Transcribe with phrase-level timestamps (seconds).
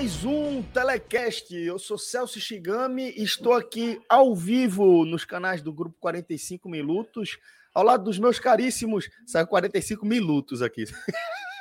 [0.00, 1.54] Mais um Telecast.
[1.54, 7.38] Eu sou Celso Shigami e estou aqui ao vivo nos canais do Grupo 45 Minutos,
[7.74, 9.10] ao lado dos meus caríssimos.
[9.26, 10.84] Saiu 45 minutos aqui.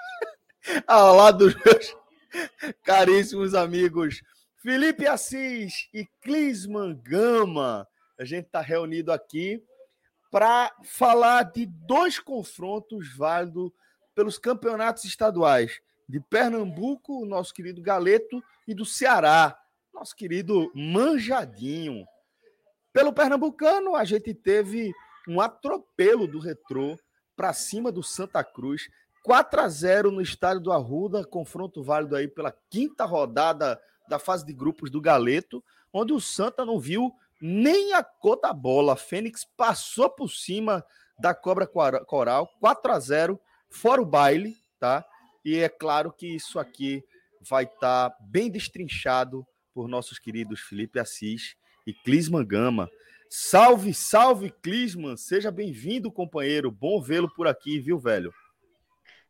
[0.88, 1.94] ao lado dos meus
[2.82, 4.22] caríssimos amigos
[4.64, 7.86] Felipe Assis e Clisman Gama.
[8.18, 9.62] A gente está reunido aqui
[10.32, 13.70] para falar de dois confrontos válidos
[14.16, 19.56] pelos campeonatos estaduais de Pernambuco, o nosso querido Galeto, e do Ceará,
[19.94, 22.04] nosso querido Manjadinho.
[22.92, 24.92] Pelo Pernambucano, a gente teve
[25.28, 26.98] um atropelo do Retrô
[27.36, 28.90] para cima do Santa Cruz,
[29.24, 34.44] 4 a 0 no estádio do Arruda, confronto válido aí pela quinta rodada da fase
[34.44, 38.96] de grupos do Galeto, onde o Santa não viu nem a cor da bola.
[38.96, 40.84] Fênix passou por cima
[41.20, 45.06] da Cobra Coral, 4 a 0 fora o baile, tá?
[45.44, 47.04] E é claro que isso aqui
[47.42, 51.56] vai estar tá bem destrinchado por nossos queridos Felipe Assis
[51.88, 52.90] e Clisman Gama.
[53.30, 55.16] Salve, salve, Clisman!
[55.16, 56.72] Seja bem-vindo, companheiro.
[56.72, 58.34] Bom vê-lo por aqui, viu, velho?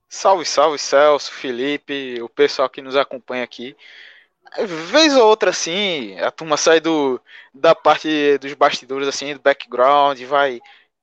[0.07, 3.75] Salve, salve, Celso, Felipe, o pessoal que nos acompanha aqui.
[4.89, 7.22] Vez ou outra, assim, a turma sai do,
[7.53, 10.59] da parte dos bastidores, assim, do background, vai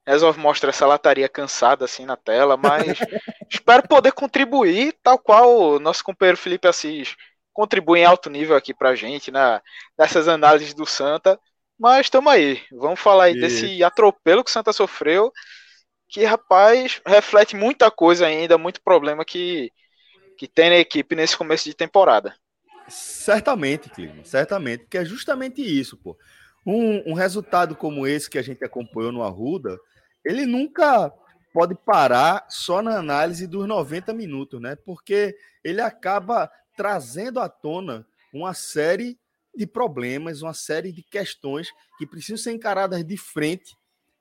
[0.06, 2.98] resolve mostrar essa lataria cansada assim na tela, mas
[3.50, 7.16] espero poder contribuir, tal qual o nosso companheiro Felipe Assis
[7.52, 9.60] contribui em alto nível aqui pra gente, né,
[9.98, 11.38] nessas análises do Santa.
[11.78, 15.30] Mas estamos aí, vamos falar aí desse atropelo que o Santa sofreu,
[16.08, 19.70] que, rapaz, reflete muita coisa ainda, muito problema que,
[20.38, 22.34] que tem na equipe nesse começo de temporada.
[22.88, 26.16] Certamente, Clima, certamente, porque é justamente isso, pô.
[26.64, 29.78] Um, um resultado como esse que a gente acompanhou no Arruda,
[30.26, 31.12] ele nunca
[31.52, 34.74] pode parar só na análise dos 90 minutos, né?
[34.74, 39.16] Porque ele acaba trazendo à tona uma série
[39.54, 43.74] de problemas, uma série de questões que precisam ser encaradas de frente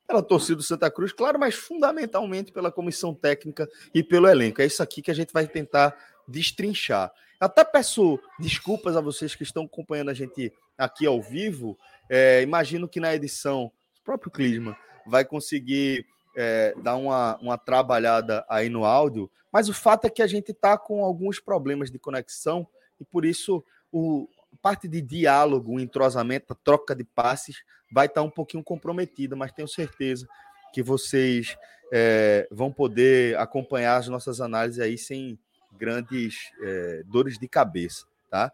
[0.08, 4.62] pela torcida do Santa Cruz, claro, mas fundamentalmente pela comissão técnica e pelo elenco.
[4.62, 7.12] É isso aqui que a gente vai tentar destrinchar.
[7.40, 11.78] Até peço desculpas a vocês que estão acompanhando a gente aqui ao vivo.
[12.08, 13.66] É, imagino que na edição,
[14.00, 16.06] o próprio Clisma vai conseguir
[16.36, 20.52] é, dar uma, uma trabalhada aí no áudio, mas o fato é que a gente
[20.52, 22.68] está com alguns problemas de conexão
[23.00, 24.28] e por isso o,
[24.62, 29.36] parte de diálogo, o entrosamento, a troca de passes vai estar tá um pouquinho comprometida,
[29.36, 30.28] mas tenho certeza
[30.74, 31.56] que vocês
[31.94, 35.38] é, vão poder acompanhar as nossas análises aí sem
[35.72, 38.52] grandes é, dores de cabeça, tá?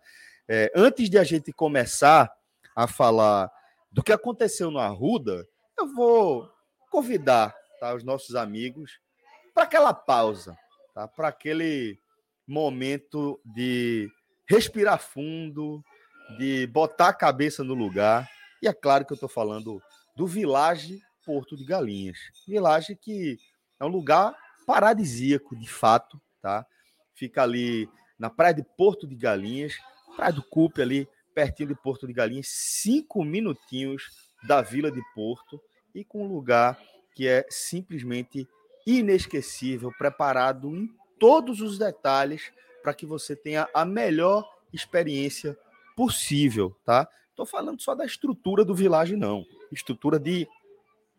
[0.48, 2.30] É, antes de a gente começar
[2.76, 3.50] a falar
[3.92, 5.48] do que aconteceu no Arruda,
[5.82, 6.48] eu vou
[6.92, 9.00] convidar tá, os nossos amigos
[9.52, 10.56] para aquela pausa,
[10.94, 12.00] tá, para aquele
[12.48, 14.08] momento de
[14.48, 15.84] respirar fundo,
[16.38, 18.30] de botar a cabeça no lugar.
[18.62, 19.82] E é claro que eu estou falando
[20.16, 22.20] do Village Porto de Galinhas.
[22.48, 23.40] Village que
[23.80, 24.38] é um lugar
[24.68, 26.64] paradisíaco, de fato, tá?
[27.16, 29.74] Fica ali na praia de Porto de Galinhas,
[30.16, 34.04] praia do Cupe ali, pertinho de Porto de Galinhas, cinco minutinhos
[34.44, 35.60] da Vila de Porto
[35.94, 36.80] e com um lugar
[37.14, 38.48] que é simplesmente
[38.86, 40.90] inesquecível, preparado em
[41.20, 42.52] todos os detalhes
[42.82, 45.58] para que você tenha a melhor experiência
[45.96, 47.08] possível, tá?
[47.30, 49.46] Estou falando só da estrutura do Village, não.
[49.72, 50.48] Estrutura de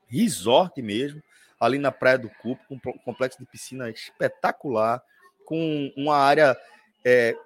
[0.08, 1.22] resort mesmo,
[1.58, 5.02] ali na Praia do Cupo, com um complexo de piscina espetacular,
[5.44, 6.56] com uma área
[7.04, 7.36] é,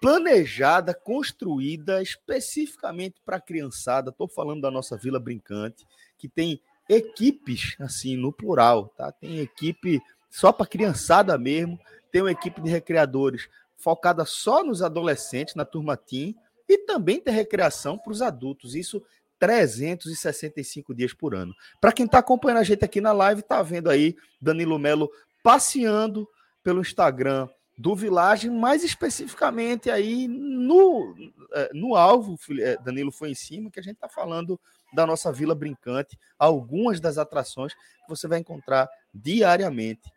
[0.00, 4.10] planejada, construída especificamente para a criançada.
[4.10, 5.86] Estou falando da nossa Vila Brincante,
[6.20, 9.10] que tem equipes, assim, no plural, tá?
[9.10, 11.78] Tem equipe só para criançada mesmo,
[12.12, 16.36] tem uma equipe de recreadores focada só nos adolescentes, na turma teen,
[16.68, 18.74] e também tem recreação para os adultos.
[18.74, 19.02] Isso
[19.38, 21.54] 365 dias por ano.
[21.80, 25.10] Para quem está acompanhando a gente aqui na live, está vendo aí Danilo Melo
[25.42, 26.28] passeando
[26.62, 31.14] pelo Instagram do Village, mais especificamente aí no,
[31.54, 34.60] é, no alvo, é, Danilo foi em cima, que a gente está falando
[34.92, 40.10] da nossa Vila Brincante, algumas das atrações que você vai encontrar diariamente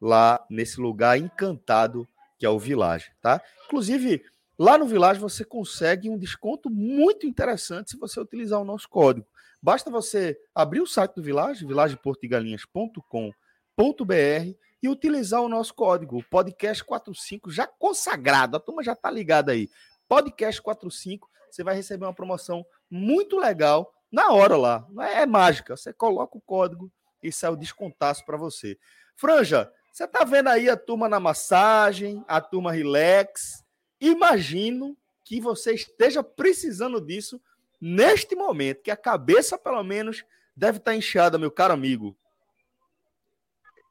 [0.00, 3.42] lá nesse lugar encantado que é o Village, tá?
[3.66, 4.24] Inclusive,
[4.58, 9.26] lá no Village você consegue um desconto muito interessante se você utilizar o nosso código.
[9.62, 16.82] Basta você abrir o site do Village, villageportigalinhas.com.br e utilizar o nosso código, o podcast
[16.82, 19.68] 45, já consagrado, a turma já tá ligada aí.
[20.08, 24.86] Podcast 45, você vai receber uma promoção muito legal na hora lá.
[25.00, 26.90] É, é mágica, você coloca o código
[27.22, 28.78] e sai o descontaço para você.
[29.16, 33.64] Franja, você tá vendo aí a turma na massagem, a turma relax.
[34.00, 37.40] Imagino que você esteja precisando disso
[37.80, 40.24] neste momento, que a cabeça, pelo menos,
[40.56, 42.16] deve estar tá inchada, meu caro amigo.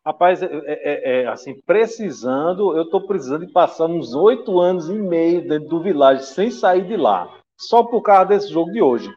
[0.06, 4.90] Rapaz, é, é, é, é, assim, precisando, eu estou precisando de passar uns oito anos
[4.90, 8.82] e meio dentro do Village sem sair de lá, só por causa desse jogo de
[8.82, 9.14] hoje.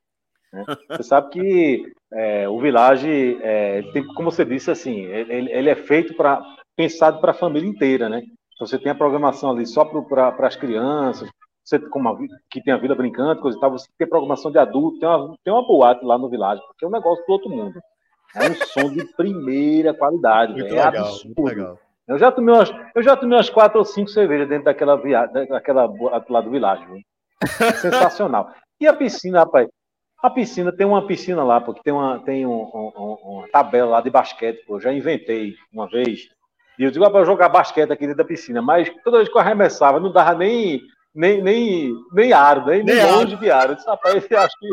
[0.52, 0.64] Né?
[0.90, 5.76] Você sabe que é, o Village, é, tem, como você disse, assim, ele, ele é
[5.76, 6.43] feito para
[6.76, 8.22] pensado para a família inteira, né?
[8.54, 11.28] Então, você tem a programação ali só para as crianças,
[11.64, 11.78] você
[12.50, 15.37] que tem a vida brincando, coisa e tal, você tem programação de adulto, tem uma,
[15.44, 17.81] tem uma boate lá no Village, porque é um negócio do outro mundo.
[18.34, 21.43] É um som de primeira qualidade, muito é legal, absurdo.
[21.44, 21.78] Legal.
[22.08, 25.46] Eu já tomei umas, eu já tomei umas quatro ou cinco cervejas dentro daquela viagem,
[25.46, 25.87] daquela
[26.28, 26.84] lá do Village.
[27.81, 28.50] Sensacional.
[28.81, 29.69] E a piscina, rapaz?
[30.23, 34.01] A piscina tem uma piscina lá, porque tem uma tem um, um, uma tabela lá
[34.01, 34.77] de basquete, pô.
[34.77, 36.29] Eu já inventei uma vez.
[36.79, 39.37] E eu digo, ah, para jogar basquete aqui dentro da piscina, mas toda vez que
[39.37, 40.81] eu arremessava, não dava nem
[41.15, 43.73] nem, nem, nem aro, nem, nem, nem longe de aro.
[43.73, 44.69] Eu disse, rapaz, eu acho que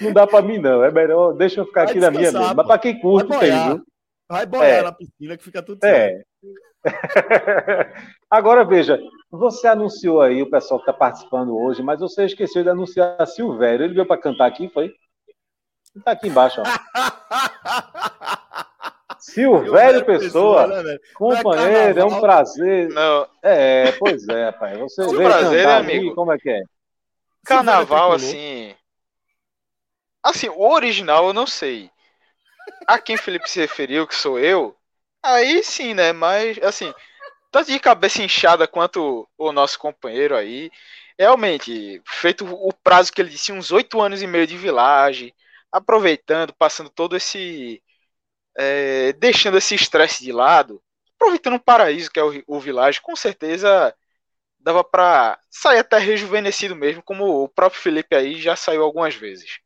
[0.04, 0.82] não dá para mim, não.
[0.82, 2.54] É melhor, deixa eu ficar Vai aqui na minha mesmo.
[2.54, 3.84] Mas para quem curte, Vai tem, viu?
[4.28, 4.82] Vai boiar é.
[4.82, 5.88] na piscina que fica tudo é.
[5.88, 6.24] certo.
[6.24, 6.56] É.
[8.30, 8.98] Agora veja,
[9.36, 13.26] você anunciou aí o pessoal que está participando hoje, mas você esqueceu de anunciar a
[13.26, 13.84] Silvério.
[13.84, 14.94] Ele veio para cantar aqui, foi?
[15.94, 16.64] Está aqui embaixo, ó.
[19.18, 22.88] Silvério Pessoa, Pessoa né, companheiro, é, é, um prazer.
[22.88, 23.28] Não.
[23.42, 24.76] É, pois é, pai.
[24.78, 26.06] Você é um prazer, né, amigo?
[26.06, 26.62] Aqui, como é que é?
[27.44, 28.74] Carnaval, assim.
[30.22, 31.90] Assim, o original eu não sei.
[32.86, 34.76] A quem Felipe se referiu, que sou eu,
[35.22, 36.12] aí sim, né?
[36.12, 36.92] Mas, assim,
[37.50, 40.70] tanto de cabeça inchada quanto o nosso companheiro aí,
[41.18, 45.34] realmente, feito o prazo que ele disse, uns oito anos e meio de vilagem,
[45.72, 47.82] aproveitando, passando todo esse
[48.56, 50.82] é, deixando esse estresse de lado,
[51.16, 52.60] aproveitando um paraíso que é o, o
[53.02, 53.94] com certeza
[54.58, 59.60] dava para sair até rejuvenescido mesmo, como o próprio Felipe aí já saiu algumas vezes.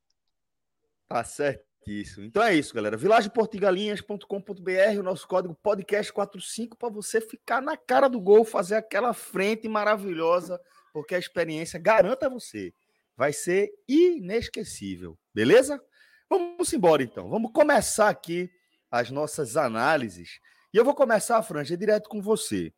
[1.08, 2.24] Tá certíssimo.
[2.24, 2.96] Então é isso, galera.
[2.96, 9.68] vilageportigalinhas.com.br, o nosso código podcast45 para você ficar na cara do gol, fazer aquela frente
[9.68, 10.60] maravilhosa,
[10.92, 12.72] porque a experiência garanta você,
[13.16, 15.18] vai ser inesquecível.
[15.34, 15.82] Beleza?
[16.28, 17.28] Vamos embora então.
[17.28, 18.50] Vamos começar aqui
[18.90, 20.40] as nossas análises.
[20.72, 22.72] E eu vou começar, Franja, direto com você.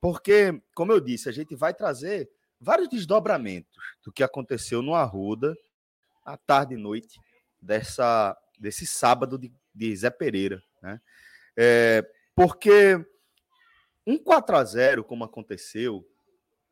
[0.00, 2.28] Porque, como eu disse, a gente vai trazer
[2.60, 5.54] vários desdobramentos do que aconteceu no Arruda,
[6.24, 7.18] à tarde e noite,
[7.60, 10.62] dessa, desse sábado de, de Zé Pereira.
[10.82, 11.00] Né?
[11.56, 13.04] É, porque
[14.06, 16.06] um 4 a 0 como aconteceu,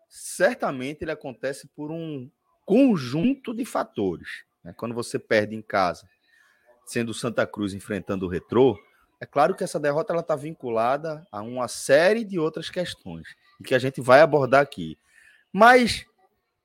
[0.09, 2.31] certamente ele acontece por um
[2.65, 4.45] conjunto de fatores.
[4.63, 4.75] Né?
[4.77, 6.09] Quando você perde em casa
[6.85, 8.79] sendo Santa Cruz enfrentando o Retrô,
[9.21, 13.29] é claro que essa derrota está vinculada a uma série de outras questões
[13.65, 14.99] que a gente vai abordar aqui.
[15.53, 16.05] Mas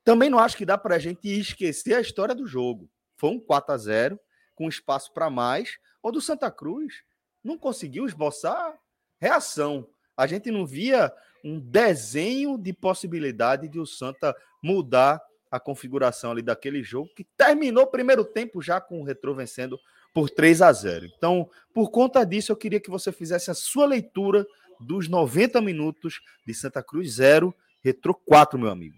[0.04, 2.90] também não acho que dá para a gente esquecer a história do jogo.
[3.16, 4.20] Foi um 4 a 0
[4.58, 7.04] com espaço para mais, onde o Santa Cruz
[7.44, 8.76] não conseguiu esboçar
[9.20, 9.88] reação.
[10.16, 16.42] A gente não via um desenho de possibilidade de o Santa mudar a configuração ali
[16.42, 19.78] daquele jogo, que terminou o primeiro tempo já com o Retro vencendo
[20.12, 21.06] por 3 a 0.
[21.06, 24.44] Então, por conta disso, eu queria que você fizesse a sua leitura
[24.80, 28.96] dos 90 minutos de Santa Cruz 0, Retro 4, meu amigo.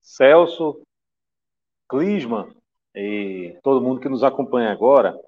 [0.00, 0.82] Celso,
[1.88, 2.59] Clisman
[3.00, 5.18] e todo mundo que nos acompanha agora,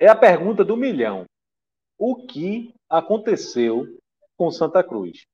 [0.00, 1.24] é a pergunta do milhão.
[1.96, 3.86] O que aconteceu
[4.36, 5.24] com Santa Cruz?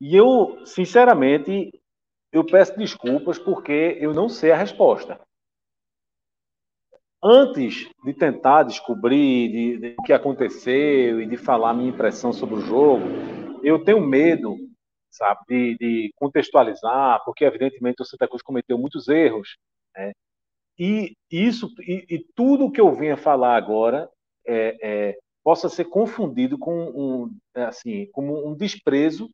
[0.00, 1.80] E eu, sinceramente,
[2.32, 5.20] eu peço desculpas porque eu não sei a resposta.
[7.22, 12.56] Antes de tentar descobrir de, de, o que aconteceu e de falar minha impressão sobre
[12.56, 13.04] o jogo,
[13.62, 14.56] eu tenho medo
[15.10, 19.56] sabe, de, de, contextualizar, porque evidentemente o Santa Cruz cometeu muitos erros,
[19.94, 20.12] né?
[20.78, 24.10] E isso e, e tudo que eu venho falar agora
[24.46, 29.30] é, é, possa ser confundido com um assim como um desprezo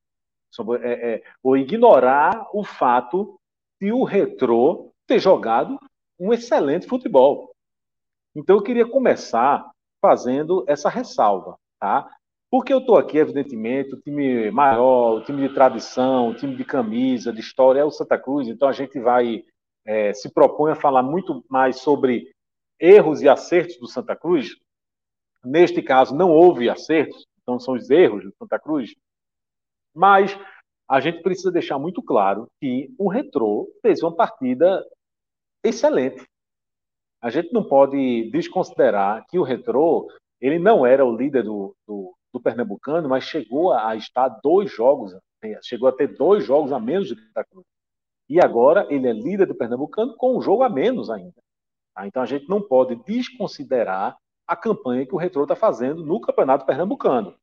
[0.51, 3.41] sobre, é, é, ou ignorar o fato
[3.81, 5.79] de o Retrô ter jogado
[6.19, 7.53] um excelente futebol.
[8.35, 9.69] Então eu queria começar
[10.01, 12.09] fazendo essa ressalva, tá?
[12.53, 16.67] Porque eu estou aqui, evidentemente, o time maior, o time de tradição, o time de
[16.67, 19.43] camisa, de história é o Santa Cruz, então a gente vai
[19.87, 22.31] é, se propõe a falar muito mais sobre
[22.79, 24.55] erros e acertos do Santa Cruz.
[25.43, 28.95] Neste caso, não houve acertos, então são os erros do Santa Cruz.
[29.95, 30.39] Mas
[30.87, 34.87] a gente precisa deixar muito claro que o Retrô fez uma partida
[35.65, 36.23] excelente.
[37.19, 40.07] A gente não pode desconsiderar que o Retrô
[40.39, 45.13] ele não era o líder do, do, do Pernambucano, mas chegou a estar dois jogos,
[45.63, 47.67] chegou a ter dois jogos a menos do que Santa Cruz.
[48.29, 51.35] E agora ele é líder do Pernambucano com um jogo a menos ainda.
[51.95, 52.07] Tá?
[52.07, 56.65] Então a gente não pode desconsiderar a campanha que o Retrô está fazendo no Campeonato
[56.65, 57.35] Pernambucano.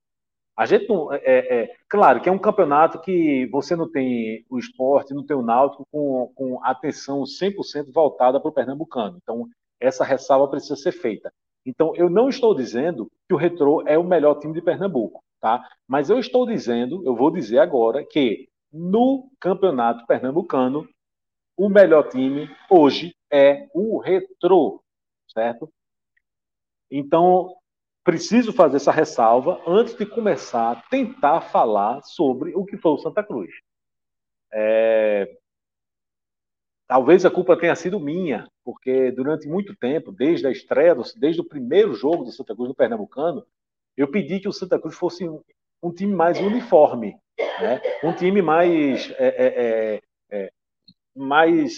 [0.60, 1.14] A gente não.
[1.14, 5.26] É, é, é, claro que é um campeonato que você não tem o esporte, não
[5.26, 9.18] tem o náutico com, com atenção 100% voltada para o Pernambucano.
[9.24, 9.48] Então,
[9.80, 11.32] essa ressalva precisa ser feita.
[11.66, 15.68] Então, eu não estou dizendo que o Retrô é o melhor time de Pernambuco, tá?
[15.88, 20.88] Mas eu estou dizendo, eu vou dizer agora, que no Campeonato Pernambucano,
[21.58, 24.82] o melhor time hoje é o Retrô,
[25.28, 25.72] certo?
[26.90, 27.56] Então,
[28.04, 32.98] preciso fazer essa ressalva antes de começar a tentar falar sobre o que foi o
[32.98, 33.52] Santa Cruz.
[34.52, 35.39] É...
[36.90, 41.48] Talvez a culpa tenha sido minha, porque durante muito tempo, desde a estreia, desde o
[41.48, 43.46] primeiro jogo do Santa Cruz no Pernambucano,
[43.96, 45.30] eu pedi que o Santa Cruz fosse
[45.84, 47.16] um, time mais uniforme,
[47.62, 47.80] né?
[48.04, 50.52] um time mais, é, é, é, é
[51.16, 51.78] mais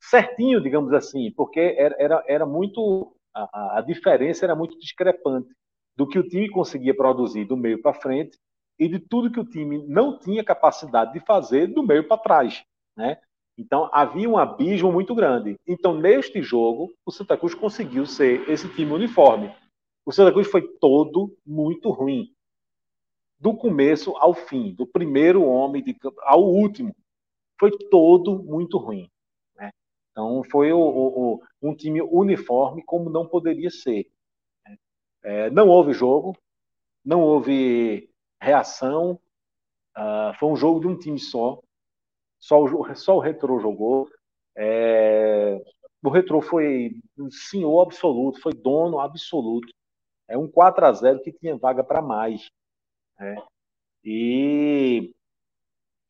[0.00, 5.54] certinho, digamos assim, porque era, era, era muito a, a diferença era muito discrepante
[5.96, 8.36] do que o time conseguia produzir do meio para frente
[8.76, 12.64] e de tudo que o time não tinha capacidade de fazer do meio para trás,
[12.96, 13.18] né?
[13.56, 15.56] Então havia um abismo muito grande.
[15.66, 19.54] Então neste jogo o Santa Cruz conseguiu ser esse time uniforme.
[20.04, 22.32] O Santa Cruz foi todo muito ruim,
[23.38, 26.94] do começo ao fim, do primeiro homem de, ao último,
[27.58, 29.10] foi todo muito ruim.
[30.12, 34.06] Então, foi o, o, um time uniforme como não poderia ser.
[35.24, 36.36] É, não houve jogo,
[37.04, 39.18] não houve reação,
[39.96, 41.60] uh, foi um jogo de um time só,
[42.42, 44.08] só o, só o Retro jogou.
[44.56, 45.62] É,
[46.02, 46.90] o Retro foi
[47.30, 49.72] senhor absoluto, foi dono absoluto.
[50.28, 52.50] É um 4 a 0 que tinha vaga para mais.
[53.18, 53.36] Né?
[54.04, 55.14] E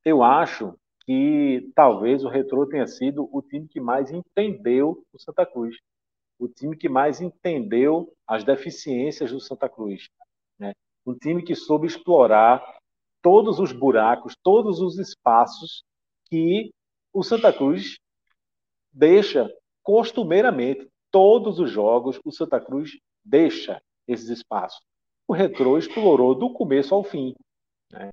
[0.05, 0.75] eu acho
[1.05, 5.77] que talvez o Retrô tenha sido o time que mais entendeu o Santa Cruz,
[6.39, 10.09] o time que mais entendeu as deficiências do Santa Cruz,
[10.59, 10.73] né?
[11.05, 12.65] um time que soube explorar
[13.21, 15.85] todos os buracos, todos os espaços
[16.33, 16.73] que
[17.13, 17.99] o Santa Cruz
[18.91, 20.89] deixa costumeiramente.
[21.11, 24.81] Todos os jogos, o Santa Cruz deixa esses espaços.
[25.29, 27.35] O Retrô explorou do começo ao fim.
[27.91, 28.09] Né?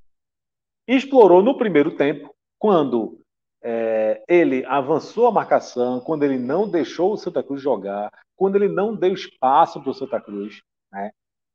[0.85, 3.21] Explorou no primeiro tempo, quando
[3.63, 8.67] é, ele avançou a marcação, quando ele não deixou o Santa Cruz jogar, quando ele
[8.67, 10.61] não deu espaço para o Santa Cruz.
[10.91, 11.09] Né?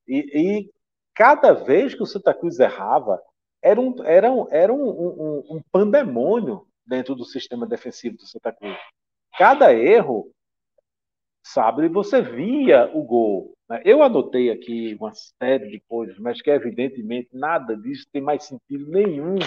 [0.08, 0.70] E, e,
[1.14, 3.20] cada vez que o Santa Cruz errava,
[3.64, 8.52] era um, era um, era um, um, um pandemônio dentro do sistema defensivo do Santa
[8.52, 8.76] Cruz.
[9.38, 10.30] Cada erro,
[11.42, 13.54] sabe, você via o gol.
[13.66, 13.80] Né?
[13.82, 18.86] Eu anotei aqui uma série de coisas, mas que evidentemente nada disso tem mais sentido
[18.90, 19.38] nenhum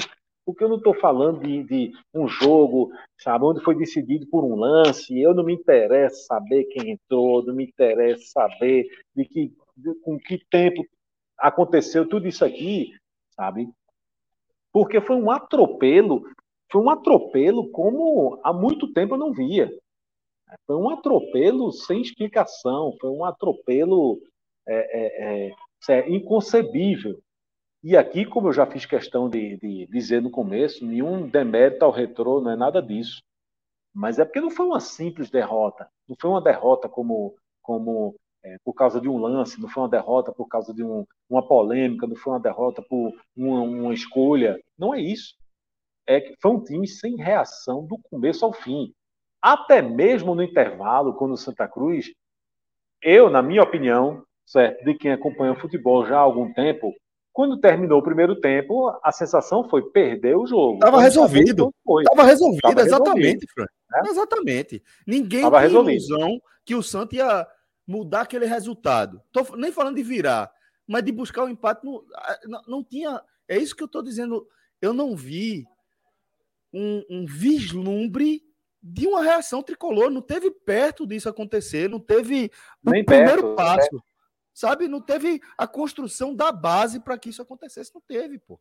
[0.44, 4.56] porque eu não estou falando de, de, um jogo, sabe, onde foi decidido por um
[4.56, 5.20] lance.
[5.20, 10.18] Eu não me interessa saber quem entrou, não me interessa saber de que, de, com
[10.18, 10.86] que tempo
[11.38, 12.94] aconteceu tudo isso aqui,
[13.36, 13.70] sabe?
[14.78, 16.22] Porque foi um atropelo,
[16.72, 19.72] foi um atropelo como há muito tempo eu não via.
[20.68, 24.22] Foi um atropelo sem explicação, foi um atropelo
[24.68, 27.20] é, é, é, é inconcebível.
[27.84, 31.90] E aqui, como eu já fiz questão de, de dizer no começo, nenhum demérito ao
[31.90, 33.24] retrô, não é nada disso.
[33.92, 35.90] Mas é porque não foi uma simples derrota.
[36.08, 38.14] Não foi uma derrota como, como
[38.48, 41.46] é, por causa de um lance, não foi uma derrota por causa de um, uma
[41.46, 44.58] polêmica, não foi uma derrota por uma, uma escolha.
[44.78, 45.36] Não é isso.
[46.06, 48.94] É que foi um time sem reação do começo ao fim.
[49.42, 52.08] Até mesmo no intervalo, quando o Santa Cruz,
[53.02, 56.94] eu, na minha opinião, certo, de quem acompanha o futebol já há algum tempo,
[57.38, 60.74] Quando terminou o primeiro tempo, a sensação foi perder o jogo.
[60.74, 61.72] Estava resolvido.
[62.00, 63.66] Estava resolvido, Tava exatamente, Fran.
[63.94, 64.10] É?
[64.10, 64.82] Exatamente.
[65.06, 66.04] Ninguém Tava tinha resolvido.
[66.04, 67.48] ilusão que o Santos ia
[67.88, 69.22] mudar aquele resultado.
[69.32, 70.52] Tô nem falando de virar,
[70.86, 71.86] mas de buscar o empate.
[71.86, 72.06] No,
[72.46, 73.22] não, não tinha.
[73.48, 74.48] É isso que eu estou dizendo.
[74.82, 75.66] Eu não vi
[76.74, 78.44] um, um vislumbre
[78.84, 80.10] de uma reação tricolor.
[80.10, 82.52] Não teve perto disso acontecer, não teve
[82.86, 83.96] o Nem primeiro perto, passo.
[83.96, 84.02] né?
[84.54, 84.88] Sabe?
[84.88, 87.94] Não teve a construção da base para que isso acontecesse.
[87.94, 88.60] Não teve, pô.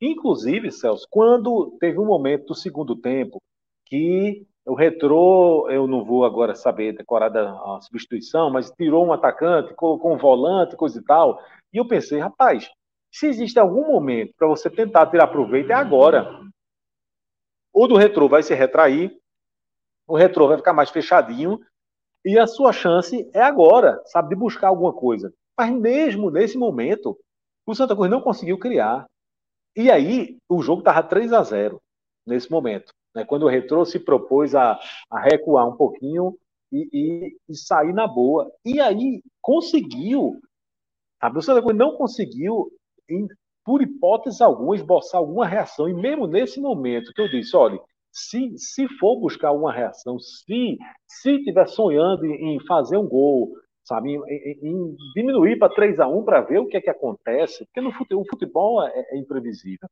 [0.00, 3.42] Inclusive, Celso, quando teve um momento do segundo tempo
[3.84, 9.72] que o Retrô, eu não vou agora saber decorar a substituição, mas tirou um atacante,
[9.74, 11.40] colocou um volante, coisa e tal.
[11.72, 12.68] E eu pensei, rapaz,
[13.12, 16.40] se existe algum momento para você tentar tirar proveito, é agora.
[17.72, 19.16] O do Retrô vai se retrair,
[20.04, 21.60] o Retrô vai ficar mais fechadinho,
[22.24, 25.32] e a sua chance é agora, sabe, de buscar alguma coisa.
[25.56, 27.16] Mas mesmo nesse momento,
[27.64, 29.06] o Santa Cruz não conseguiu criar.
[29.76, 31.80] E aí, o jogo estava 3 a 0
[32.26, 32.92] nesse momento.
[33.16, 33.24] Né?
[33.24, 34.78] Quando o Retrô se propôs a,
[35.10, 36.36] a recuar um pouquinho
[36.70, 38.52] e, e, e, sair na boa.
[38.62, 40.38] E aí, conseguiu.
[41.18, 41.38] Sabe?
[41.38, 42.70] O não conseguiu,
[43.08, 43.26] em,
[43.64, 45.88] por hipótese alguma, esboçar alguma reação.
[45.88, 47.80] E mesmo nesse momento que eu disse, olha,
[48.12, 50.76] se, se for buscar uma reação, se
[51.08, 53.50] se estiver sonhando em, em, fazer um gol,
[53.82, 57.64] sabe, em, em diminuir para 3 a 1 para ver o que é que acontece,
[57.64, 59.88] porque no futebol, o futebol é, é imprevisível.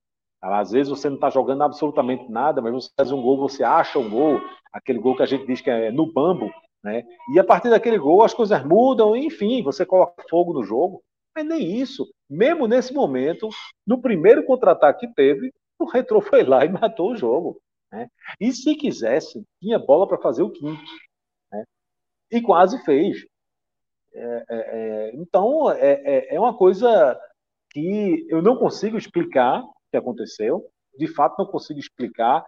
[0.53, 3.99] Às vezes você não está jogando absolutamente nada, mas você faz um gol, você acha
[3.99, 7.03] um gol, aquele gol que a gente diz que é no bambo, né?
[7.33, 11.03] E a partir daquele gol as coisas mudam, enfim, você coloca fogo no jogo.
[11.35, 12.07] Mas nem isso.
[12.29, 13.49] Mesmo nesse momento,
[13.87, 17.59] no primeiro contra-ataque que teve, o Retro foi lá e matou o jogo.
[17.91, 18.09] Né?
[18.39, 20.83] E se quisesse, tinha bola para fazer o quinto.
[21.51, 21.65] Né?
[22.31, 23.25] E quase fez.
[24.13, 27.19] É, é, é, então, é, é uma coisa
[27.71, 30.65] que eu não consigo explicar que aconteceu.
[30.99, 32.45] De fato, não consigo explicar.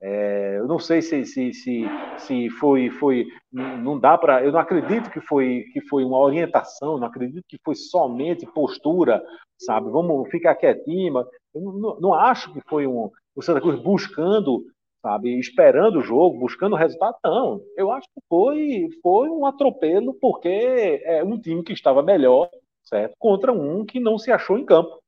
[0.00, 1.84] É, eu não sei se, se, se,
[2.18, 3.26] se foi, foi.
[3.52, 4.44] Não dá para.
[4.44, 9.22] Eu não acredito que foi, que foi uma orientação, não acredito que foi somente postura,
[9.58, 9.90] sabe?
[9.90, 11.24] Vamos ficar quietinho.
[11.54, 14.64] Eu não, não acho que foi um, o Santa Cruz buscando
[15.00, 17.60] sabe, esperando o jogo, buscando o resultado, não.
[17.76, 22.50] Eu acho que foi, foi um atropelo, porque é um time que estava melhor,
[22.84, 23.14] certo?
[23.18, 24.98] Contra um que não se achou em campo.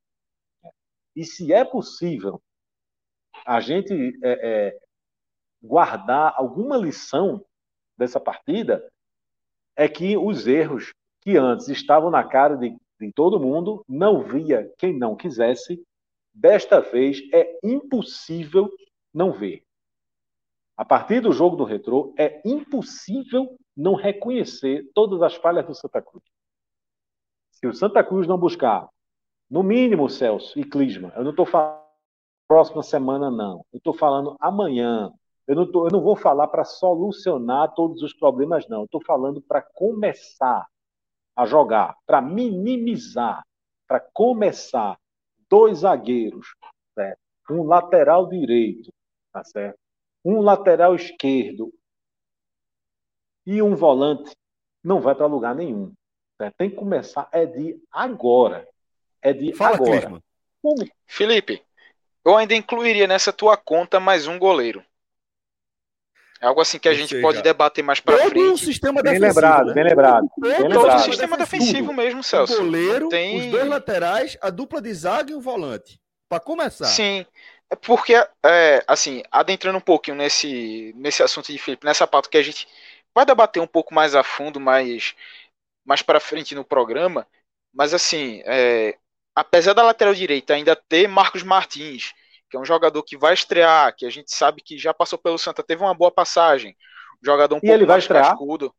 [1.21, 2.41] E se é possível
[3.45, 3.93] a gente
[4.25, 4.81] é, é,
[5.63, 7.45] guardar alguma lição
[7.95, 8.91] dessa partida,
[9.77, 14.73] é que os erros que antes estavam na cara de, de todo mundo, não via
[14.79, 15.85] quem não quisesse,
[16.33, 18.71] desta vez é impossível
[19.13, 19.63] não ver.
[20.75, 26.01] A partir do jogo do retrô, é impossível não reconhecer todas as falhas do Santa
[26.01, 26.25] Cruz.
[27.51, 28.89] Se o Santa Cruz não buscar,
[29.51, 31.81] no mínimo, Celso e Clisma, eu não estou falando
[32.51, 33.65] próxima semana, não.
[33.73, 35.13] Eu estou falando amanhã.
[35.47, 38.81] Eu não, tô, eu não vou falar para solucionar todos os problemas, não.
[38.81, 40.67] Eu estou falando para começar
[41.37, 43.45] a jogar, para minimizar,
[43.87, 44.99] para começar
[45.49, 46.55] dois zagueiros,
[46.93, 47.21] certo?
[47.51, 48.93] um lateral direito,
[49.33, 49.79] tá certo?
[50.25, 51.73] um lateral esquerdo
[53.47, 54.33] e um volante,
[54.83, 55.93] não vai para lugar nenhum.
[56.39, 56.51] Né?
[56.57, 58.69] Tem que começar é de agora.
[59.23, 60.23] É de Fala, agora.
[60.63, 60.89] Como...
[61.07, 61.63] Felipe,
[62.25, 64.85] eu ainda incluiria nessa tua conta mais um goleiro.
[66.41, 68.39] É algo assim que a Ou gente seja, pode debater mais para frente.
[68.39, 69.75] Um sistema bem defensivo, lembrado, né?
[69.75, 70.99] bem lembrado, bem Todo lembrado.
[71.01, 71.93] o sistema defensivo Tudo.
[71.93, 72.55] mesmo, Celso.
[72.55, 76.01] O goleiro, Tem- os dois laterais, a dupla de zaga e o volante.
[76.31, 76.87] Para começar.
[76.87, 77.27] Sim,
[77.69, 82.39] é porque, é, assim, adentrando um pouquinho nesse, nesse assunto de Felipe, nessa pauta que
[82.39, 82.67] a gente
[83.15, 85.15] vai debater um pouco mais a fundo, mais,
[85.85, 87.27] mais para frente no programa,
[87.73, 88.97] mas assim, é,
[89.35, 92.13] apesar da lateral direita ainda ter Marcos Martins,
[92.51, 95.39] que é um jogador que vai estrear, que a gente sabe que já passou pelo
[95.39, 96.77] Santa, teve uma boa passagem,
[97.23, 98.39] um jogador um E pouco ele vai mais estrear?
[98.39, 98.75] cascudo.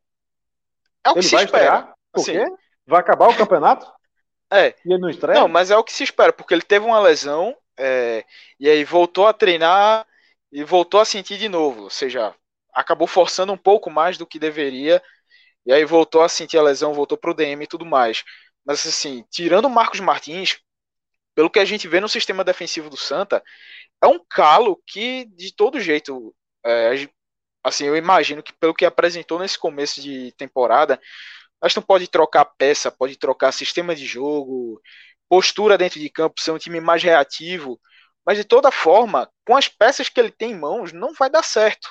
[1.06, 1.74] É o que Ele se vai espera.
[1.74, 1.94] estrear?
[2.12, 2.44] Por Assim, quê?
[2.86, 3.86] Vai acabar o campeonato?
[4.52, 5.44] É, E ele não estreia?
[5.44, 8.24] Não, mas é o que se espera, porque ele teve uma lesão é,
[8.60, 10.06] e aí voltou a treinar
[10.52, 11.84] e voltou a sentir de novo.
[11.84, 12.34] Ou seja,
[12.74, 15.02] acabou forçando um pouco mais do que deveria.
[15.66, 18.24] E aí voltou a sentir a lesão, voltou pro DM e tudo mais.
[18.64, 20.58] Mas assim, tirando o Marcos Martins,
[21.34, 23.42] pelo que a gente vê no sistema defensivo do Santa,
[24.02, 27.08] é um calo que, de todo jeito, é,
[27.64, 31.00] assim, eu imagino que pelo que apresentou nesse começo de temporada,
[31.60, 34.80] a gente não pode trocar peça, pode trocar sistema de jogo,
[35.28, 37.80] postura dentro de campo, ser um time mais reativo,
[38.26, 41.42] mas de toda forma, com as peças que ele tem em mãos, não vai dar
[41.42, 41.88] certo.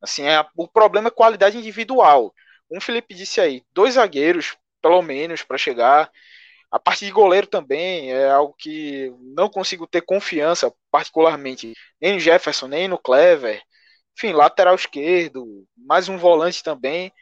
[0.00, 2.34] Assim, é, o problema é qualidade individual.
[2.70, 6.10] Um Felipe disse aí, dois zagueiros, pelo menos, para chegar.
[6.70, 12.20] A parte de goleiro também é algo que não consigo ter confiança, particularmente, nem no
[12.20, 13.62] Jefferson, nem no Clever.
[14.16, 17.12] Enfim, lateral esquerdo, mais um volante também.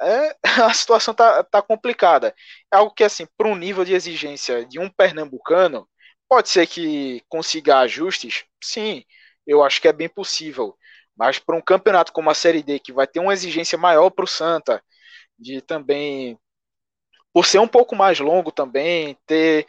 [0.00, 2.34] É, a situação tá, tá complicada.
[2.72, 5.88] É algo que, assim, para um nível de exigência de um pernambucano,
[6.28, 9.04] pode ser que consiga ajustes, sim,
[9.46, 10.76] eu acho que é bem possível.
[11.16, 14.24] Mas para um campeonato como a Série D, que vai ter uma exigência maior para
[14.24, 14.82] o Santa,
[15.38, 16.38] de também
[17.36, 19.66] por ser um pouco mais longo também, ter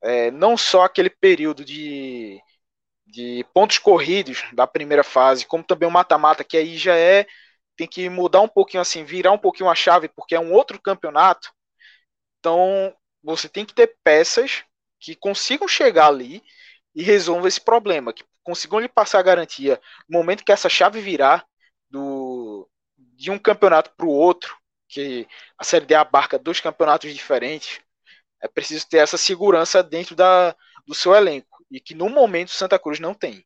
[0.00, 2.40] é, não só aquele período de,
[3.04, 7.26] de pontos corridos da primeira fase, como também o mata-mata, que aí já é,
[7.76, 10.80] tem que mudar um pouquinho assim, virar um pouquinho a chave, porque é um outro
[10.80, 11.52] campeonato.
[12.38, 14.62] Então, você tem que ter peças
[15.00, 16.40] que consigam chegar ali
[16.94, 21.00] e resolvam esse problema, que consigam lhe passar a garantia no momento que essa chave
[21.00, 21.44] virar
[21.90, 24.56] do, de um campeonato para o outro,
[24.88, 27.80] que a Série D abarca dois campeonatos diferentes,
[28.40, 32.78] é preciso ter essa segurança dentro da, do seu elenco, e que no momento Santa
[32.78, 33.44] Cruz não tem.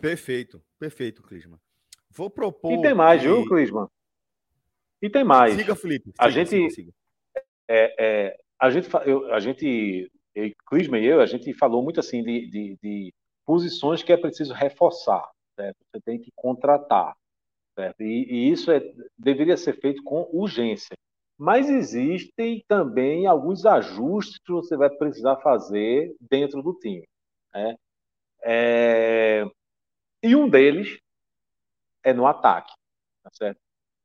[0.00, 1.60] Perfeito, perfeito, Clisma.
[2.10, 2.72] Vou propor.
[2.72, 3.28] E tem mais, que...
[3.28, 3.90] viu, Clisma?
[5.00, 5.54] E tem mais.
[5.54, 6.10] Siga, Felipe.
[6.10, 6.50] Siga, a gente.
[6.50, 6.92] Siga, siga.
[7.68, 10.10] É, é, a gente, eu, a gente,
[10.68, 13.14] Clisma e eu, a gente falou muito assim de, de, de
[13.46, 15.28] posições que é preciso reforçar.
[15.54, 15.76] Certo?
[15.90, 17.16] Você tem que contratar.
[17.74, 18.02] Certo?
[18.02, 18.80] E, e isso é,
[19.16, 20.96] deveria ser feito com urgência.
[21.38, 27.08] Mas existem também alguns ajustes que você vai precisar fazer dentro do time.
[27.52, 27.76] Né?
[28.42, 29.44] É...
[30.22, 30.98] E um deles
[32.04, 32.72] é no ataque.
[33.22, 33.58] Tá certo?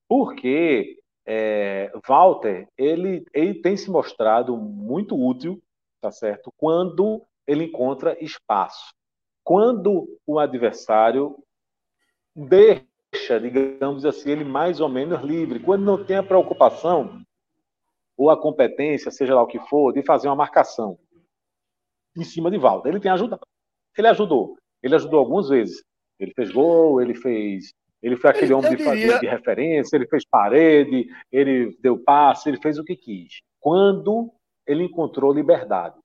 [0.08, 5.62] Porque é, Walter ele, ele tem se mostrado muito útil,
[6.00, 6.54] tá certo?
[6.56, 8.94] Quando ele encontra espaço.
[9.44, 11.38] Quando o adversário
[13.12, 15.60] deixa, digamos assim, ele mais ou menos livre.
[15.60, 17.22] Quando não tem a preocupação
[18.18, 20.98] ou a competência, seja lá o que for, de fazer uma marcação
[22.16, 22.90] em cima de Valda.
[22.90, 23.46] Ele tem ajudado.
[23.98, 24.58] Ele ajudou.
[24.82, 25.84] Ele ajudou algumas vezes.
[26.20, 27.74] Ele fez gol, ele fez.
[28.02, 29.20] Ele foi aquele homem de, diria...
[29.20, 33.42] de referência, ele fez parede, ele deu passe, ele fez o que quis.
[33.60, 34.32] Quando
[34.66, 35.96] ele encontrou liberdade.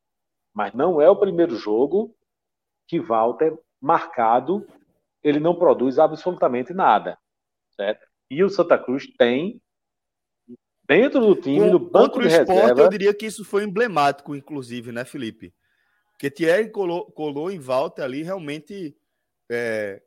[0.54, 2.14] Mas não é o primeiro jogo
[2.86, 4.66] que Walter marcado
[5.22, 7.18] ele não produz absolutamente nada.
[7.74, 8.06] Certo?
[8.30, 9.60] E o Santa Cruz tem,
[10.86, 12.82] dentro do time, no banco de esporte, reserva...
[12.82, 15.54] Eu diria que isso foi emblemático, inclusive, né, Felipe?
[16.12, 18.96] Porque Thierry colou, colou em volta ali realmente
[19.50, 20.00] é,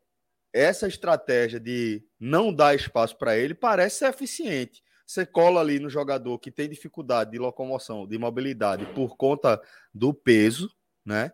[0.54, 4.82] essa estratégia de não dar espaço para ele parece ser eficiente.
[5.06, 9.62] Você cola ali no jogador que tem dificuldade de locomoção, de mobilidade por conta
[9.94, 10.74] do peso,
[11.06, 11.32] né?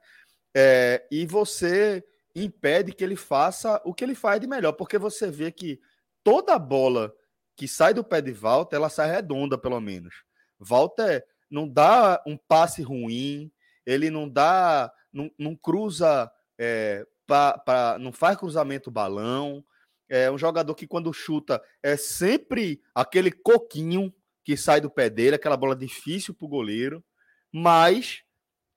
[0.53, 2.03] É, e você
[2.35, 5.79] impede que ele faça o que ele faz de melhor, porque você vê que
[6.23, 7.13] toda bola
[7.55, 10.23] que sai do pé de Walter, ela sai redonda, pelo menos.
[10.59, 13.51] Walter não dá um passe ruim,
[13.85, 19.63] ele não dá, não, não cruza, é, pra, pra, não faz cruzamento balão.
[20.07, 24.13] É um jogador que, quando chuta, é sempre aquele coquinho
[24.43, 27.03] que sai do pé dele, aquela bola difícil para o goleiro,
[27.51, 28.23] mas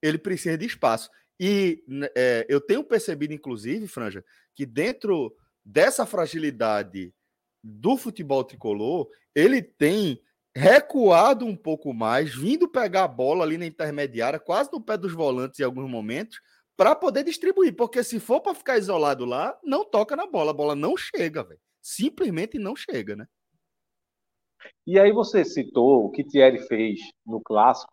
[0.02, 1.10] ele precisa de espaço.
[1.38, 1.82] E
[2.16, 7.12] é, eu tenho percebido, inclusive, Franja, que dentro dessa fragilidade
[7.62, 10.20] do futebol tricolor, ele tem
[10.56, 15.12] recuado um pouco mais, vindo pegar a bola ali na intermediária, quase no pé dos
[15.12, 16.38] volantes em alguns momentos,
[16.76, 17.74] para poder distribuir.
[17.74, 21.42] Porque se for para ficar isolado lá, não toca na bola, a bola não chega,
[21.42, 21.60] velho.
[21.82, 23.26] Simplesmente não chega, né?
[24.86, 27.92] E aí você citou o que Thierry fez no clássico,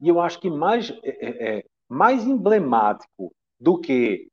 [0.00, 4.28] e eu acho que mais é, é, mais emblemático do que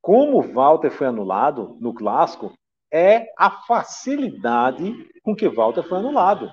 [0.00, 2.52] como Walter foi anulado no clássico
[2.92, 6.48] é a facilidade com que Walter foi anulado.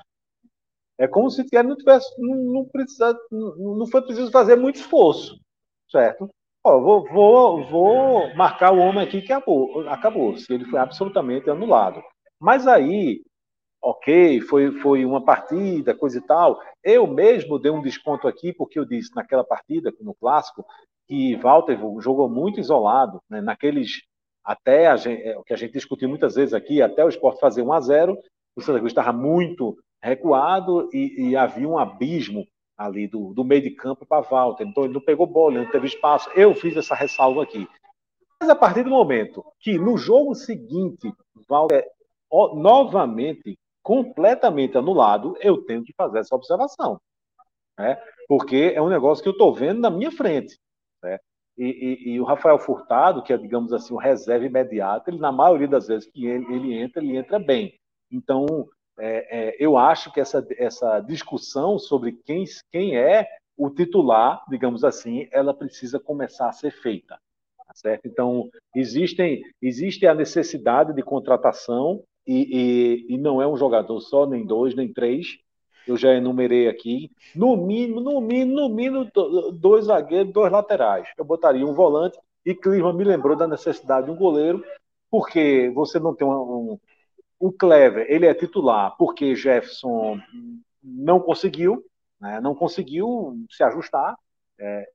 [0.97, 4.77] É como se Thierry não tivesse, não, não, precisa, não, não foi preciso fazer muito
[4.77, 5.39] esforço,
[5.89, 6.29] certo?
[6.63, 10.35] Ó, vou, vou, vou marcar o homem aqui que acabou, acabou.
[10.37, 12.01] Se ele foi absolutamente anulado.
[12.39, 13.21] Mas aí
[13.81, 16.59] ok, foi, foi uma partida, coisa e tal.
[16.83, 20.65] Eu mesmo dei um desconto aqui, porque eu disse naquela partida, no clássico,
[21.07, 24.03] que Walter jogou muito isolado, né, naqueles.
[24.43, 27.39] Até a gente, é, o que a gente discutiu muitas vezes aqui, até o esporte
[27.39, 28.17] fazer 1 a 0
[28.55, 32.45] o Santa Cruz estava muito recuado e, e, havia um abismo
[32.77, 34.65] ali do, do meio de campo para Walter.
[34.65, 36.29] Então ele não pegou bola, ele não teve espaço.
[36.35, 37.67] Eu fiz essa ressalva aqui.
[38.39, 41.13] Mas a partir do momento que no jogo seguinte,
[41.47, 41.85] Walter
[42.55, 43.57] novamente
[43.89, 47.01] completamente anulado, eu tenho que fazer essa observação.
[47.75, 47.99] Né?
[48.27, 50.59] Porque é um negócio que eu estou vendo na minha frente.
[51.01, 51.17] Né?
[51.57, 55.31] E, e, e, o Rafael Furtado, que é, digamos assim, o reserva imediato, ele, na
[55.31, 57.79] maioria das vezes que ele, ele entra, ele entra bem.
[58.11, 58.45] Então,
[58.99, 64.83] é, é, eu acho que essa, essa discussão sobre quem, quem é o titular, digamos
[64.83, 67.19] assim, ela precisa começar a ser feita.
[67.65, 68.05] Tá certo?
[68.05, 74.27] Então, existem, existe a necessidade de contratação, e, e, e não é um jogador só,
[74.27, 75.39] nem dois, nem três,
[75.87, 79.09] eu já enumerei aqui, no mínimo, no mínimo, no mínimo,
[79.53, 81.07] dois zagueiros, dois laterais.
[81.17, 84.63] Eu botaria um volante, e Clima me lembrou da necessidade de um goleiro,
[85.09, 86.79] porque você não tem um, um,
[87.39, 90.19] o Clever, ele é titular porque Jefferson
[90.83, 91.83] não conseguiu,
[92.21, 94.15] né, não conseguiu se ajustar,
[94.59, 94.87] é,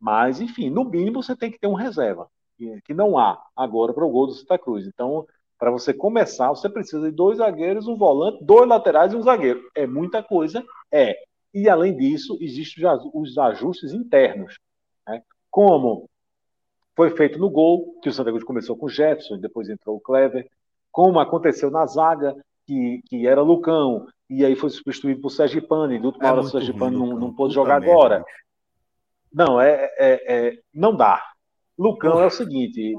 [0.00, 3.92] mas, enfim, no mínimo você tem que ter um reserva, que, que não há agora
[3.92, 4.86] para o gol do Santa Cruz.
[4.86, 5.26] Então,
[5.62, 9.62] para você começar, você precisa de dois zagueiros, um volante, dois laterais e um zagueiro.
[9.76, 10.64] É muita coisa?
[10.90, 11.14] É.
[11.54, 14.58] E, além disso, existem os ajustes internos.
[15.06, 15.22] Né?
[15.48, 16.10] Como
[16.96, 20.00] foi feito no gol, que o Santa Cruz começou com o Jetson, depois entrou o
[20.00, 20.50] Clever,
[20.90, 22.34] como aconteceu na zaga,
[22.66, 26.40] que, que era Lucão, e aí foi substituído por Sergipane, e do último é hora
[26.40, 28.24] o Sergipane não, não pôde jogar agora.
[29.32, 31.22] Não, é, é, é, não dá.
[31.78, 32.96] Lucão é o seguinte,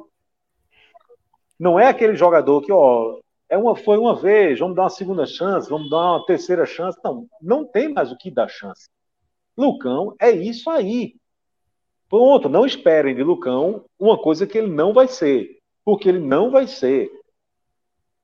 [1.63, 5.25] não é aquele jogador que, ó, é uma, foi uma vez, vamos dar uma segunda
[5.25, 6.99] chance, vamos dar uma terceira chance.
[7.01, 8.89] Não, não tem mais o que dar chance.
[9.57, 11.15] Lucão é isso aí.
[12.09, 15.57] Pronto, não esperem de Lucão uma coisa que ele não vai ser.
[15.85, 17.09] Porque ele não vai ser.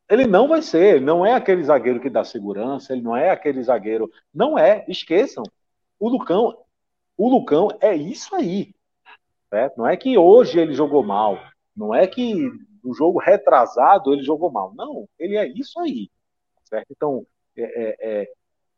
[0.09, 0.99] Ele não vai ser.
[0.99, 4.11] Não é aquele zagueiro que dá segurança, ele não é aquele zagueiro.
[4.33, 5.43] Não é, esqueçam.
[5.97, 6.57] O Lucão,
[7.17, 8.73] o Lucão é isso aí.
[9.49, 9.77] Certo?
[9.77, 11.39] Não é que hoje ele jogou mal.
[11.73, 12.51] Não é que
[12.83, 14.73] no jogo retrasado ele jogou mal.
[14.75, 16.09] Não, ele é isso aí.
[16.63, 16.87] Certo?
[16.91, 18.31] Então, é, é, é,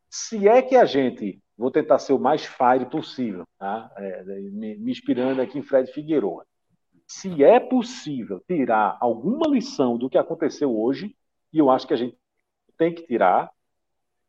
[0.09, 3.91] se é que a gente, vou tentar ser o mais fire possível, tá?
[3.97, 6.43] É, me, me, inspirando aqui em Fred Figueiredo,
[7.07, 11.15] se é possível tirar alguma lição do que aconteceu hoje,
[11.51, 12.17] e eu acho que a gente
[12.77, 13.51] tem que tirar,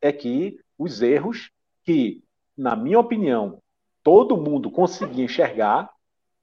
[0.01, 1.51] é que os erros
[1.85, 2.23] que,
[2.57, 3.63] na minha opinião,
[4.03, 5.91] todo mundo conseguia enxergar,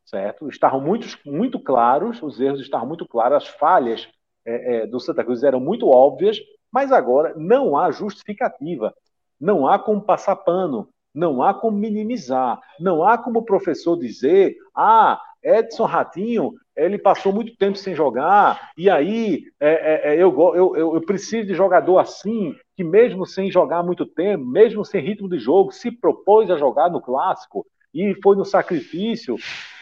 [0.09, 0.49] certo?
[0.49, 4.07] Estavam muito, muito claros, os erros estavam muito claros, as falhas
[4.45, 6.39] é, é, do Santa Cruz eram muito óbvias,
[6.71, 8.93] mas agora não há justificativa,
[9.39, 14.55] não há como passar pano, não há como minimizar, não há como o professor dizer,
[14.75, 20.35] ah, Edson Ratinho, ele passou muito tempo sem jogar, e aí é, é, é eu,
[20.55, 25.29] eu, eu preciso de jogador assim, que mesmo sem jogar muito tempo, mesmo sem ritmo
[25.29, 29.35] de jogo, se propôs a jogar no clássico e foi no sacrifício.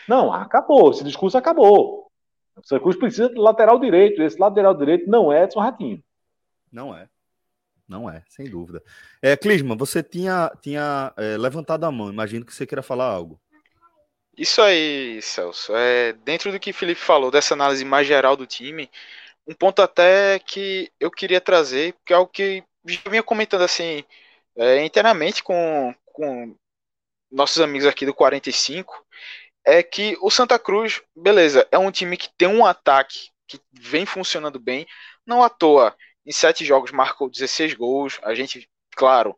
[0.08, 2.10] Não, acabou, esse discurso acabou.
[2.56, 6.04] O Santa Cruz precisa de lateral direito, esse lateral direito não é Edson Ratinho.
[6.72, 7.08] Não é.
[7.88, 8.84] Não é, sem dúvida.
[9.22, 13.40] É, Clisma, você tinha, tinha é, levantado a mão, imagino que você queira falar algo.
[14.38, 15.76] Isso aí, Celso.
[15.76, 18.90] É, dentro do que o Felipe falou, dessa análise mais geral do time,
[19.48, 22.64] um ponto até que eu queria trazer, que é algo que
[23.06, 24.04] eu vinha comentando assim,
[24.56, 26.56] é, internamente com, com
[27.32, 29.06] nossos amigos aqui do 45,
[29.68, 34.06] é que o Santa Cruz, beleza, é um time que tem um ataque que vem
[34.06, 34.88] funcionando bem,
[35.26, 35.94] não à toa,
[36.26, 39.38] em sete jogos marcou 16 gols, a gente, claro,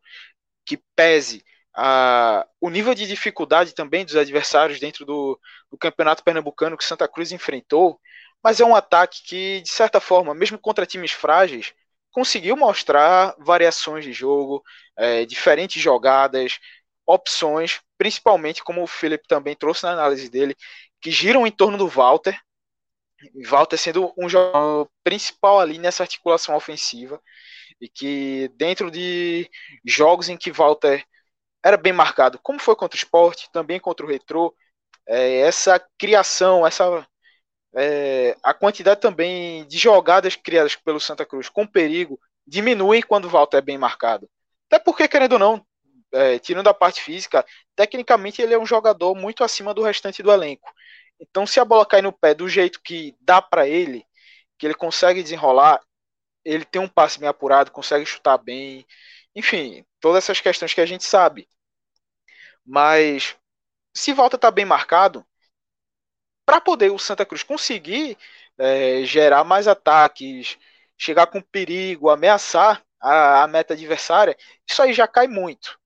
[0.64, 1.44] que pese
[1.76, 5.40] a, o nível de dificuldade também dos adversários dentro do,
[5.72, 8.00] do campeonato pernambucano que Santa Cruz enfrentou,
[8.44, 11.74] mas é um ataque que, de certa forma, mesmo contra times frágeis,
[12.12, 14.64] conseguiu mostrar variações de jogo,
[14.96, 16.60] é, diferentes jogadas,
[17.10, 20.56] opções, principalmente como o Felipe também trouxe na análise dele,
[21.02, 22.40] que giram em torno do Walter.
[23.48, 27.22] Walter sendo um jogador principal ali nessa articulação ofensiva
[27.82, 29.50] e que dentro de
[29.84, 31.04] jogos em que Walter
[31.64, 34.54] era bem marcado, como foi contra o Sport, também contra o Retro,
[35.08, 37.06] é, essa criação, essa
[37.76, 43.58] é, a quantidade também de jogadas criadas pelo Santa Cruz com perigo diminui quando Walter
[43.58, 44.30] é bem marcado.
[44.68, 45.66] Até porque, querendo ou não,
[46.14, 47.46] é, tirando a parte física,
[47.76, 50.72] tecnicamente ele é um jogador muito acima do restante do elenco.
[51.20, 54.06] Então, se a bola cai no pé do jeito que dá para ele,
[54.58, 55.82] que ele consegue desenrolar,
[56.46, 58.86] ele tem um passe bem apurado, consegue chutar bem,
[59.36, 61.48] enfim, todas essas questões que a gente sabe.
[62.66, 63.36] Mas
[63.94, 65.26] se volta tá bem marcado,
[66.46, 68.18] para poder o Santa Cruz conseguir
[68.58, 70.58] é, gerar mais ataques,
[70.98, 74.36] chegar com perigo, ameaçar a, a meta adversária,
[74.68, 75.79] isso aí já cai muito.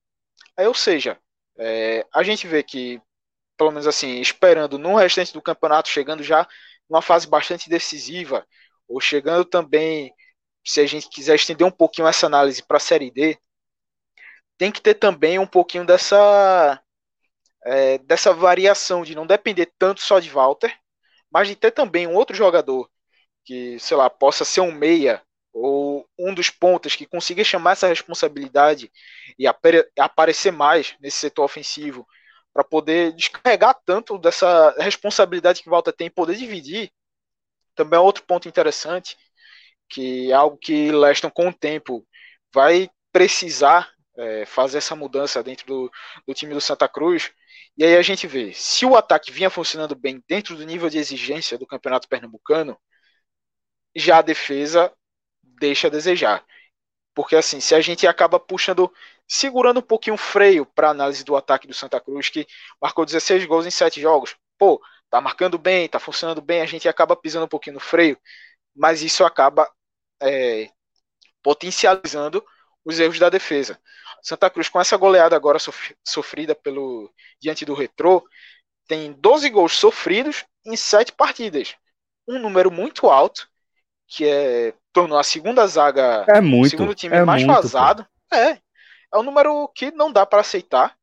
[0.57, 1.17] Aí, ou seja,
[1.57, 3.01] é, a gente vê que,
[3.57, 6.47] pelo menos assim, esperando no restante do campeonato, chegando já
[6.89, 8.45] numa fase bastante decisiva,
[8.87, 10.13] ou chegando também,
[10.65, 13.37] se a gente quiser estender um pouquinho essa análise para a Série D,
[14.57, 16.81] tem que ter também um pouquinho dessa,
[17.65, 20.75] é, dessa variação, de não depender tanto só de Walter,
[21.31, 22.89] mas de ter também um outro jogador
[23.45, 25.21] que, sei lá, possa ser um meia
[25.53, 28.91] ou um dos pontas que consiga chamar essa responsabilidade
[29.37, 29.45] e
[29.99, 32.07] aparecer mais nesse setor ofensivo
[32.51, 36.91] para poder descarregar tanto dessa responsabilidade que Volta tem e poder dividir,
[37.75, 39.17] também é outro ponto interessante,
[39.89, 42.05] que é algo que Leston com o tempo
[42.53, 45.91] vai precisar é, fazer essa mudança dentro do,
[46.27, 47.31] do time do Santa Cruz.
[47.77, 50.99] E aí a gente vê, se o ataque vinha funcionando bem dentro do nível de
[50.99, 52.77] exigência do Campeonato Pernambucano,
[53.95, 54.91] já a defesa
[55.63, 56.45] deixa a desejar.
[57.15, 58.91] Porque assim, se a gente acaba puxando,
[59.27, 62.45] segurando um pouquinho o freio para análise do ataque do Santa Cruz, que
[62.81, 66.89] marcou 16 gols em 7 jogos, pô, tá marcando bem, tá funcionando bem, a gente
[66.89, 68.17] acaba pisando um pouquinho no freio,
[68.75, 69.71] mas isso acaba
[70.21, 70.69] é,
[71.41, 72.43] potencializando
[72.83, 73.79] os erros da defesa.
[74.21, 75.59] Santa Cruz, com essa goleada agora
[76.05, 78.25] sofrida pelo diante do Retrô,
[78.87, 81.75] tem 12 gols sofridos em 7 partidas.
[82.27, 83.47] Um número muito alto,
[84.07, 88.05] que é tornou a segunda zaga, é muito, o segundo time é mais muito, vazado.
[88.29, 88.35] Pô.
[88.35, 88.59] É,
[89.13, 90.95] é um número que não dá para aceitar.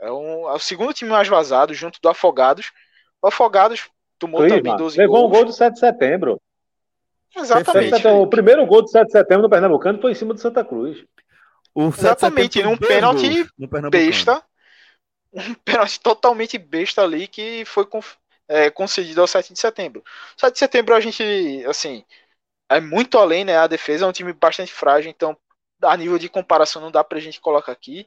[0.00, 2.72] É, um, é, o segundo time mais vazado, junto do Afogados.
[3.22, 5.28] O Afogados tomou Clima, também 12 levou gols.
[5.28, 6.40] um gol do 7 de setembro.
[7.34, 8.06] Exatamente.
[8.06, 11.04] O primeiro gol do 7 de setembro no Pernambucano foi em cima do Santa Cruz.
[11.74, 13.46] O Exatamente, num pênalti
[13.90, 14.42] besta.
[15.32, 17.86] Um pênalti totalmente besta ali que foi
[18.48, 20.02] é, concedido ao 7 de setembro.
[20.38, 21.22] 7 de setembro a gente,
[21.66, 22.02] assim,
[22.68, 23.56] é muito além, né?
[23.58, 25.36] A defesa é um time bastante frágil, então
[25.82, 28.06] a nível de comparação não dá pra gente colocar aqui.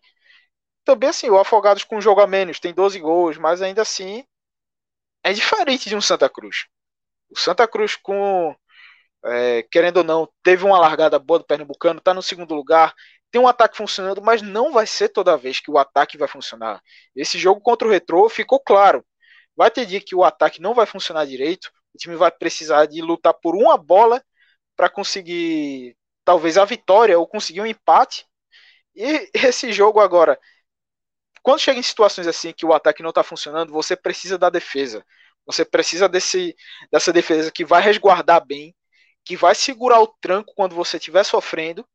[0.85, 4.25] Também assim, o Afogados com um jogo a menos, tem 12 gols, mas ainda assim
[5.23, 6.67] é diferente de um Santa Cruz.
[7.29, 8.55] O Santa Cruz com
[9.23, 12.93] é, querendo ou não, teve uma largada boa do Pernambucano, tá no segundo lugar,
[13.31, 16.81] tem um ataque funcionando, mas não vai ser toda vez que o ataque vai funcionar.
[17.15, 19.05] Esse jogo contra o Retrô ficou claro.
[19.55, 23.01] Vai ter dia que o ataque não vai funcionar direito, o time vai precisar de
[23.01, 24.23] lutar por uma bola
[24.79, 28.25] para conseguir talvez a vitória ou conseguir um empate.
[28.95, 30.39] E esse jogo agora,
[31.43, 35.05] quando chega em situações assim que o ataque não está funcionando, você precisa da defesa.
[35.45, 36.55] Você precisa desse,
[36.89, 38.73] dessa defesa que vai resguardar bem,
[39.25, 41.85] que vai segurar o tranco quando você estiver sofrendo,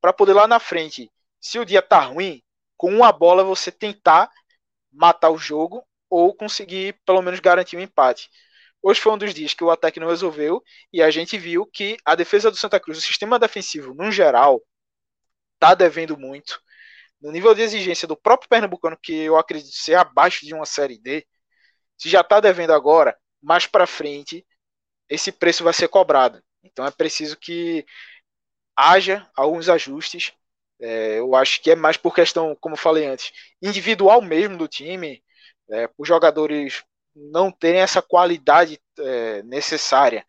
[0.00, 2.42] para poder lá na frente, se o dia tá ruim,
[2.74, 4.30] com uma bola você tentar
[4.90, 8.30] matar o jogo ou conseguir pelo menos garantir um empate.
[8.82, 10.62] Hoje foi um dos dias que o ataque não resolveu
[10.92, 14.62] e a gente viu que a defesa do Santa Cruz, o sistema defensivo no geral,
[15.58, 16.60] tá devendo muito.
[17.20, 20.98] No nível de exigência do próprio Pernambucano, que eu acredito ser abaixo de uma série
[20.98, 21.26] D,
[21.98, 24.46] se já tá devendo agora, mais para frente,
[25.08, 26.42] esse preço vai ser cobrado.
[26.62, 27.84] Então é preciso que
[28.76, 30.32] haja alguns ajustes.
[30.80, 35.22] É, eu acho que é mais por questão, como falei antes, individual mesmo do time,
[35.70, 36.82] é, os jogadores
[37.14, 40.24] não terem essa qualidade é, necessária,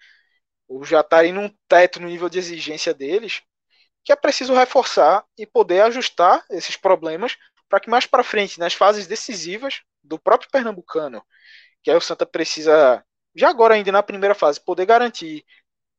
[0.68, 3.42] ou já estarem num teto no nível de exigência deles,
[4.04, 7.38] que é preciso reforçar e poder ajustar esses problemas
[7.70, 11.24] para que mais para frente, nas fases decisivas do próprio Pernambucano,
[11.84, 13.04] que aí o Santa precisa,
[13.36, 15.46] já agora ainda na primeira fase, poder garantir,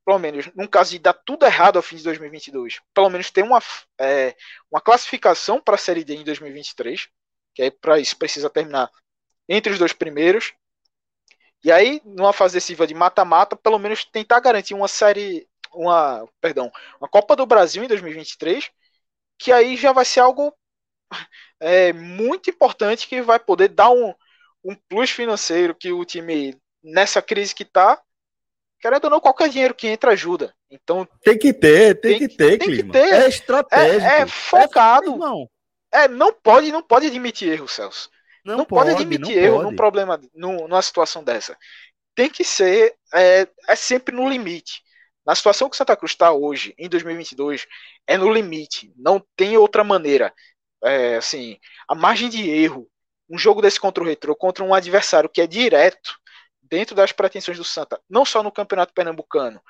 [0.05, 3.43] pelo menos num caso de dar tudo errado ao fim de 2022, pelo menos ter
[3.43, 3.61] uma,
[3.99, 4.37] é,
[4.71, 7.09] uma classificação para a Série D em 2023,
[7.55, 8.91] que aí para isso precisa terminar
[9.49, 10.53] entre os dois primeiros,
[11.65, 16.71] e aí, numa fase decisiva de mata-mata, pelo menos tentar garantir uma série, uma, perdão,
[17.01, 18.71] uma Copa do Brasil em 2023,
[19.39, 20.53] que aí já vai ser algo
[21.61, 24.13] é, muito importante que vai poder dar um,
[24.65, 28.01] um plus financeiro que o time, nessa crise que está,
[28.81, 30.53] querendo ou não, qualquer dinheiro que entra ajuda.
[30.69, 33.15] Então tem que ter, tem, tem que ter, tem que ter.
[33.15, 34.05] É estratégico.
[34.05, 35.15] É, é focado.
[35.15, 35.51] É, não.
[35.93, 38.11] é, não pode, não pode admitir erro, Celso.
[38.45, 39.71] Não, não pode, pode admitir não erro pode.
[39.71, 41.57] num problema, num, numa situação dessa.
[42.15, 44.83] Tem que ser, é, é sempre no limite.
[45.25, 47.67] Na situação que o Santa Cruz está hoje, em 2022,
[48.07, 48.93] é no limite.
[48.97, 50.35] Não tem outra maneira.
[50.83, 52.89] É, assim, a margem de erro,
[53.31, 56.19] um jogo desse contra o Retro, contra um adversário que é direto
[56.61, 59.61] dentro das pretensões do Santa, não só no Campeonato Pernambucano,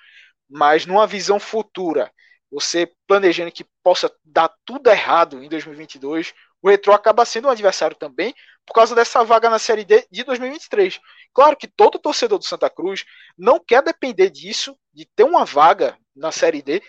[0.48, 2.10] mas numa visão futura,
[2.50, 6.32] você planejando que possa dar tudo errado em 2022,
[6.62, 8.34] o Retro acaba sendo um adversário também
[8.66, 11.00] por causa dessa vaga na Série D de 2023.
[11.34, 13.04] Claro que todo torcedor do Santa Cruz
[13.36, 16.82] não quer depender disso, de ter uma vaga na Série D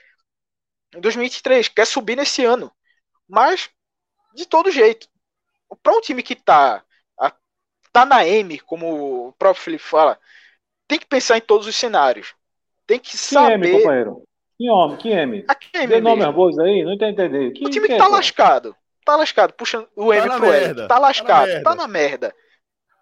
[0.95, 2.71] em 2023, quer subir nesse ano.
[3.28, 3.69] Mas,
[4.36, 5.07] de todo jeito,
[5.82, 6.84] para um time que está
[7.91, 10.19] tá na M, como o próprio Felipe fala,
[10.88, 12.36] tem que pensar em todos os cenários.
[12.86, 13.69] Tem que, que saber.
[13.69, 14.24] M, companheiro?
[14.57, 15.45] Que homem, que M?
[15.47, 18.09] A que M Dê nome aí, não entendi Que, o time que, que tá é,
[18.09, 19.53] lascado tá lascado.
[19.53, 20.87] Puxa o M tá pro L.
[20.87, 22.35] Tá lascado, tá na, tá na, merda.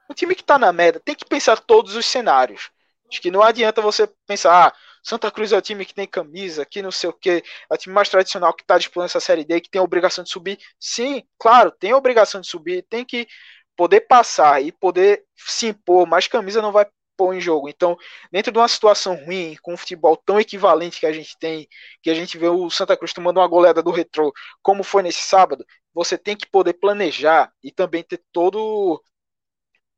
[0.09, 2.69] O time que tá na merda tem que pensar todos os cenários.
[3.09, 4.73] Acho que não adianta você pensar, ah,
[5.03, 7.77] Santa Cruz é o time que tem camisa, que não sei o que, é o
[7.77, 10.59] time mais tradicional que está disputando essa Série D, que tem a obrigação de subir.
[10.79, 13.27] Sim, claro, tem a obrigação de subir, tem que
[13.75, 16.85] poder passar e poder se impor, mas camisa não vai
[17.17, 17.69] pôr em jogo.
[17.69, 17.97] Então,
[18.31, 21.67] dentro de uma situação ruim, com um futebol tão equivalente que a gente tem,
[22.01, 25.21] que a gente vê o Santa Cruz tomando uma goleada do retrô, como foi nesse
[25.21, 29.03] sábado, você tem que poder planejar e também ter todo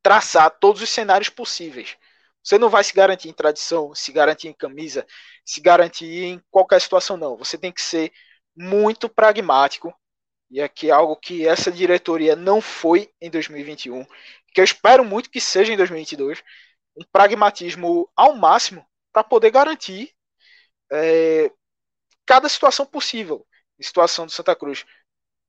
[0.02, 1.98] traçar todos os cenários possíveis.
[2.44, 5.08] Você não vai se garantir em tradição, se garantir em camisa,
[5.46, 7.38] se garantir em qualquer situação, não.
[7.38, 8.12] Você tem que ser
[8.56, 9.94] muito pragmático.
[10.52, 14.06] E aqui é algo que essa diretoria não foi em 2021,
[14.54, 16.44] que eu espero muito que seja em 2022.
[16.96, 20.12] Um pragmatismo ao máximo para poder garantir
[20.92, 21.52] é,
[22.26, 23.48] cada situação possível.
[23.82, 24.86] Situação do Santa Cruz.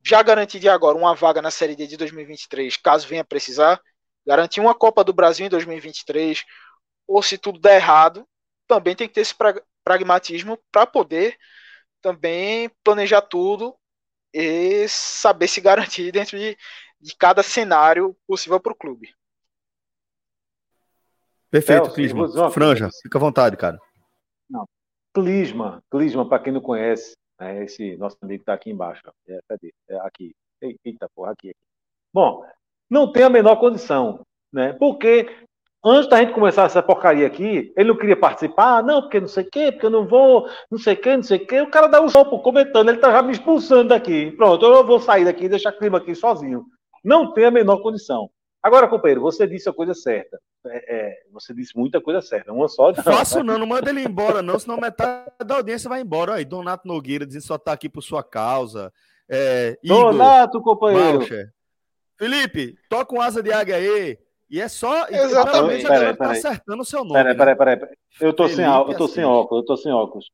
[0.04, 3.80] Já garantir de agora uma vaga na Série D de 2023, caso venha precisar
[4.26, 6.44] garantir uma Copa do Brasil em 2023,
[7.06, 8.26] ou se tudo der errado,
[8.66, 9.34] também tem que ter esse
[9.82, 11.36] pragmatismo para poder
[12.02, 13.74] também planejar tudo
[14.32, 16.56] e saber se garantir dentro de,
[17.00, 19.14] de cada cenário possível para o clube.
[21.50, 22.50] Perfeito, Clisma.
[22.50, 23.78] Franja, fica à vontade, cara.
[24.50, 24.68] Não.
[25.14, 29.02] Clisma, Clisma, para quem não conhece, é esse nosso amigo está aqui embaixo.
[29.28, 29.72] É, cadê?
[29.88, 30.34] É aqui.
[30.60, 31.54] Eita, porra, aqui.
[32.12, 32.44] Bom,
[32.88, 34.72] não tem a menor condição, né?
[34.74, 35.28] Porque
[35.84, 39.44] antes da gente começar essa porcaria aqui, ele não queria participar, não, porque não sei
[39.44, 41.60] o quê, porque eu não vou, não sei o quê, não sei o quê.
[41.60, 44.30] O cara dá um chopo comentando, ele tá já me expulsando daqui.
[44.32, 46.64] Pronto, eu vou sair daqui e deixar clima aqui sozinho.
[47.04, 48.30] Não tem a menor condição.
[48.62, 50.40] Agora, companheiro, você disse a coisa certa.
[50.66, 52.52] É, é, você disse muita coisa certa.
[52.52, 52.92] Uma só.
[52.92, 56.34] Não, Faço não, não manda ele embora, não, senão metade da audiência vai embora.
[56.34, 58.92] Aí, Donato Nogueira dizendo só tá aqui por sua causa.
[59.28, 61.18] É, Igor, Donato, companheiro.
[61.18, 61.52] Malcher,
[62.16, 64.18] Felipe, toca um asa de águia aí.
[64.48, 65.06] E é só.
[65.08, 65.86] Exatamente.
[65.86, 67.14] Peraí, tá acertando o seu nome.
[67.14, 67.96] Peraí, peraí, peraí.
[68.20, 70.30] Eu tô, sem, eu tô sem óculos, eu tô sem óculos.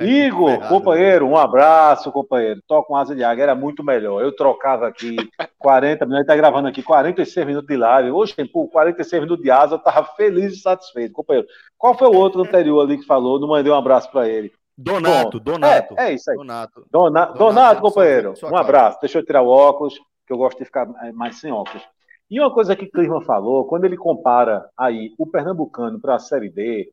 [0.00, 1.32] É, Igor, errado, companheiro, né?
[1.32, 2.60] um abraço, companheiro.
[2.66, 4.22] Toca um asa de águia, era muito melhor.
[4.22, 5.16] Eu trocava aqui
[5.58, 8.10] 40 minutos, tá gravando aqui 46 minutos de live.
[8.10, 11.46] Hoje, pô, 46 minutos de asa, eu tava feliz e satisfeito, companheiro.
[11.76, 13.38] Qual foi o outro anterior ali que falou?
[13.38, 14.52] Não mandei um abraço para ele.
[14.76, 15.94] Donato, Bom, Donato.
[15.98, 16.36] É, é, isso aí.
[16.36, 18.34] Donato, Donato, Donato companheiro.
[18.44, 18.98] Um abraço.
[19.00, 21.82] Deixa eu tirar o óculos que eu gosto de ficar mais sem óculos.
[22.30, 26.48] E uma coisa que Clima falou, quando ele compara aí o Pernambucano para a Série
[26.48, 26.90] D,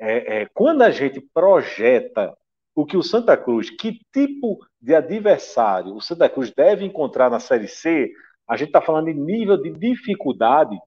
[0.00, 2.34] é, é, quando a gente projeta
[2.78, 7.40] o que o Santa Cruz, que tipo de adversário o Santa Cruz deve encontrar na
[7.40, 8.12] Série C,
[8.46, 10.78] a gente está falando de nível de dificuldade.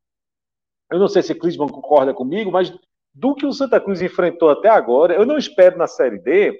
[0.89, 2.73] Eu não sei se Clisman concorda comigo, mas
[3.13, 6.57] do que o Santa Cruz enfrentou até agora, eu não espero na Série D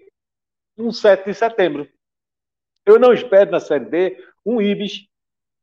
[0.77, 1.87] um 7 de setembro.
[2.85, 5.07] Eu não espero na Série D um Ibis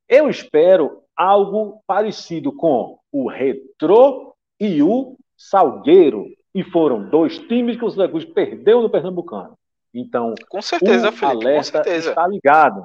[0.08, 6.26] eu espero algo parecido com o Retrô e o Salgueiro.
[6.54, 9.57] E foram dois times que o Santa Cruz perdeu no Pernambucano.
[9.92, 12.10] Então, com certeza, o Felipe, com certeza.
[12.10, 12.84] está ligado.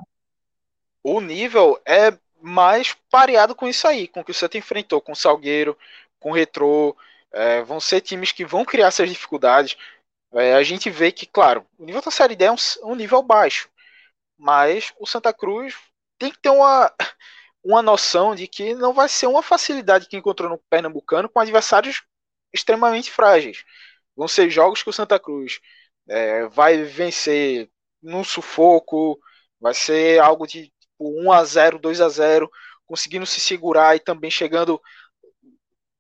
[1.04, 5.12] O nível é mais pareado com isso aí, com o que o Santa enfrentou com
[5.12, 5.78] o Salgueiro,
[6.20, 6.96] com o Retrô.
[7.32, 9.78] É, vão ser times que vão criar essas dificuldades.
[10.34, 13.22] É, a gente vê que, claro, o nível da Série D é um, um nível
[13.22, 13.70] baixo,
[14.38, 15.76] mas o Santa Cruz
[16.18, 16.92] tem que ter uma,
[17.64, 22.04] uma noção de que não vai ser uma facilidade que encontrou no Pernambucano com adversários
[22.54, 23.64] extremamente frágeis.
[24.16, 25.60] Vão ser jogos que o Santa Cruz
[26.08, 27.70] é, vai vencer
[28.02, 29.20] num sufoco,
[29.60, 32.50] vai ser algo de tipo, 1 a 0 2 a 0
[32.86, 34.82] conseguindo se segurar e também chegando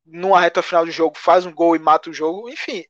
[0.05, 2.49] numa reta final do jogo, faz um gol e mata o jogo.
[2.49, 2.83] Enfim,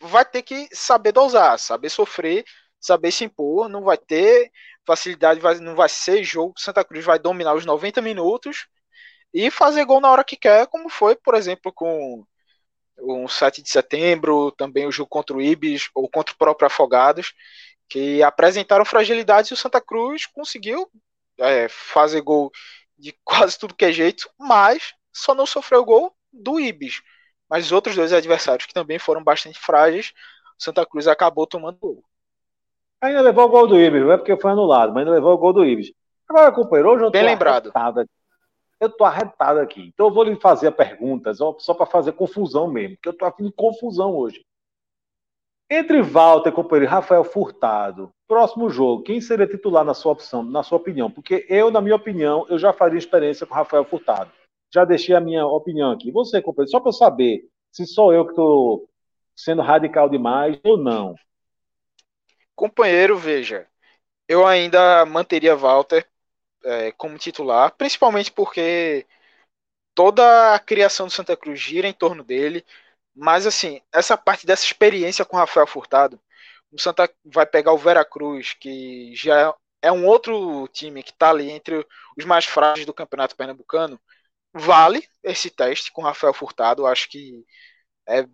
[0.00, 2.44] vai ter que saber dosar, saber sofrer,
[2.80, 3.68] saber se impor.
[3.68, 4.50] Não vai ter
[4.86, 8.66] facilidade vai, não vai ser jogo Santa Cruz vai dominar os 90 minutos
[9.32, 12.26] e fazer gol na hora que quer, como foi, por exemplo, com
[13.00, 17.32] o 7 de setembro, também o jogo contra o Ibis ou contra o próprio Afogados,
[17.88, 20.88] que apresentaram fragilidades e o Santa Cruz conseguiu
[21.38, 22.50] é, fazer gol
[22.98, 27.02] de quase tudo que é jeito, mas só não sofreu gol do Ibis.
[27.48, 30.12] Mas os outros dois adversários que também foram bastante frágeis,
[30.58, 32.04] o Santa Cruz acabou tomando gol.
[33.00, 35.38] Ainda levou o gol do Ibis, não é porque foi anulado, mas ainda levou o
[35.38, 35.92] gol do Ibis.
[36.28, 37.72] Agora, companheiro, hoje eu Bem lembrado.
[37.74, 38.08] Arretado
[38.80, 39.90] eu tô arretado aqui.
[39.92, 43.52] Então eu vou lhe fazer perguntas só para fazer confusão mesmo, porque eu afim de
[43.52, 44.44] confusão hoje.
[45.72, 50.78] Entre Walter, companheiro, Rafael Furtado, próximo jogo, quem seria titular na sua opção, na sua
[50.78, 51.08] opinião?
[51.08, 54.32] Porque eu, na minha opinião, eu já faria experiência com Rafael Furtado.
[54.74, 56.10] Já deixei a minha opinião aqui.
[56.10, 58.88] Você, companheiro, só para eu saber se sou eu que estou
[59.36, 61.14] sendo radical demais ou não.
[62.56, 63.68] Companheiro, veja,
[64.26, 66.09] eu ainda manteria Walter
[66.64, 69.06] é, como titular, principalmente porque
[69.94, 72.64] toda a criação do Santa Cruz gira em torno dele.
[73.14, 76.20] Mas assim, essa parte dessa experiência com Rafael Furtado,
[76.72, 81.50] o Santa vai pegar o Veracruz, que já é um outro time que está ali
[81.50, 81.86] entre
[82.16, 84.00] os mais frágeis do Campeonato Pernambucano.
[84.54, 87.44] Vale esse teste com Rafael Furtado, acho que
[88.08, 88.26] é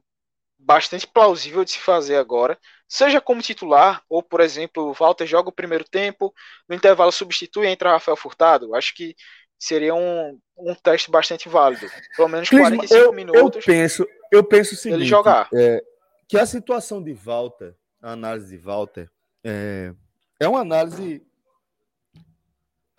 [0.59, 2.59] bastante plausível de se fazer agora,
[2.89, 6.33] seja como titular, ou por exemplo, o Walter joga o primeiro tempo,
[6.69, 8.75] no intervalo substitui e entra Rafael Furtado.
[8.75, 9.15] Acho que
[9.59, 11.87] seria um, um teste bastante válido.
[12.17, 13.67] Pelo menos Clisma, 45 eu, minutos.
[13.67, 15.49] Eu penso, eu penso o seguinte, ele jogar.
[15.53, 15.83] É,
[16.29, 19.11] que a situação de Walter, a análise de Walter,
[19.45, 19.93] é,
[20.39, 21.27] é uma análise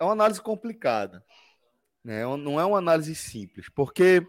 [0.00, 1.24] é uma análise complicada.
[2.04, 2.22] Né?
[2.36, 4.24] Não é uma análise simples, porque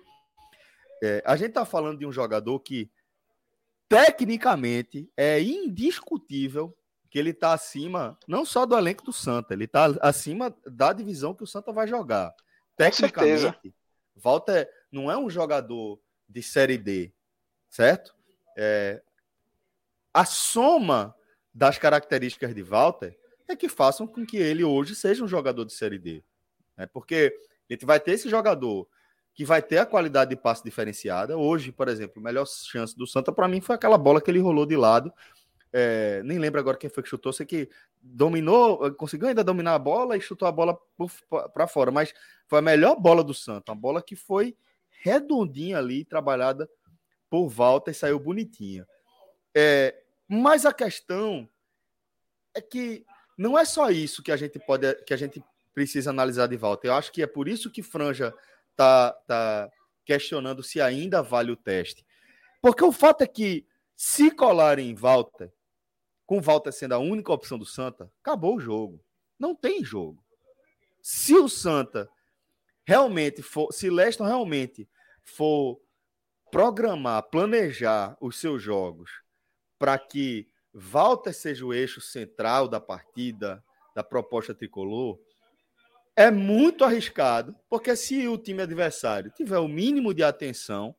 [1.02, 2.90] é, a gente está falando de um jogador que
[3.90, 6.78] tecnicamente é indiscutível
[7.10, 11.34] que ele está acima não só do elenco do Santa, ele está acima da divisão
[11.34, 12.34] que o Santa vai jogar.
[12.78, 13.74] Tecnicamente,
[14.16, 17.12] Walter não é um jogador de série D,
[17.68, 18.16] certo?
[18.56, 19.02] É,
[20.14, 21.16] a soma
[21.54, 23.18] das características de Walter
[23.48, 26.24] é que façam com que ele hoje seja um jogador de série D.
[26.78, 26.86] Né?
[26.86, 27.36] Porque
[27.68, 28.88] a gente vai ter esse jogador
[29.40, 31.38] que vai ter a qualidade de passe diferenciada.
[31.38, 34.42] Hoje, por exemplo, a melhor chance do Santa para mim foi aquela bola que ele
[34.42, 35.14] rolou de lado.
[35.72, 37.70] É, nem lembro agora quem foi que chutou, sei que
[38.02, 40.78] dominou, conseguiu ainda dominar a bola e chutou a bola
[41.54, 42.14] para fora, mas
[42.50, 44.58] foi a melhor bola do Santa, uma bola que foi
[44.90, 46.70] redondinha ali, trabalhada
[47.30, 48.86] por Walter e saiu bonitinha.
[49.56, 49.96] É,
[50.28, 51.48] mas a questão
[52.54, 53.06] é que
[53.38, 55.42] não é só isso que a gente pode, que a gente
[55.74, 56.90] precisa analisar de Walter.
[56.90, 58.36] Eu acho que é por isso que Franja
[58.80, 59.70] tá, tá
[60.06, 62.06] questionando se ainda vale o teste.
[62.62, 65.52] Porque o fato é que, se colarem em Walter,
[66.26, 69.04] com Walter sendo a única opção do Santa, acabou o jogo.
[69.38, 70.24] Não tem jogo.
[71.02, 72.10] Se o Santa
[72.86, 74.88] realmente for, se Leston realmente
[75.24, 75.82] for
[76.50, 79.12] programar, planejar os seus jogos
[79.78, 83.62] para que Walter seja o eixo central da partida,
[83.94, 85.20] da proposta tricolor,
[86.20, 90.94] é muito arriscado, porque se o time adversário tiver o mínimo de atenção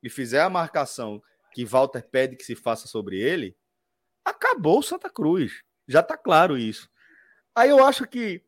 [0.00, 3.56] e fizer a marcação que Walter pede que se faça sobre ele,
[4.24, 5.64] acabou o Santa Cruz.
[5.88, 6.88] Já está claro isso.
[7.52, 8.40] Aí eu acho que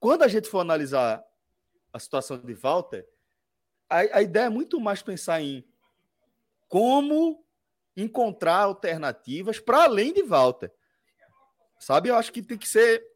[0.00, 1.22] quando a gente for analisar
[1.92, 3.06] a situação de Walter,
[3.88, 5.64] a, a ideia é muito mais pensar em
[6.66, 7.46] como
[7.96, 10.74] encontrar alternativas para além de Walter.
[11.78, 12.08] Sabe?
[12.08, 13.13] Eu acho que tem que ser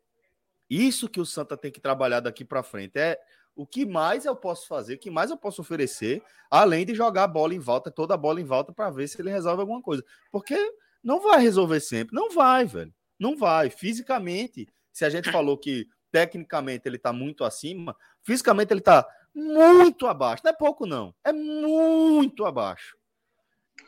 [0.69, 2.99] isso que o Santa tem que trabalhar daqui para frente.
[2.99, 3.19] É
[3.55, 7.25] o que mais eu posso fazer, o que mais eu posso oferecer, além de jogar
[7.25, 9.83] a bola em volta, toda a bola em volta, para ver se ele resolve alguma
[9.83, 10.05] coisa.
[10.31, 10.57] Porque
[11.03, 12.15] não vai resolver sempre.
[12.15, 12.95] Não vai, velho.
[13.19, 13.69] Não vai.
[13.71, 20.07] Fisicamente, se a gente falou que tecnicamente ele está muito acima, fisicamente ele está muito
[20.07, 20.43] abaixo.
[20.45, 21.15] Não é pouco, não.
[21.25, 22.97] É muito abaixo.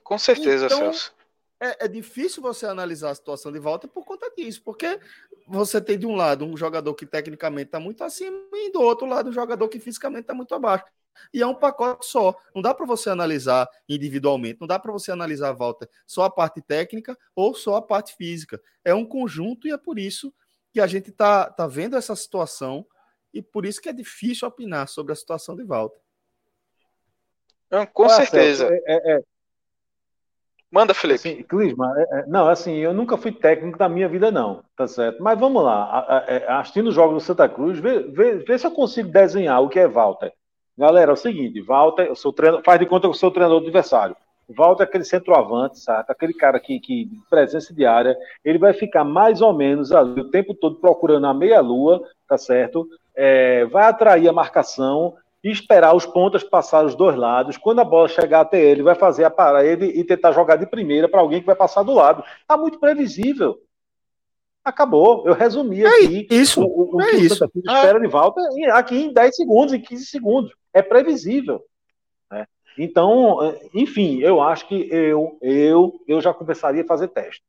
[0.03, 1.15] Com certeza, então, Celso.
[1.61, 4.99] É, é, difícil você analisar a situação de volta por conta disso, porque
[5.51, 9.07] você tem de um lado um jogador que tecnicamente está muito acima e do outro
[9.07, 10.85] lado um jogador que fisicamente está muito abaixo.
[11.35, 12.35] E é um pacote só.
[12.55, 16.31] Não dá para você analisar individualmente, não dá para você analisar a volta só a
[16.31, 18.61] parte técnica ou só a parte física.
[18.85, 20.33] É um conjunto e é por isso
[20.73, 22.87] que a gente está tá vendo essa situação
[23.35, 26.01] e por isso que é difícil opinar sobre a situação de volta.
[27.93, 28.69] Com certeza.
[28.69, 29.23] É, é, é,
[30.71, 31.17] Manda, Felipe.
[31.17, 34.87] Assim, Clisma, é, é, não, assim, eu nunca fui técnico da minha vida, não, tá
[34.87, 35.21] certo?
[35.23, 38.71] Mas vamos lá, é, assistindo os jogos do Santa Cruz, vê, vê, vê, se eu
[38.71, 40.33] consigo desenhar o que é Walter.
[40.79, 43.61] Galera, é o seguinte, Walter, eu sou treinador, faz de conta que eu sou treinador
[43.61, 44.17] do adversário.
[44.57, 46.07] Walter é aquele centroavante, sabe?
[46.09, 50.55] Aquele cara que, que presença diária, ele vai ficar mais ou menos ali o tempo
[50.55, 52.89] todo procurando a meia-lua, tá certo?
[53.15, 57.57] É, vai atrair a marcação, e esperar os pontas passar os dois lados.
[57.57, 61.09] Quando a bola chegar até ele, vai fazer a parede e tentar jogar de primeira
[61.09, 62.23] para alguém que vai passar do lado.
[62.41, 63.59] Está muito previsível.
[64.63, 65.27] Acabou.
[65.27, 67.45] Eu resumi é aqui isso, o, o, é que isso.
[67.45, 68.41] o espera de volta
[68.73, 70.53] aqui em 10 segundos, em 15 segundos.
[70.73, 71.65] É previsível.
[72.31, 72.47] Né?
[72.79, 73.39] Então,
[73.75, 77.43] enfim, eu acho que eu, eu, eu já começaria a fazer teste.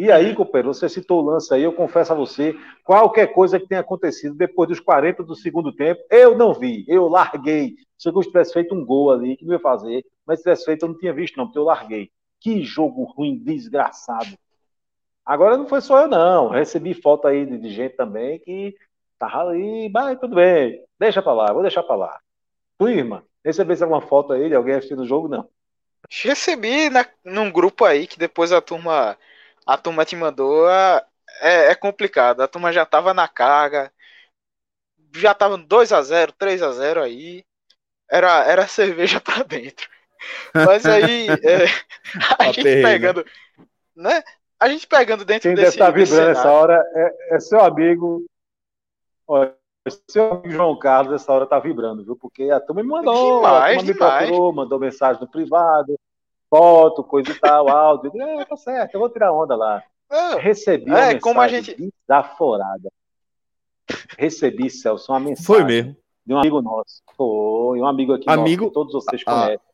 [0.00, 3.68] E aí, companheiro, você citou o lance aí, eu confesso a você, qualquer coisa que
[3.68, 7.74] tenha acontecido depois dos 40 do segundo tempo, eu não vi, eu larguei.
[7.98, 10.86] Se eu tivesse feito um gol ali, que não ia fazer, mas se tivesse feito,
[10.86, 12.10] eu não tinha visto, não, porque eu larguei.
[12.40, 14.38] Que jogo ruim, desgraçado.
[15.22, 16.48] Agora não foi só eu, não.
[16.48, 18.74] recebi foto aí de, gente também que
[19.18, 22.18] tava ali, mas tudo bem, deixa pra lá, vou deixar pra lá.
[22.78, 25.46] Tu, irmã, recebesse alguma foto aí de alguém assistindo o jogo, não?
[26.08, 29.18] Recebi na, num grupo aí que depois a turma
[29.70, 32.40] a turma te mandou, é, é complicado.
[32.40, 33.92] A turma já tava na carga,
[35.14, 37.44] já tava 2 a 0 3 a 0 aí.
[38.10, 39.88] Era, era cerveja para dentro.
[40.52, 41.66] Mas aí, é,
[42.36, 43.24] a gente pegando,
[43.94, 44.22] né?
[44.58, 45.78] A gente pegando dentro Quem desse.
[45.78, 48.26] Quem deve estar vibrando nessa hora é, é, seu amigo.
[49.26, 49.54] Olha,
[50.08, 52.16] seu amigo João Carlos, essa hora tá vibrando, viu?
[52.16, 55.96] Porque a turma me mandou, demais, a me procurou, mandou mensagem no privado,
[56.50, 58.12] foto, coisa e tal, áudio.
[58.20, 59.82] É, tá certo, eu vou tirar onda lá.
[60.10, 61.76] É, Recebi uma é, como a gente...
[62.08, 62.90] desaforada.
[64.18, 65.46] Recebi, Celso, uma mensagem.
[65.46, 65.96] Foi mesmo.
[66.26, 67.02] De um amigo nosso.
[67.16, 68.64] Foi, um amigo aqui amigo...
[68.64, 69.70] nosso, que todos vocês ah, conhecem.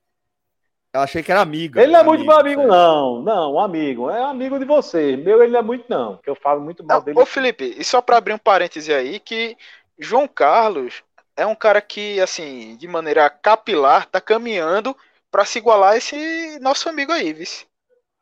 [0.92, 1.78] Eu achei que era amigo.
[1.78, 3.22] Ele não é muito meu amigo, não.
[3.22, 4.08] Não, um amigo.
[4.10, 5.16] É amigo de você.
[5.16, 6.16] Meu, ele não é muito, não.
[6.18, 7.18] Que eu falo muito mal não, dele.
[7.18, 9.56] Ô, Felipe, e só para abrir um parêntese aí, que
[9.98, 11.02] João Carlos
[11.36, 14.96] é um cara que, assim, de maneira capilar, tá caminhando
[15.30, 17.66] para se igualar a esse nosso amigo aí, vice.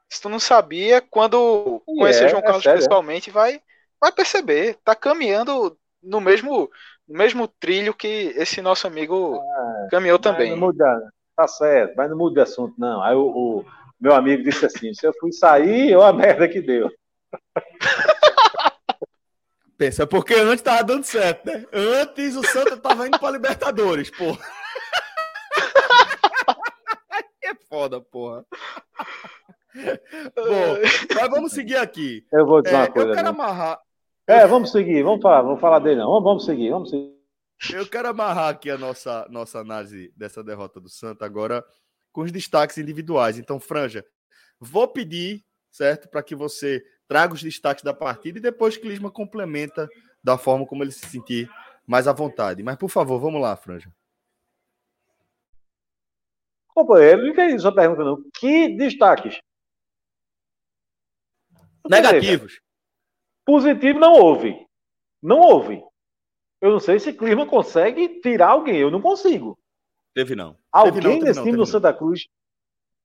[0.09, 3.61] Se tu não sabia, quando e conhecer é, João é Carlos é pessoalmente, vai,
[4.01, 4.77] vai perceber.
[4.85, 6.71] Tá caminhando no mesmo,
[7.09, 10.51] no mesmo trilho que esse nosso amigo ah, caminhou também.
[10.51, 13.03] Não muda, tá certo, mas não muda de assunto, não.
[13.03, 13.65] Aí o, o
[14.01, 16.91] meu amigo disse assim: se eu fui sair, olha a merda que deu.
[19.77, 21.65] Pensa, porque antes tava dando certo, né?
[21.73, 24.39] Antes o Santa tava indo pra Libertadores, porra.
[27.75, 28.47] Foda, porra.
[29.75, 30.79] Bom,
[31.13, 32.25] mas vamos seguir aqui.
[32.33, 33.09] Eu vou dizer é, uma coisa.
[33.09, 33.81] Eu quero amarrar.
[34.29, 36.07] É, vamos seguir, vamos falar, vamos falar dele, não.
[36.07, 37.13] Vamos, vamos seguir, vamos seguir.
[37.73, 41.65] Eu quero amarrar aqui a nossa, nossa análise dessa derrota do Santa agora
[42.13, 43.39] com os destaques individuais.
[43.39, 44.05] Então, Franja,
[44.61, 49.11] vou pedir, certo, para que você traga os destaques da partida e depois que Lisma
[49.11, 49.89] complementa
[50.23, 51.51] da forma como ele se sentir
[51.85, 52.63] mais à vontade.
[52.63, 53.93] Mas, por favor, vamos lá, Franja.
[56.75, 58.23] Companheiro, não entendi sua pergunta, não.
[58.39, 59.41] Que destaques?
[61.89, 62.61] Negativos.
[63.45, 64.67] Positivo não houve.
[65.23, 65.83] Não houve.
[66.61, 68.77] Eu não sei se Clima consegue tirar alguém.
[68.77, 69.59] Eu não consigo.
[70.15, 70.57] Teve não.
[70.73, 72.27] Alguém teve não, teve nesse não, time do Santa Cruz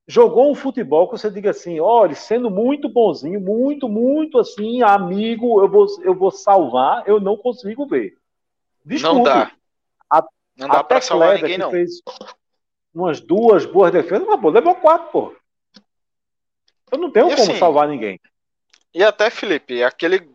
[0.10, 5.62] jogou um futebol que você diga assim, olha, sendo muito bonzinho, muito, muito assim, amigo,
[5.62, 8.16] eu vou, eu vou salvar, eu não consigo ver.
[8.84, 9.18] Desculpe.
[9.18, 9.52] Não dá.
[10.10, 10.26] A,
[10.58, 11.70] não dá para salvar ninguém, não.
[11.70, 12.02] Fez
[12.94, 15.36] umas duas boas defesas, mas pô, levou quatro, pô.
[16.92, 18.20] Eu não tenho e como assim, salvar ninguém.
[18.94, 20.30] E até, Felipe, aquele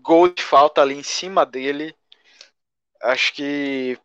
[0.00, 1.94] gol de falta ali em cima dele,
[3.02, 3.98] acho que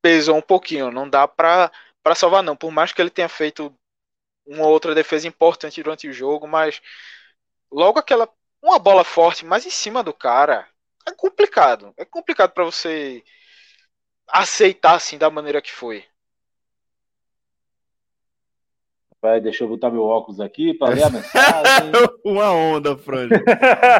[0.00, 0.90] pesou um pouquinho.
[0.90, 1.70] Não dá para
[2.16, 2.56] salvar, não.
[2.56, 3.74] Por mais que ele tenha feito
[4.46, 6.80] uma outra defesa importante durante o jogo, mas
[7.70, 8.28] logo aquela.
[8.64, 10.68] Uma bola forte, mas em cima do cara.
[11.04, 11.92] É complicado.
[11.96, 13.24] É complicado para você
[14.28, 16.04] aceitar assim da maneira que foi.
[19.22, 21.92] Vai, deixa eu botar meu óculos aqui para ler a mensagem.
[22.24, 23.36] Uma onda, Franja.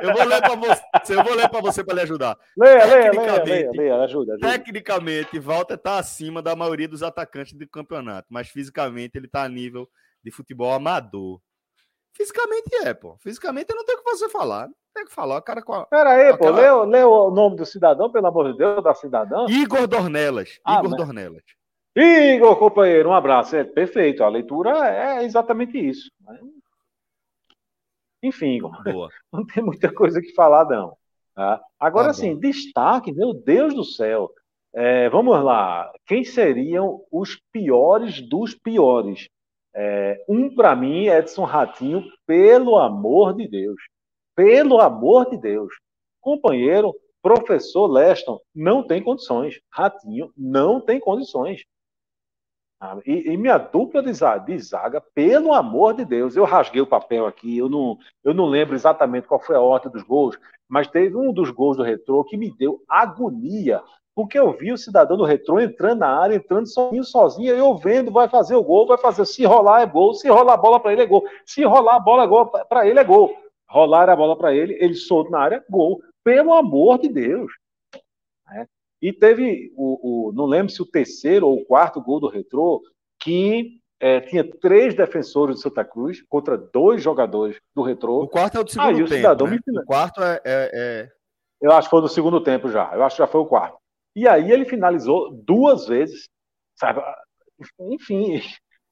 [0.03, 2.37] Eu vou ler para você, eu vou ler para você para lhe ajudar.
[2.59, 4.51] Leia, leia, leia, leia, leia, ajuda, ajuda.
[4.51, 9.49] Tecnicamente, Walter está acima da maioria dos atacantes do campeonato, mas fisicamente ele está a
[9.49, 9.89] nível
[10.25, 11.41] de futebol amador.
[12.17, 13.17] Fisicamente é, pô.
[13.21, 14.67] Fisicamente eu não tenho o que você falar.
[14.67, 15.39] Não tem o que falar.
[15.39, 16.49] O cara com a, Pera aí, pô.
[16.49, 16.83] Aquela...
[16.85, 19.47] Lê, lê, o nome do cidadão, pelo amor de Deus, da cidadã.
[19.49, 20.59] Igor Dornelas.
[20.65, 21.45] Ah, Igor Dornelas.
[21.95, 23.57] Igor, companheiro, um abraço.
[23.57, 24.25] É perfeito.
[24.25, 26.11] A leitura é exatamente isso.
[26.21, 26.39] Né?
[28.23, 29.11] Enfim, Igor, Boa.
[29.33, 30.97] não tem muita coisa que falar, não.
[31.35, 31.61] Tá?
[31.79, 34.31] Agora, tá sim, destaque, meu Deus do céu.
[34.75, 35.93] É, vamos lá.
[36.07, 39.29] Quem seriam os piores dos piores?
[39.75, 43.81] É, um, para mim, Edson Ratinho, pelo amor de Deus.
[44.35, 45.73] Pelo amor de Deus.
[46.21, 49.61] Companheiro, professor Leston, não tem condições.
[49.71, 51.63] Ratinho não tem condições.
[53.07, 56.87] E, e, minha dupla de zaga, de zaga, pelo amor de Deus, eu rasguei o
[56.87, 60.37] papel aqui, eu não, eu não lembro exatamente qual foi a ordem dos gols,
[60.69, 63.81] mas teve um dos gols do retrô que me deu agonia,
[64.17, 68.11] porque eu vi o cidadão do retrô entrando na área, entrando sozinho, sozinho, eu vendo,
[68.11, 70.93] vai fazer o gol, vai fazer, se rolar é gol, se rolar a bola para
[70.93, 73.33] ele é gol, se rolar a bola para ele é gol,
[73.69, 77.53] rolar a bola para ele, ele solto na área, gol, pelo amor de Deus.
[79.03, 82.81] E teve, o, o, não lembro se o terceiro ou o quarto gol do Retrô,
[83.19, 88.23] que é, tinha três defensores do Santa Cruz contra dois jogadores do Retrô.
[88.23, 89.81] O quarto é o do segundo Aí, tempo, o, né?
[89.83, 91.13] o quarto é, é, é,
[91.61, 92.95] Eu acho que foi no segundo tempo já.
[92.95, 93.77] Eu acho que já foi o quarto.
[94.15, 96.29] E aí ele finalizou duas vezes.
[96.77, 97.01] Sabe?
[97.81, 98.41] Enfim,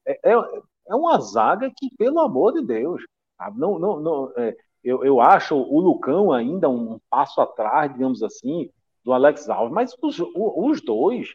[0.05, 3.01] é, é, é uma zaga que, pelo amor de Deus,
[3.37, 3.57] sabe?
[3.59, 8.69] não, não, não, é, eu, eu acho o Lucão ainda um passo atrás, digamos assim,
[9.03, 11.33] do Alex Alves, mas os, os dois,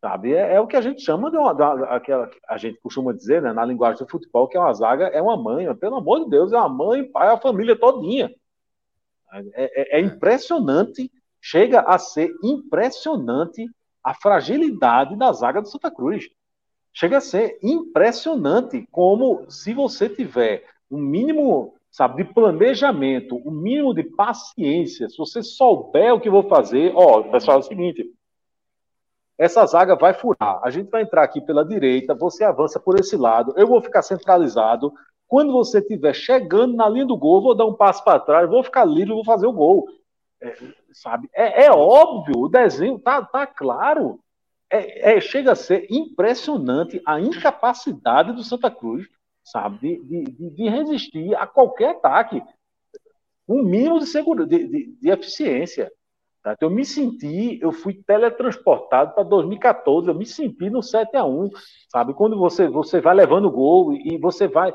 [0.00, 1.50] sabe, é, é, o que a gente chama de uma,
[1.86, 5.20] aquela, a gente costuma dizer, né, na linguagem do futebol, que é uma zaga, é
[5.20, 8.30] uma mãe, pelo amor de Deus, é uma mãe, pai, a família todinha.
[9.32, 11.10] É, é, é impressionante,
[11.40, 13.68] chega a ser impressionante
[14.02, 16.28] a fragilidade da zaga do Santa Cruz.
[16.92, 23.94] chega a ser impressionante como se você tiver um mínimo, sabe, de planejamento, um mínimo
[23.94, 28.12] de paciência, se você souber o que vou fazer, ó, pessoal, é o seguinte,
[29.38, 33.16] essa zaga vai furar, a gente vai entrar aqui pela direita, você avança por esse
[33.16, 34.92] lado, eu vou ficar centralizado,
[35.26, 38.62] quando você estiver chegando na linha do gol, vou dar um passo para trás, vou
[38.62, 39.86] ficar livre, vou fazer o gol.
[40.42, 40.54] É,
[40.92, 41.30] sabe?
[41.34, 44.20] É, é, óbvio, o desenho tá, tá claro.
[44.68, 49.08] É, é, chega a ser impressionante a incapacidade do Santa Cruz,
[49.46, 52.42] sabe, de, de, de resistir a qualquer ataque.
[53.48, 55.90] Um mínimo de, segurança, de, de, de eficiência.
[56.42, 56.52] Tá?
[56.52, 61.24] Então, eu me senti, eu fui teletransportado para 2014, eu me senti no 7 a
[61.24, 61.50] 1
[61.88, 62.12] sabe?
[62.12, 64.74] Quando você, você vai levando gol e você vai.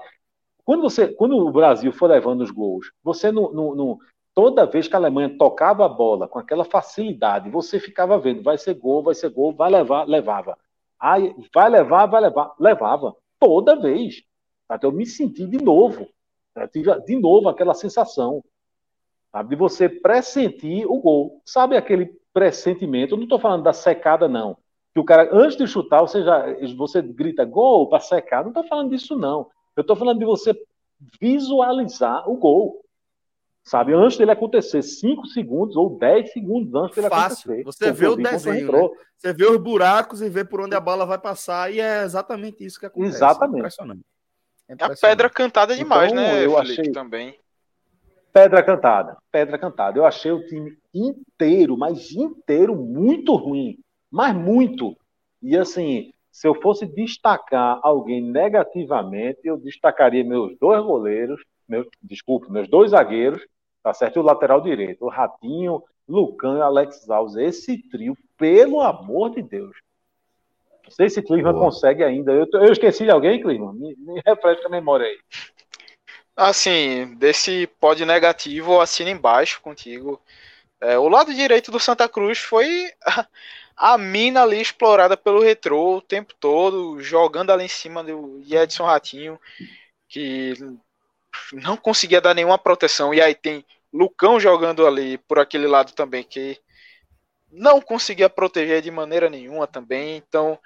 [0.63, 3.99] Quando, você, quando o Brasil for levando os gols, você não,
[4.34, 8.57] toda vez que a Alemanha tocava a bola com aquela facilidade, você ficava vendo, vai
[8.57, 10.57] ser gol, vai ser gol, vai levar, levava.
[10.97, 13.13] Aí, vai levar, vai levar, levava.
[13.39, 14.24] Toda vez.
[14.72, 16.07] Até eu me senti de novo.
[16.55, 18.43] Eu tive de novo aquela sensação
[19.32, 21.41] sabe, de você pressentir o gol.
[21.45, 23.13] Sabe aquele pressentimento?
[23.13, 24.57] Eu não estou falando da secada, não.
[24.93, 26.45] Que o cara, antes de chutar, você, já,
[26.76, 28.43] você grita gol para secar.
[28.43, 29.47] Não estou falando disso, não.
[29.76, 30.53] Eu estou falando de você
[31.19, 32.82] visualizar o gol.
[33.63, 37.51] Sabe, antes dele acontecer, 5 segundos ou 10 segundos antes dele Fácil.
[37.51, 37.63] acontecer.
[37.63, 38.89] Você vê o desenho, né?
[39.15, 42.65] Você vê os buracos e vê por onde a bola vai passar, e é exatamente
[42.65, 43.17] isso que acontece.
[43.17, 43.55] Exatamente.
[43.55, 44.01] É impressionante.
[44.80, 44.84] É.
[44.86, 46.91] A pedra cantada demais, então, né, eu Felipe, achei...
[46.91, 47.38] também.
[48.32, 49.97] Pedra cantada, pedra cantada.
[49.97, 53.78] Eu achei o time inteiro, mas inteiro, muito ruim.
[54.09, 54.95] Mas muito.
[55.41, 62.49] E assim, se eu fosse destacar alguém negativamente, eu destacaria meus dois goleiros, meus, desculpe,
[62.49, 63.45] meus dois zagueiros,
[63.84, 64.15] tá certo?
[64.15, 67.36] E o lateral direito, o Ratinho, Lucão e Alex Alves.
[67.36, 69.76] Esse trio, pelo amor de Deus.
[70.84, 72.32] Não sei se Clima consegue ainda.
[72.32, 73.74] Eu, eu, esqueci de alguém, Clima?
[73.74, 75.18] Me, me refresca a memória aí.
[76.36, 80.22] Assim, desse pódio negativo, eu assino embaixo contigo.
[80.80, 82.92] É, o lado direito do Santa Cruz foi
[83.78, 88.86] a mina ali explorada pelo retrô o tempo todo, jogando ali em cima do Edson
[88.86, 89.40] Ratinho,
[90.10, 90.54] que
[91.54, 93.14] não conseguia dar nenhuma proteção.
[93.14, 96.60] E aí tem Lucão jogando ali por aquele lado também, que
[97.52, 100.18] não conseguia proteger de maneira nenhuma também.
[100.18, 100.60] Então,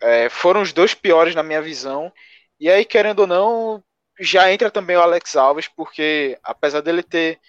[0.00, 2.12] é, foram os dois piores na minha visão.
[2.58, 3.84] E aí, querendo ou não,
[4.18, 7.40] já entra também o Alex Alves, porque apesar dele ter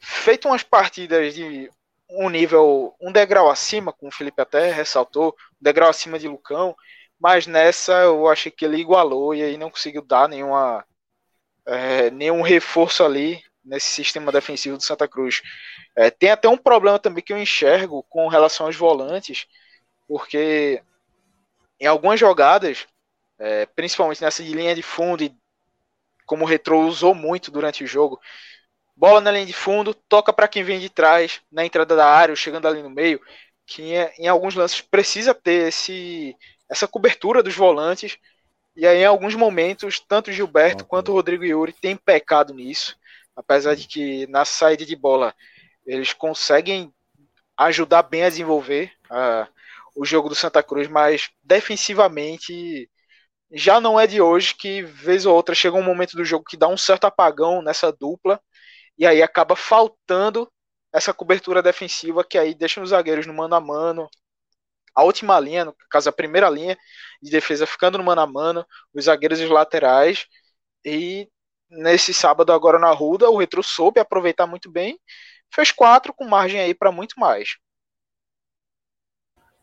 [0.00, 1.70] feito umas partidas de
[2.10, 6.76] um nível, um degrau acima, como o Felipe até ressaltou, um degrau acima de Lucão,
[7.18, 10.84] mas nessa eu achei que ele igualou e aí não conseguiu dar nenhuma,
[11.66, 15.42] é, nenhum reforço ali nesse sistema defensivo do Santa Cruz.
[15.96, 19.46] É, tem até um problema também que eu enxergo com relação aos volantes,
[20.06, 20.82] porque
[21.80, 22.86] em algumas jogadas,
[23.38, 25.34] é, principalmente nessa de linha de fundo, e
[26.26, 28.20] como o Retro usou muito durante o jogo,
[28.96, 32.32] bola na linha de fundo, toca para quem vem de trás, na entrada da área,
[32.32, 33.20] ou chegando ali no meio,
[33.66, 36.36] que em, em alguns lances precisa ter esse,
[36.70, 38.16] essa cobertura dos volantes.
[38.76, 42.96] E aí, em alguns momentos, tanto o Gilberto quanto o Rodrigo Yuri têm pecado nisso,
[43.36, 45.34] apesar de que na saída de bola
[45.86, 46.92] eles conseguem
[47.56, 49.46] ajudar bem a desenvolver uh,
[49.94, 52.90] o jogo do Santa Cruz, mas defensivamente
[53.52, 56.56] já não é de hoje que, vez ou outra, chega um momento do jogo que
[56.56, 58.40] dá um certo apagão nessa dupla
[58.98, 60.50] e aí acaba faltando
[60.92, 64.08] essa cobertura defensiva que aí deixa os zagueiros no mano a mano.
[64.94, 66.76] A última linha, no caso a primeira linha
[67.22, 70.26] de defesa ficando no mano a mano, os zagueiros e os laterais.
[70.84, 71.28] E
[71.72, 74.98] nesse sábado agora na Ruda, o Retro soube aproveitar muito bem,
[75.52, 77.56] fez quatro com margem aí para muito mais.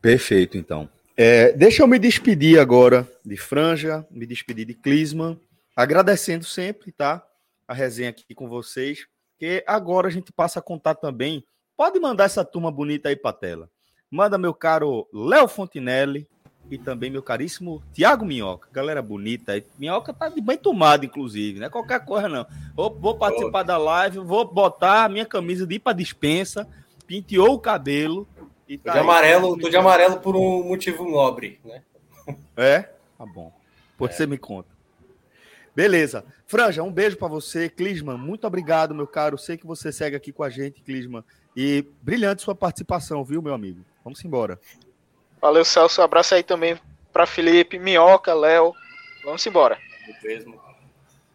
[0.01, 0.89] Perfeito, então.
[1.15, 5.39] É, deixa eu me despedir agora de Franja, me despedir de Clisman,
[5.75, 7.25] agradecendo sempre, tá?
[7.67, 9.05] A resenha aqui com vocês.
[9.33, 11.45] Porque agora a gente passa a contar também.
[11.77, 13.69] Pode mandar essa turma bonita aí para tela.
[14.11, 16.27] Manda meu caro Léo Fontinelli
[16.69, 18.69] e também meu caríssimo Tiago Minhoca.
[18.71, 19.65] Galera bonita aí.
[19.77, 22.45] Minhoca tá de bem tomado, inclusive, não é qualquer coisa não.
[22.75, 26.67] Vou, vou participar da live, vou botar a minha camisa de ir pra dispensa,
[27.07, 28.27] penteou o cabelo.
[28.67, 31.81] E tá tô de amarelo, tô de amarelo por um motivo nobre, né?
[32.55, 32.81] É?
[33.17, 33.51] Tá bom.
[33.97, 34.13] Por é.
[34.13, 34.69] você me conta.
[35.75, 36.23] Beleza.
[36.45, 37.69] Franja, um beijo para você.
[37.69, 39.37] Clisman, muito obrigado, meu caro.
[39.37, 41.23] Sei que você segue aqui com a gente, Clisman.
[41.55, 43.83] E brilhante sua participação, viu, meu amigo?
[44.03, 44.59] Vamos embora.
[45.41, 46.01] Valeu, Celso.
[46.01, 46.77] Um abraço aí também
[47.13, 48.73] para Felipe, Minhoca, Léo.
[49.23, 49.77] Vamos embora.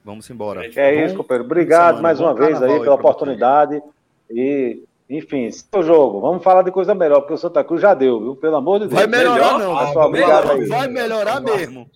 [0.05, 0.67] Vamos embora.
[0.67, 1.45] É isso, companheiro.
[1.45, 3.83] Obrigado mais uma vez aí pela oportunidade.
[4.31, 6.21] E Enfim, seu jogo.
[6.21, 8.37] Vamos falar de coisa melhor, porque o Santa Cruz já deu, viu?
[8.37, 8.99] Pelo amor de Deus.
[8.99, 9.77] Vai melhorar, não.
[9.77, 10.67] Ah, só obrigado Não aí.
[10.67, 11.91] vai melhorar mesmo.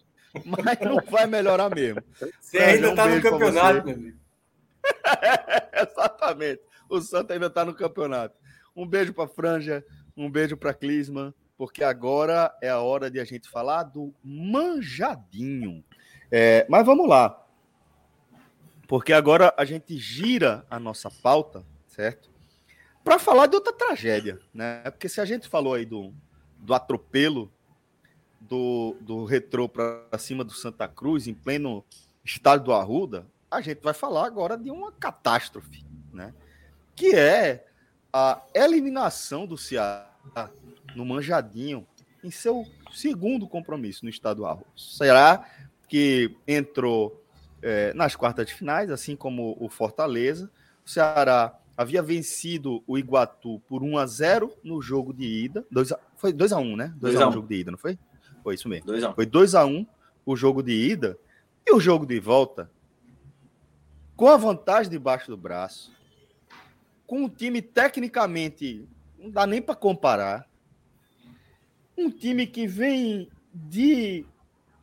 [0.44, 2.02] Mas não vai melhorar mesmo.
[2.40, 4.18] Você ainda Um tá no campeonato, meu amigo.
[5.72, 6.60] Exatamente.
[6.88, 8.34] O Santa ainda está no campeonato.
[8.76, 9.82] Um beijo para Franja,
[10.16, 15.84] um beijo para Clisman, porque agora é a hora de a gente falar do manjadinho.
[16.30, 17.44] É, mas vamos lá.
[18.86, 22.30] Porque agora a gente gira a nossa pauta, certo?
[23.02, 24.82] Para falar de outra tragédia, né?
[24.84, 26.14] Porque se a gente falou aí do,
[26.58, 27.52] do atropelo
[28.40, 31.84] do, do retrô para cima do Santa Cruz, em pleno
[32.24, 36.32] estádio do Arruda, a gente vai falar agora de uma catástrofe, né?
[36.94, 37.66] Que é
[38.12, 40.08] a eliminação do Ceará
[40.94, 41.86] no Manjadinho
[42.22, 44.62] em seu segundo compromisso no estadual.
[44.76, 45.44] Será
[45.88, 47.24] que entrou
[47.62, 50.50] eh, nas quartas de finais, assim como o Fortaleza.
[50.86, 55.64] O Ceará havia vencido o Iguatu por 1 a 0 no jogo de ida.
[55.70, 56.92] Dois a- foi 2 a 1 né?
[56.96, 57.32] 2 a 1 2 a no 1.
[57.34, 57.98] jogo de ida, não foi?
[58.42, 58.86] Foi isso mesmo.
[58.86, 59.14] 2x1.
[59.14, 59.86] Foi 2 a 1
[60.26, 61.18] o jogo de ida
[61.66, 62.70] e o jogo de volta
[64.16, 65.92] com a vantagem debaixo do braço,
[67.06, 68.86] com um time tecnicamente
[69.18, 70.47] não dá nem para comparar,
[71.98, 74.24] um time que vem de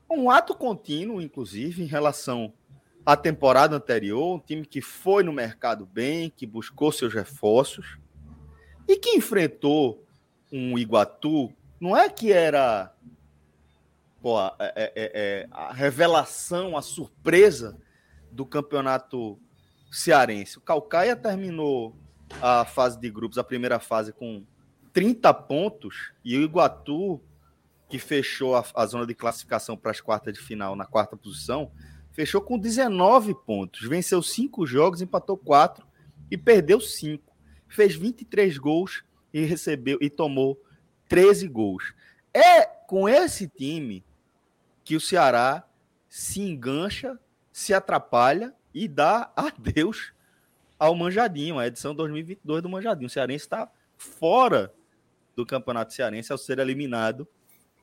[0.09, 2.53] um ato contínuo, inclusive, em relação
[3.05, 7.97] à temporada anterior, um time que foi no mercado bem, que buscou seus reforços
[8.88, 10.03] e que enfrentou
[10.51, 12.93] um Iguatu, não é que era
[14.22, 17.78] pô, é- é- é- é a revelação, a surpresa
[18.32, 19.39] do campeonato
[19.91, 20.57] cearense.
[20.57, 21.95] O Calcaia terminou
[22.41, 24.43] a fase de grupos, a primeira fase, com
[24.95, 27.21] 30 pontos, e o Iguatu,
[27.89, 31.69] que fechou a, a zona de classificação para as quartas de final na quarta posição,
[32.13, 33.85] fechou com 19 pontos.
[33.85, 35.85] Venceu cinco jogos, empatou quatro
[36.31, 37.35] e perdeu cinco.
[37.67, 40.57] Fez 23 gols e recebeu e tomou
[41.09, 41.93] 13 gols.
[42.33, 44.01] É com esse time
[44.81, 45.67] que o Ceará
[46.07, 47.19] se engancha,
[47.51, 50.13] se atrapalha e dá adeus
[50.79, 53.07] ao Manjadinho, a edição 2022 do Manjadinho.
[53.07, 54.73] O Cearense está fora
[55.36, 57.27] do Campeonato Cearense ao ser eliminado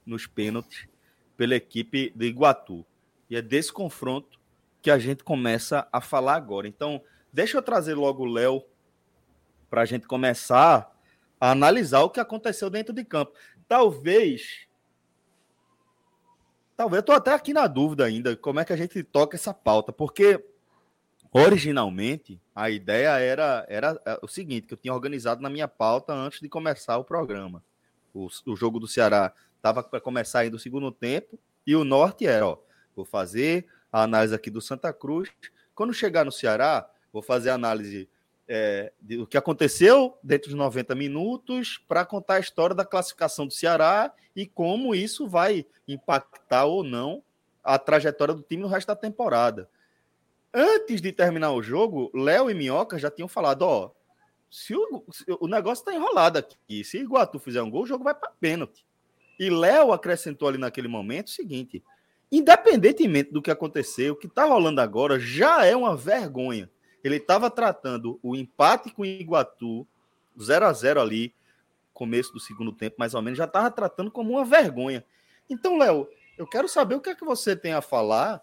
[0.04, 0.88] nos pênaltis
[1.36, 2.84] pela equipe do Iguatu.
[3.28, 4.40] E é desse confronto
[4.80, 6.66] que a gente começa a falar agora.
[6.66, 8.64] Então, deixa eu trazer logo o Léo
[9.70, 10.90] para a gente começar
[11.40, 13.32] a analisar o que aconteceu dentro de campo.
[13.66, 14.66] Talvez.
[16.76, 19.54] Talvez eu estou até aqui na dúvida ainda como é que a gente toca essa
[19.54, 20.44] pauta, porque
[21.32, 26.12] originalmente a ideia era, era é, o seguinte: que eu tinha organizado na minha pauta
[26.12, 27.64] antes de começar o programa.
[28.12, 32.26] O, o jogo do Ceará estava para começar ainda o segundo tempo, e o norte
[32.26, 32.58] era: ó,
[32.94, 35.30] vou fazer a análise aqui do Santa Cruz.
[35.74, 38.08] Quando chegar no Ceará, vou fazer a análise
[38.46, 43.52] é, do que aconteceu dentro dos 90 minutos para contar a história da classificação do
[43.52, 47.22] Ceará e como isso vai impactar ou não
[47.62, 49.68] a trajetória do time no resto da temporada.
[50.54, 53.90] Antes de terminar o jogo, Léo e Minhoca já tinham falado: ó,
[54.50, 58.04] se o, se o negócio está enrolado aqui, se Iguatu fizer um gol, o jogo
[58.04, 58.84] vai para pênalti.
[59.38, 61.82] E Léo acrescentou ali naquele momento o seguinte:
[62.30, 66.70] independentemente do que aconteceu, o que está rolando agora já é uma vergonha.
[67.02, 69.86] Ele estava tratando o empate com o Iguatu,
[70.40, 71.34] 0 a 0 ali,
[71.92, 75.04] começo do segundo tempo, mais ou menos, já estava tratando como uma vergonha.
[75.48, 78.42] Então, Léo, eu quero saber o que é que você tem a falar.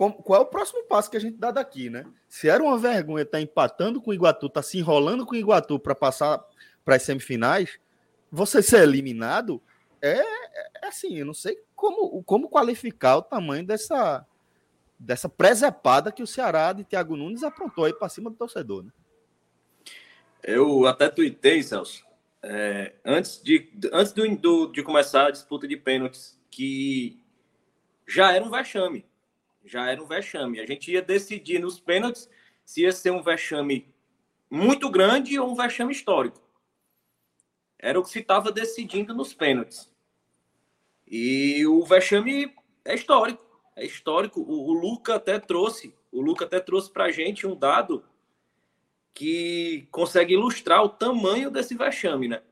[0.00, 2.06] Com- qual é o próximo passo que a gente dá daqui, né?
[2.26, 5.78] Se era uma vergonha estar empatando com o Iguatu, tá se enrolando com o Iguatu
[5.78, 6.42] para passar
[6.82, 7.78] para as semifinais,
[8.32, 9.60] você ser eliminado
[10.00, 10.18] é,
[10.82, 14.26] é assim, eu não sei como, como qualificar o tamanho dessa
[14.98, 18.90] dessa presepada que o Ceará de Thiago Nunes aprontou aí para cima do torcedor, né?
[20.42, 22.02] Eu até tuitei, Celso,
[22.42, 27.18] é, antes, de, antes do, do- de começar a disputa de pênaltis, que
[28.06, 29.04] já era um vexame.
[29.64, 30.60] Já era um vexame.
[30.60, 32.28] A gente ia decidir nos pênaltis
[32.64, 33.92] se ia ser um vexame
[34.50, 36.40] muito grande ou um vexame histórico.
[37.78, 39.90] Era o que se estava decidindo nos pênaltis.
[41.06, 42.54] E o vexame
[42.84, 43.44] é histórico.
[43.76, 44.40] É histórico.
[44.40, 48.04] O, o Luca até trouxe, o Luca até trouxe para a gente um dado
[49.14, 52.42] que consegue ilustrar o tamanho desse vexame, né?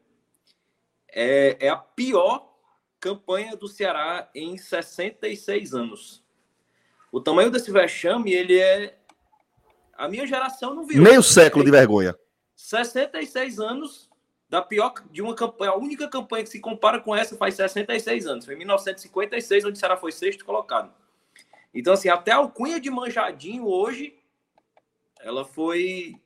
[1.10, 2.54] É, é a pior
[3.00, 6.24] campanha do Ceará em 66 anos.
[7.10, 8.98] O tamanho desse vexame, ele é.
[9.96, 11.02] A minha geração não viu.
[11.02, 12.16] Meio século de vergonha.
[12.54, 14.08] 66 anos
[14.48, 18.26] da pior de uma campanha, a única campanha que se compara com essa faz 66
[18.26, 20.90] anos, foi em 1956 onde o Ceará foi sexto colocado.
[21.74, 24.16] Então assim, até a alcunha de manjadinho hoje
[25.20, 26.18] ela foi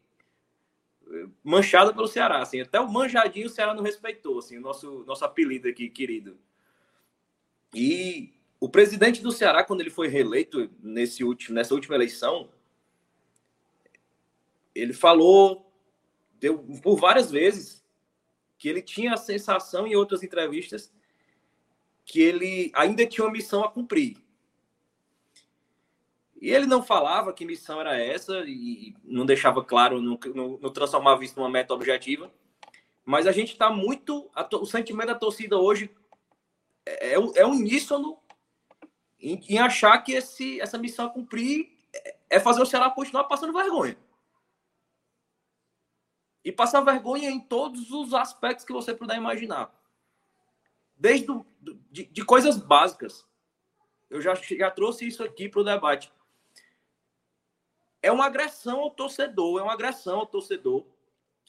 [1.42, 2.40] manchada pelo Ceará.
[2.40, 6.38] Assim, até o manjadinho o Ceará não respeitou, assim, o nosso, nosso apelido aqui, querido.
[7.74, 8.32] E
[8.62, 12.48] o presidente do Ceará, quando ele foi reeleito nesse último, nessa última eleição,
[14.72, 15.68] ele falou
[16.38, 17.84] deu, por várias vezes
[18.56, 20.94] que ele tinha a sensação em outras entrevistas
[22.04, 24.16] que ele ainda tinha uma missão a cumprir.
[26.40, 30.70] E ele não falava que missão era essa e não deixava claro, não, não, não
[30.70, 32.32] transformava isso numa meta objetiva.
[33.04, 34.30] Mas a gente está muito.
[34.32, 35.90] A, o sentimento da torcida hoje
[36.86, 38.21] é, é, é uníssono
[39.22, 41.78] em, em, achar que esse, essa missão a cumprir
[42.28, 43.96] é fazer o Ceará continuar passando vergonha.
[46.44, 49.72] E passar vergonha em todos os aspectos que você puder imaginar.
[50.96, 51.46] Desde do,
[51.90, 53.24] de, de coisas básicas.
[54.10, 56.12] Eu já, já trouxe isso aqui para o debate
[58.02, 60.84] é uma agressão ao torcedor, é uma agressão ao torcedor.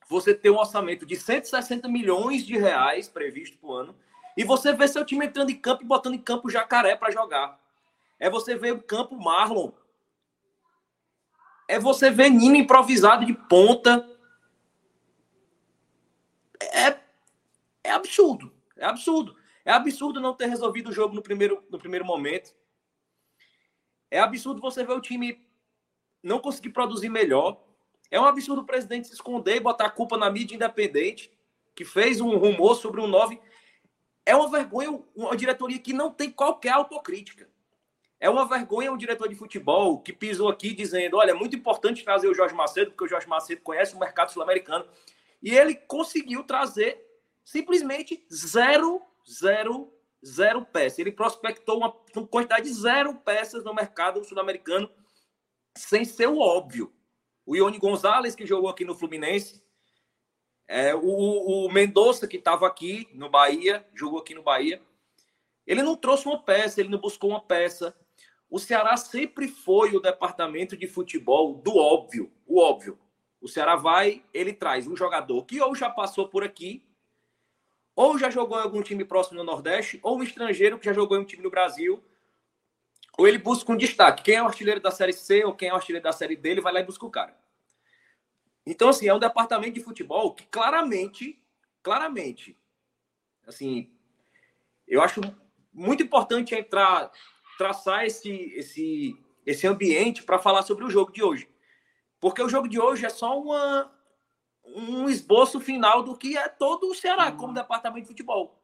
[0.08, 3.96] Você ter um orçamento de 160 milhões de reais previsto por ano
[4.38, 7.60] e você vê seu time entrando em campo e botando em campo jacaré para jogar.
[8.24, 9.74] É você ver o campo Marlon.
[11.68, 14.10] É você ver Nino improvisado de ponta.
[16.58, 16.98] É,
[17.84, 18.50] é absurdo.
[18.78, 19.36] É absurdo.
[19.66, 22.56] É absurdo não ter resolvido o jogo no primeiro, no primeiro momento.
[24.10, 25.46] É absurdo você ver o time
[26.24, 27.62] não conseguir produzir melhor.
[28.10, 31.30] É um absurdo o presidente se esconder e botar a culpa na mídia independente,
[31.76, 33.38] que fez um rumor sobre um 9.
[34.26, 37.52] É uma vergonha uma diretoria que não tem qualquer autocrítica.
[38.24, 42.06] É uma vergonha um diretor de futebol que pisou aqui dizendo: olha, é muito importante
[42.06, 44.88] trazer o Jorge Macedo, porque o Jorge Macedo conhece o mercado sul-americano.
[45.42, 47.06] E ele conseguiu trazer
[47.44, 49.92] simplesmente zero, zero,
[50.26, 51.00] zero peças.
[51.00, 54.90] Ele prospectou uma, uma quantidade de zero peças no mercado sul-americano
[55.78, 56.94] sem ser o óbvio.
[57.46, 59.62] O Ione Gonzalez, que jogou aqui no Fluminense,
[60.66, 64.82] é, o, o Mendonça, que estava aqui no Bahia, jogou aqui no Bahia,
[65.68, 67.94] ele não trouxe uma peça, ele não buscou uma peça.
[68.54, 73.00] O Ceará sempre foi o departamento de futebol do óbvio, o óbvio.
[73.42, 76.86] O Ceará vai, ele traz um jogador que ou já passou por aqui,
[77.96, 81.18] ou já jogou em algum time próximo no Nordeste, ou um estrangeiro que já jogou
[81.18, 82.04] em um time no Brasil,
[83.18, 84.22] ou ele busca um destaque.
[84.22, 86.52] Quem é o artilheiro da Série C ou quem é o artilheiro da Série D,
[86.52, 87.36] ele vai lá e busca o cara.
[88.68, 91.42] Então, assim, é um departamento de futebol que claramente,
[91.82, 92.56] claramente,
[93.48, 93.92] assim,
[94.88, 95.22] eu acho
[95.74, 97.12] muito importante entrar,
[97.58, 101.50] traçar esse, esse, esse ambiente para falar sobre o jogo de hoje.
[102.20, 103.92] Porque o jogo de hoje é só uma,
[104.64, 108.60] um esboço final do que é todo o Ceará como departamento de futebol.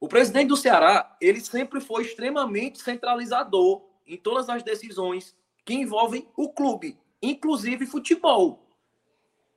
[0.00, 6.28] O presidente do Ceará, ele sempre foi extremamente centralizador em todas as decisões que envolvem
[6.36, 8.68] o clube, inclusive futebol.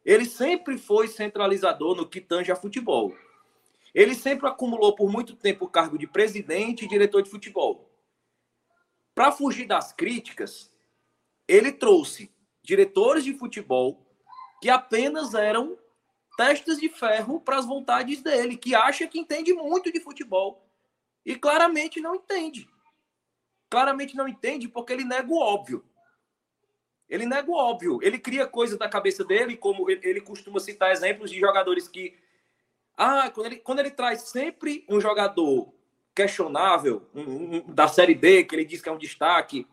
[0.06, 3.14] Ele sempre foi centralizador no que tange a futebol.
[3.94, 7.92] Ele sempre acumulou por muito tempo o cargo de presidente e diretor de futebol.
[9.16, 10.72] Para fugir das críticas,
[11.48, 12.32] ele trouxe
[12.62, 14.06] diretores de futebol
[14.62, 15.78] que apenas eram
[16.38, 20.68] testes de ferro para as vontades dele, que acha que entende muito de futebol
[21.26, 22.70] e claramente não entende.
[23.70, 25.84] Claramente não entende porque ele nega o óbvio.
[27.10, 28.00] Ele nega o óbvio.
[28.02, 32.18] Ele cria coisas da cabeça dele, como ele costuma citar exemplos de jogadores que.
[32.98, 35.72] Ah, quando ele, quando ele traz sempre um jogador
[36.16, 39.68] questionável, um, um, da Série D, que ele diz que é um destaque,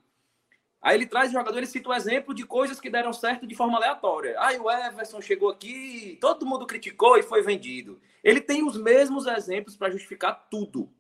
[0.85, 3.47] Aí ele traz o jogador, ele cita o um exemplo de coisas que deram certo
[3.47, 4.37] de forma aleatória.
[4.39, 7.99] Aí o Everson chegou aqui, todo mundo criticou e foi vendido.
[8.23, 10.93] Ele tem os mesmos exemplos para justificar tudo.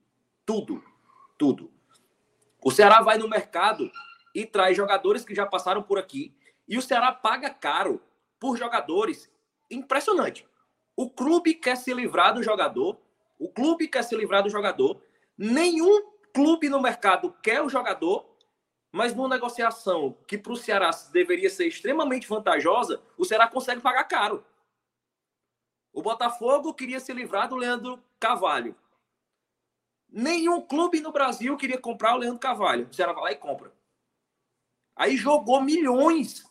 [0.46, 0.82] Tudo.
[1.36, 1.70] Tudo.
[2.62, 3.92] O Ceará vai no mercado
[4.34, 6.34] e traz jogadores que já passaram por aqui.
[6.66, 8.02] E o Ceará paga caro
[8.40, 9.30] por jogadores.
[9.70, 10.46] Impressionante.
[10.96, 12.98] O clube quer se livrar do jogador.
[13.38, 15.00] O clube quer se livrar do jogador.
[15.36, 18.34] Nenhum clube no mercado quer o jogador
[18.94, 24.04] mas numa negociação que para o Ceará deveria ser extremamente vantajosa, o Ceará consegue pagar
[24.04, 24.46] caro.
[25.92, 28.76] O Botafogo queria se livrar do Leandro Carvalho.
[30.08, 32.86] Nenhum clube no Brasil queria comprar o Leandro Carvalho.
[32.88, 33.72] O Ceará vai lá e compra.
[34.94, 36.48] Aí jogou milhões,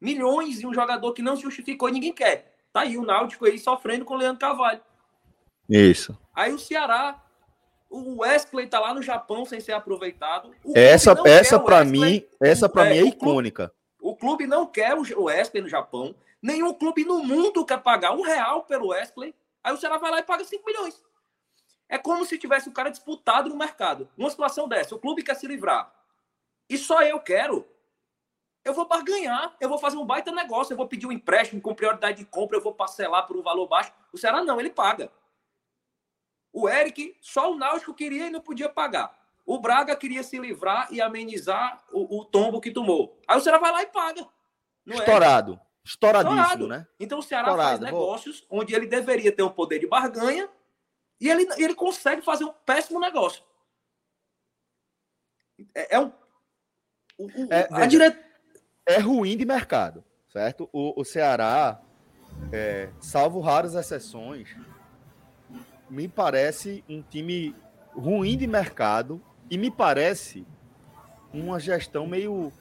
[0.00, 2.53] milhões em um jogador que não se justificou e ninguém quer.
[2.74, 4.80] Tá aí o Náutico aí sofrendo com o Leandro Carvalho.
[5.70, 6.18] Isso.
[6.34, 7.22] Aí o Ceará
[7.88, 10.50] o Wesley tá lá no Japão sem ser aproveitado.
[10.74, 13.72] essa essa para mim, essa para é, mim é icônica.
[14.00, 16.16] o clube não quer o Wesley no Japão.
[16.42, 19.32] Nenhum clube no mundo quer pagar um real pelo Wesley.
[19.62, 21.00] Aí o Ceará vai lá e paga 5 milhões.
[21.88, 24.08] É como se tivesse o cara disputado no mercado.
[24.18, 25.94] Uma situação dessa, o clube quer se livrar.
[26.68, 27.64] E só eu quero.
[28.64, 31.74] Eu vou barganhar, eu vou fazer um baita negócio, eu vou pedir um empréstimo com
[31.74, 33.92] prioridade de compra, eu vou parcelar por um valor baixo.
[34.12, 35.12] O Ceará não, ele paga.
[36.52, 39.14] O Eric, só o Náutico queria e não podia pagar.
[39.44, 43.20] O Braga queria se livrar e amenizar o, o tombo que tomou.
[43.28, 44.26] Aí o Ceará vai lá e paga.
[44.86, 45.60] Não Estourado.
[45.60, 45.64] É?
[45.84, 46.68] Estouradíssimo, Estourado.
[46.68, 46.86] né?
[46.98, 47.68] Então o Ceará Estourado.
[47.68, 48.60] faz negócios Vou...
[48.60, 50.48] onde ele deveria ter um poder de barganha
[51.20, 53.44] e ele, ele consegue fazer um péssimo negócio.
[55.74, 56.10] É, é um.
[57.18, 58.18] O, o, é, a dire...
[58.86, 60.68] é ruim de mercado, certo?
[60.72, 61.80] O, o Ceará,
[62.52, 64.48] é, salvo raras exceções,
[65.88, 67.54] me parece um time
[67.92, 70.46] ruim de mercado e me parece
[71.32, 72.52] uma gestão meio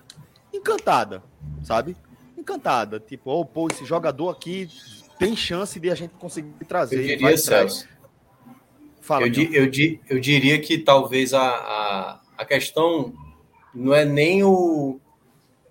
[0.53, 1.23] encantada,
[1.63, 1.95] sabe?
[2.37, 2.99] Encantada.
[2.99, 4.69] Tipo, oh, pô, esse jogador aqui
[5.17, 6.99] tem chance de a gente conseguir trazer.
[6.99, 7.87] Eu diria, Celso.
[9.01, 13.13] Fala, eu, di, eu, di, eu diria que talvez a, a, a questão
[13.73, 14.99] não é nem o.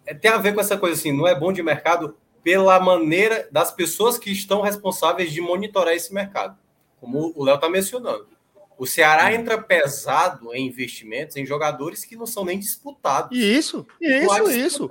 [0.07, 3.49] É, tem a ver com essa coisa assim, não é bom de mercado pela maneira
[3.53, 6.59] das pessoas que estão responsáveis de monitorar esse mercado,
[7.01, 8.27] como o Léo está mencionando.
[8.77, 9.35] O Ceará hum.
[9.35, 13.37] entra pesado em investimentos em jogadores que não são nem disputados.
[13.37, 14.91] Isso, isso, isso.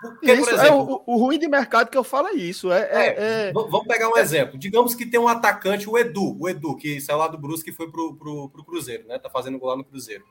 [0.00, 2.70] Porque, isso, é exemplo, é, o, o, ruim de mercado que eu falo é isso.
[2.70, 4.58] É, é, é, é Vamos pegar um exemplo.
[4.58, 7.72] Digamos que tem um atacante, o Edu, o Edu, que saiu lá do Brusque e
[7.72, 9.18] foi pro, pro, pro Cruzeiro, né?
[9.18, 10.24] Tá fazendo gol lá no Cruzeiro.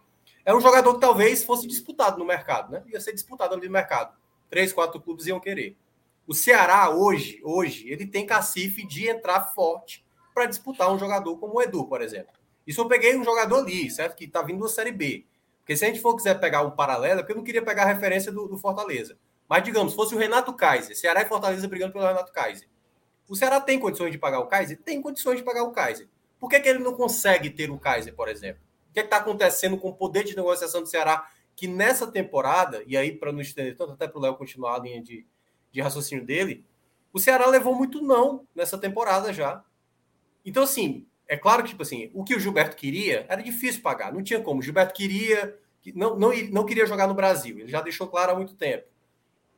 [0.45, 2.83] É um jogador que talvez fosse disputado no mercado, né?
[2.87, 4.15] Ia ser disputado ali no mercado.
[4.49, 5.77] Três, quatro clubes iam querer.
[6.27, 11.55] O Ceará, hoje, hoje, ele tem cacife de entrar forte para disputar um jogador como
[11.55, 12.33] o Edu, por exemplo.
[12.65, 14.15] Isso eu peguei um jogador ali, certo?
[14.15, 15.25] Que está vindo da Série B.
[15.59, 17.83] Porque se a gente for quiser pegar um paralelo, é porque eu não queria pegar
[17.83, 19.17] a referência do, do Fortaleza.
[19.47, 22.67] Mas, digamos, fosse o Renato Kaiser, Ceará e Fortaleza brigando pelo Renato Kaiser.
[23.27, 24.77] O Ceará tem condições de pagar o Kaiser?
[24.81, 26.07] Tem condições de pagar o Kaiser.
[26.39, 28.61] Por que, que ele não consegue ter o Kaiser, por exemplo?
[28.93, 31.27] O que está acontecendo com o poder de negociação do Ceará?
[31.55, 34.79] Que nessa temporada, e aí para não estender tanto, até para o Léo continuar a
[34.79, 35.25] linha de,
[35.71, 36.63] de raciocínio dele,
[37.11, 39.63] o Ceará levou muito não nessa temporada já.
[40.45, 44.13] Então, assim, é claro que, tipo assim, o que o Gilberto queria era difícil pagar,
[44.13, 44.59] não tinha como.
[44.59, 45.57] O Gilberto queria,
[45.95, 48.85] não, não, não queria jogar no Brasil, ele já deixou claro há muito tempo.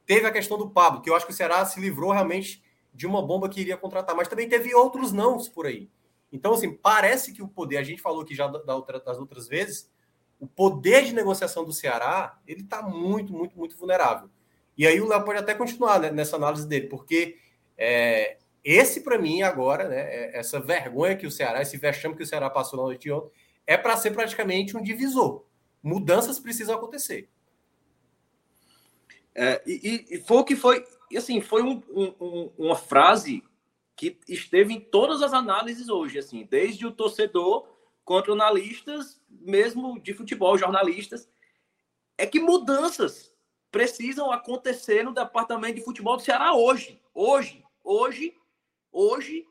[0.05, 2.63] Teve a questão do Pablo, que eu acho que o Ceará se livrou realmente
[2.93, 5.89] de uma bomba que iria contratar, mas também teve outros nãos por aí.
[6.35, 9.47] Então, assim, parece que o poder, a gente falou aqui já da outra, das outras
[9.47, 9.89] vezes,
[10.37, 14.29] o poder de negociação do Ceará, ele está muito, muito, muito vulnerável.
[14.77, 17.37] E aí o Léo pode até continuar né, nessa análise dele, porque
[17.77, 22.23] é, esse, para mim, agora, né, é, essa vergonha que o Ceará, esse vexame que
[22.23, 23.31] o Ceará passou na noite de ontem,
[23.65, 25.45] é para ser praticamente um divisor.
[25.81, 27.29] Mudanças precisam acontecer.
[29.33, 33.41] É, e, e, foi o que foi, assim, foi um, um, uma frase
[33.95, 37.67] que esteve em todas as análises hoje, assim, desde o torcedor
[38.03, 41.29] contra analistas, mesmo de futebol, jornalistas,
[42.17, 43.33] é que mudanças
[43.71, 47.01] precisam acontecer no departamento de futebol do Ceará hoje.
[47.13, 48.35] Hoje, hoje,
[48.97, 49.45] Hoje,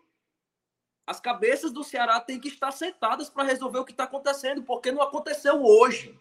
[1.07, 4.91] as cabeças do Ceará têm que estar sentadas para resolver o que está acontecendo, porque
[4.91, 6.19] não aconteceu hoje.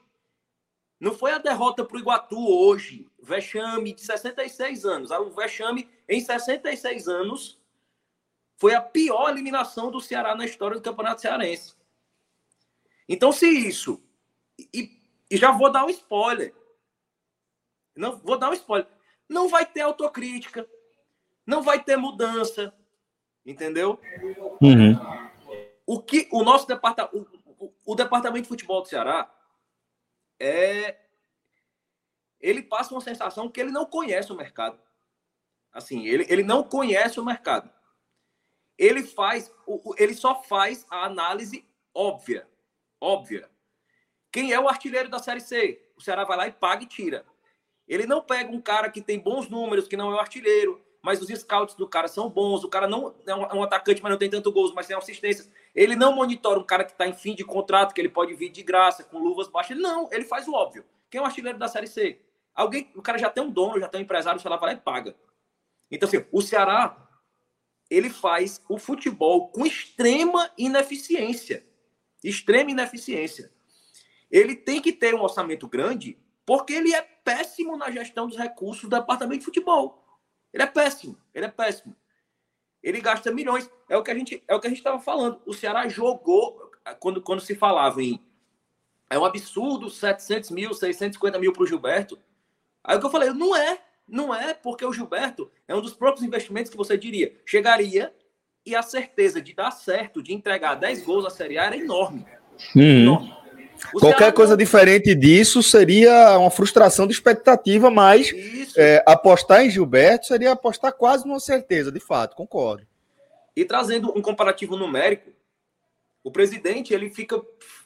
[1.00, 3.10] Não foi a derrota para o Iguatu hoje.
[3.22, 5.10] Vexame de 66 anos.
[5.10, 7.58] O vexame em 66 anos
[8.58, 11.76] foi a pior eliminação do Ceará na história do Campeonato Cearense.
[13.08, 14.02] Então, se isso.
[14.74, 16.54] E, e já vou dar um spoiler.
[17.96, 18.88] Não, vou dar um spoiler.
[19.28, 20.68] Não vai ter autocrítica.
[21.46, 22.74] Não vai ter mudança.
[23.46, 24.00] Entendeu?
[24.62, 24.96] Uhum.
[25.86, 27.30] O que o nosso departamento,
[27.60, 29.30] o, o, departamento de futebol do Ceará
[30.40, 30.98] é
[32.40, 34.80] ele passa uma sensação que ele não conhece o mercado.
[35.72, 37.70] Assim, ele, ele não conhece o mercado.
[38.78, 39.52] Ele faz,
[39.98, 42.48] ele só faz a análise óbvia,
[43.00, 43.50] óbvia.
[44.32, 45.80] Quem é o artilheiro da Série C?
[45.96, 47.26] O Ceará vai lá e paga e tira.
[47.88, 51.22] Ele não pega um cara que tem bons números, que não é o artilheiro, mas
[51.22, 54.18] os scouts do cara são bons, o cara não é um, é atacante, mas não
[54.18, 55.52] tem tanto gols, mas tem assistências.
[55.76, 58.50] Ele não monitora um cara que está em fim de contrato, que ele pode vir
[58.50, 59.78] de graça, com luvas baixas.
[59.78, 60.86] não, ele faz o óbvio.
[61.12, 62.20] Quem é o artilheiro da Série C?
[62.56, 64.80] Alguém, o cara já tem um dono, já tem um empresário, o lá vai lá
[64.80, 65.16] e paga.
[65.92, 67.03] Então, assim, o Ceará,
[67.94, 71.66] ele faz o futebol com extrema ineficiência.
[72.24, 73.52] Extrema ineficiência.
[74.32, 78.84] Ele tem que ter um orçamento grande, porque ele é péssimo na gestão dos recursos
[78.84, 80.04] do departamento de futebol.
[80.52, 81.96] Ele é péssimo, ele é péssimo.
[82.82, 83.70] Ele gasta milhões.
[83.88, 85.42] É o que a gente é o que a gente estava falando.
[85.46, 88.20] O Ceará jogou quando, quando se falava em
[89.10, 92.20] é um absurdo 700 mil, 650 mil para o Gilberto.
[92.84, 95.94] Aí o que eu falei, não é, não é, porque o Gilberto é um dos
[95.94, 98.14] próprios investimentos que você diria, chegaria
[98.66, 102.26] e a certeza de dar certo, de entregar 10 gols na Série A era enorme.
[102.76, 102.82] Uhum.
[102.82, 103.44] enorme.
[103.92, 108.32] Qualquer Ceará coisa não- diferente disso seria uma frustração de expectativa, mas
[108.78, 112.86] é, apostar em Gilberto seria apostar quase numa certeza, de fato, concordo.
[113.56, 115.32] E trazendo um comparativo numérico,
[116.24, 117.42] o presidente ele fica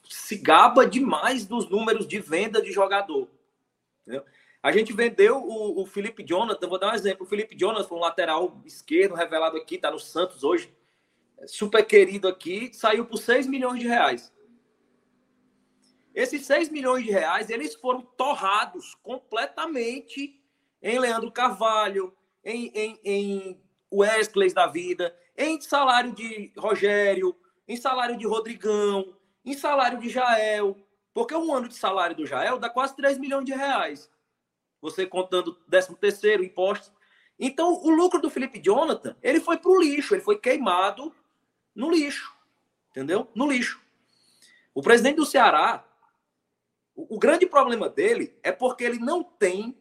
[0.08, 3.28] se gaba demais dos números de venda de jogador.
[4.02, 4.24] entendeu?
[4.62, 7.26] A gente vendeu o, o Felipe Jonathan, vou dar um exemplo.
[7.26, 10.74] O Felipe Jonathan, um lateral esquerdo, revelado aqui, está no Santos hoje,
[11.46, 14.34] super querido aqui, saiu por 6 milhões de reais.
[16.14, 20.42] Esses 6 milhões de reais, eles foram torrados completamente
[20.82, 22.12] em Leandro Carvalho,
[22.44, 23.62] em, em, em
[23.94, 29.16] Wesley da vida, em salário de Rogério, em salário de Rodrigão,
[29.46, 30.76] em salário de Jael.
[31.14, 34.10] Porque um ano de salário do Jael dá quase 3 milhões de reais.
[34.82, 36.92] Você contando 13 terceiro, impostos.
[37.40, 41.14] Então, o lucro do Felipe Jonathan, ele foi para o lixo, ele foi queimado
[41.76, 42.36] no lixo.
[42.92, 43.28] Entendeu?
[43.36, 43.80] No lixo.
[44.74, 45.86] O presidente do Ceará,
[46.96, 49.78] o, grande problema dele é porque ele não tem.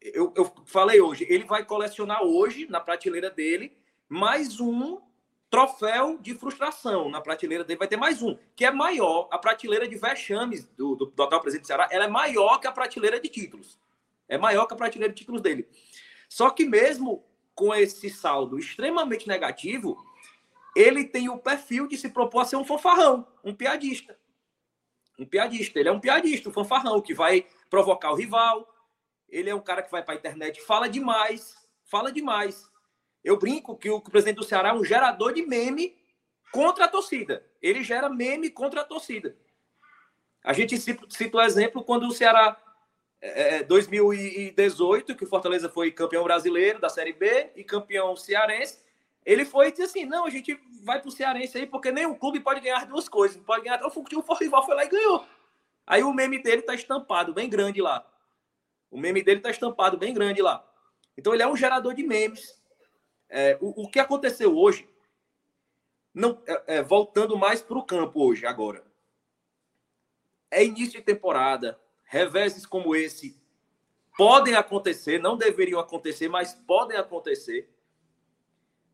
[0.00, 3.76] Eu, eu falei hoje, ele vai colecionar hoje, na prateleira dele,
[4.08, 5.00] mais um
[5.48, 7.08] troféu de frustração.
[7.08, 9.28] Na prateleira dele vai ter mais um, que é maior.
[9.30, 12.66] A prateleira de vexames do, do, do atual presidente do Ceará, ela é maior que
[12.66, 13.78] a prateleira de títulos.
[14.32, 15.68] É maior que a prateleira de títulos dele.
[16.26, 17.22] Só que mesmo
[17.54, 20.02] com esse saldo extremamente negativo,
[20.74, 24.18] ele tem o perfil de se propor a ser um fanfarrão, um piadista.
[25.18, 25.78] Um piadista.
[25.78, 28.66] Ele é um piadista, um fanfarrão, que vai provocar o rival.
[29.28, 31.54] Ele é um cara que vai para a internet e fala demais.
[31.84, 32.66] Fala demais.
[33.22, 35.94] Eu brinco que o presidente do Ceará é um gerador de meme
[36.50, 37.44] contra a torcida.
[37.60, 39.36] Ele gera meme contra a torcida.
[40.42, 42.56] A gente cita, o exemplo quando o Ceará,
[43.22, 48.82] é, 2018, que o Fortaleza foi campeão brasileiro da Série B e campeão cearense,
[49.24, 52.40] ele foi e disse assim: não, a gente vai pro Cearense aí, porque nenhum clube
[52.40, 53.36] pode ganhar duas coisas.
[53.36, 53.80] Não pode ganhar.
[53.84, 55.24] O rival foi lá e ganhou.
[55.86, 58.04] Aí o meme dele tá estampado bem grande lá.
[58.90, 60.66] O meme dele tá estampado bem grande lá.
[61.16, 62.60] Então ele é um gerador de memes.
[63.28, 64.88] É, o, o, que aconteceu hoje,
[66.12, 68.84] não, é, é, voltando mais para o campo hoje, agora,
[70.50, 71.80] é início de temporada,
[72.12, 73.40] reveses como esse
[74.18, 77.70] podem acontecer, não deveriam acontecer, mas podem acontecer.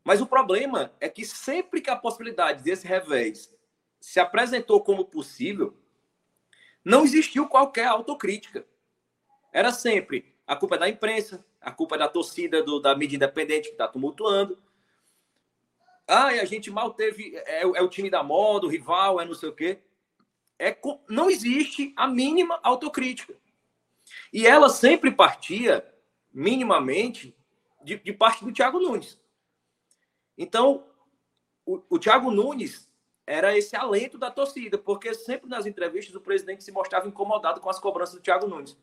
[0.04, 3.52] Mas o problema é que sempre que a possibilidade desse revés
[3.98, 5.76] se apresentou como possível,
[6.84, 8.64] não existiu qualquer autocrítica.
[9.52, 13.16] Era sempre a culpa é da imprensa, a culpa é da torcida do, da mídia
[13.16, 14.56] independente que está tumultuando.
[16.06, 17.34] Ah, e a gente mal teve.
[17.34, 19.82] É, é, o time da moda, o rival, é não sei o quê.
[20.58, 20.76] É,
[21.08, 23.34] não existe a mínima autocrítica.
[24.32, 25.84] E ela sempre partia,
[26.32, 27.36] minimamente,
[27.84, 29.18] de, de parte do Thiago Nunes.
[30.36, 30.84] Então,
[31.64, 32.88] o, o Thiago Nunes
[33.26, 37.68] era esse alento da torcida, porque sempre nas entrevistas o presidente se mostrava incomodado com
[37.68, 38.76] as cobranças do Thiago Nunes.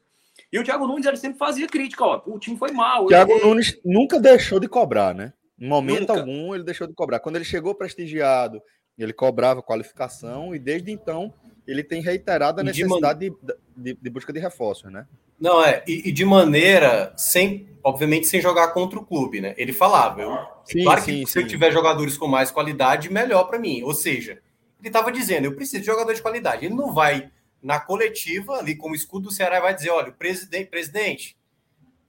[0.51, 3.05] E o Thiago Nunes ele sempre fazia crítica, ó, o time foi mal.
[3.05, 3.45] O Thiago ele...
[3.45, 5.33] Nunes nunca deixou de cobrar, né?
[5.59, 6.19] Em momento Nunca.
[6.19, 7.19] algum ele deixou de cobrar.
[7.19, 8.61] Quando ele chegou prestigiado,
[9.03, 11.33] ele cobrava qualificação e desde então
[11.67, 13.35] ele tem reiterado a E de necessidade de,
[13.75, 15.07] de- de busca de reforços, né?
[15.39, 19.53] Não, é, e, e de maneira sem, obviamente, sem jogar contra o clube, né?
[19.57, 21.47] Ele falava, eu, Sim, claro sim, que se eu sim.
[21.49, 23.83] tiver jogadores com mais qualidade, melhor para mim.
[23.83, 24.41] Ou seja,
[24.79, 26.65] ele estava dizendo, eu preciso de jogador de qualidade.
[26.65, 27.29] Ele não vai
[27.61, 31.35] na coletiva, ali como escudo do Ceará, e vai dizer, olha, o presidente, presidente,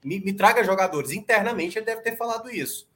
[0.05, 1.11] me, me traga jogadores.
[1.13, 2.89] Internamente ele deve ter falado isso.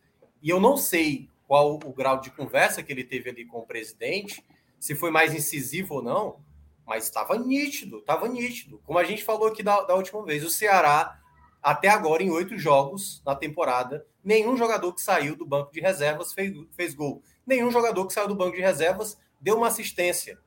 [0.42, 3.66] E eu não sei qual o grau de conversa que ele teve ali com o
[3.66, 4.40] presidente,
[4.78, 6.44] se foi mais incisivo ou não,
[6.86, 8.80] mas estava nítido, estava nítido.
[8.86, 11.20] Como a gente falou aqui da, da última vez, o Ceará,
[11.60, 16.32] até agora, em oito jogos na temporada, nenhum jogador que saiu do banco de reservas
[16.32, 17.20] fez, fez gol.
[17.44, 20.38] Nenhum jogador que saiu do banco de reservas deu uma assistência.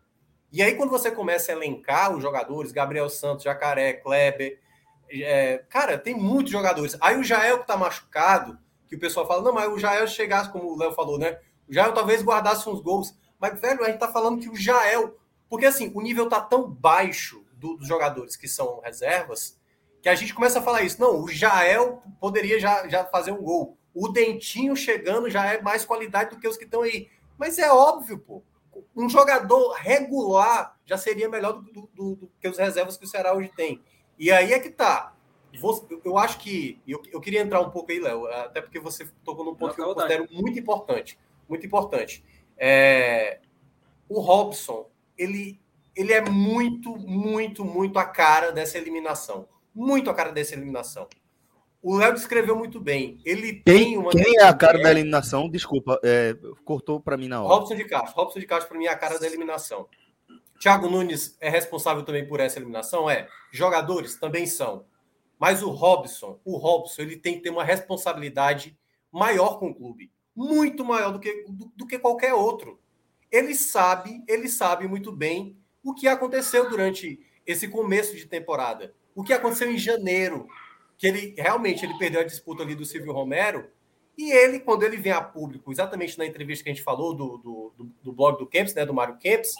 [0.54, 4.58] E aí, quando você começa a elencar os jogadores, Gabriel Santos, Jacaré, Kleber,
[5.12, 6.96] é, cara, tem muitos jogadores.
[7.02, 8.58] Aí o Jael que tá machucado,
[8.94, 11.40] que o pessoal fala, não, mas o Jael chegasse, como o Léo falou, né?
[11.68, 13.16] O Jael talvez guardasse uns gols.
[13.40, 15.18] Mas, velho, a gente tá falando que o Jael.
[15.50, 19.60] Porque assim, o nível tá tão baixo do- dos jogadores que são reservas,
[20.02, 21.00] que a gente começa a falar isso.
[21.02, 23.78] Não, o Jael poderia já, já fazer um gol.
[23.94, 27.10] O Dentinho chegando já é mais qualidade do que os que estão aí.
[27.38, 28.44] Mas é óbvio, pô.
[28.96, 33.08] Um jogador regular já seria melhor do, do- do- do que os reservas que o
[33.08, 33.84] Ceará hoje tem.
[34.18, 35.14] E aí é que tá.
[35.60, 36.82] Você- Eu acho que.
[36.88, 39.76] Eu, eu queria entrar um pouco aí, Léo, até porque você tocou num ponto Não,
[39.76, 41.18] que eu considero muito importante.
[41.48, 42.24] Muito importante.
[42.58, 43.40] É,
[44.08, 45.60] o Robson, ele,
[45.96, 49.48] ele é muito, muito, muito a cara dessa eliminação.
[49.74, 51.08] Muito a cara dessa eliminação.
[51.82, 53.20] O Léo descreveu muito bem.
[53.26, 54.12] Ele tem Quem, uma.
[54.12, 55.50] quem é a cara da eliminação?
[55.50, 57.54] Desculpa, é, cortou para mim na hora.
[57.56, 58.16] Robson de Castro.
[58.16, 59.88] Robson de Castro, para mim, é a cara da eliminação.
[60.62, 63.10] Thiago Nunes é responsável também por essa eliminação?
[63.10, 63.28] É.
[63.52, 64.86] Jogadores também são.
[65.44, 68.80] Mas o Robson, o Robson, ele tem que ter uma responsabilidade
[69.12, 70.10] maior com o clube.
[70.34, 72.80] Muito maior do que, do, do que qualquer outro.
[73.30, 78.96] Ele sabe, ele sabe muito bem o que aconteceu durante esse começo de temporada.
[79.14, 80.48] O que aconteceu em janeiro,
[80.98, 83.70] que ele realmente ele perdeu a disputa ali do Silvio Romero,
[84.18, 87.38] e ele, quando ele vem a público, exatamente na entrevista que a gente falou do,
[87.38, 89.56] do, do, do blog do Kempis, né, do Mário Kempis,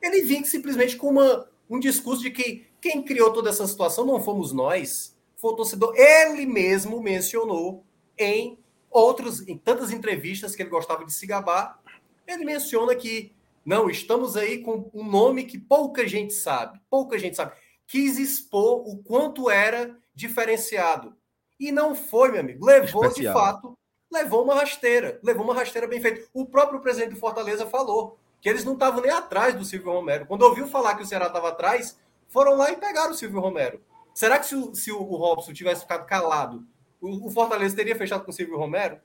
[0.00, 4.22] ele vinha simplesmente com uma, um discurso de que quem criou toda essa situação não
[4.22, 5.14] fomos nós,
[5.46, 5.94] foi o torcedor.
[5.96, 7.84] Ele mesmo mencionou
[8.18, 8.58] em
[8.90, 11.78] outros, em tantas entrevistas que ele gostava de se gabar,
[12.26, 13.32] ele menciona que
[13.64, 17.52] não, estamos aí com um nome que pouca gente sabe, pouca gente sabe.
[17.86, 21.14] Quis expor o quanto era diferenciado.
[21.58, 22.64] E não foi, meu amigo.
[22.64, 23.34] Levou, Especial.
[23.34, 23.78] de fato,
[24.12, 25.20] levou uma rasteira.
[25.22, 26.28] Levou uma rasteira bem feita.
[26.32, 30.26] O próprio presidente do Fortaleza falou que eles não estavam nem atrás do Silvio Romero.
[30.26, 31.98] Quando ouviu falar que o Ceará estava atrás,
[32.28, 33.80] foram lá e pegaram o Silvio Romero.
[34.16, 36.66] Será que se o, se o Robson tivesse ficado calado,
[36.98, 38.98] o, o Fortaleza teria fechado com o Silvio Romero?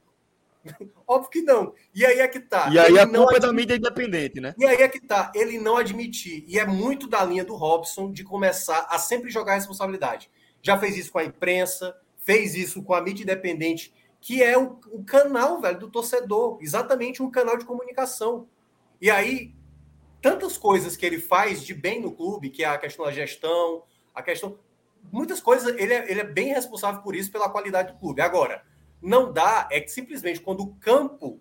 [1.05, 1.73] Óbvio que não.
[1.93, 2.69] E aí é que tá.
[2.71, 4.55] E aí a culpa é da mídia independente, né?
[4.57, 5.29] E aí é que tá.
[5.35, 6.45] Ele não admitir.
[6.47, 10.31] E é muito da linha do Robson de começar a sempre jogar a responsabilidade.
[10.61, 14.79] Já fez isso com a imprensa, fez isso com a mídia independente, que é o,
[14.93, 16.57] o canal, velho, do torcedor.
[16.61, 18.47] Exatamente um canal de comunicação.
[19.01, 19.53] E aí,
[20.21, 23.83] tantas coisas que ele faz de bem no clube, que é a questão da gestão,
[24.15, 24.57] a questão.
[25.11, 28.21] Muitas coisas, ele é, ele é bem responsável por isso, pela qualidade do clube.
[28.21, 28.63] Agora,
[29.01, 31.39] não dá é que simplesmente quando o campo,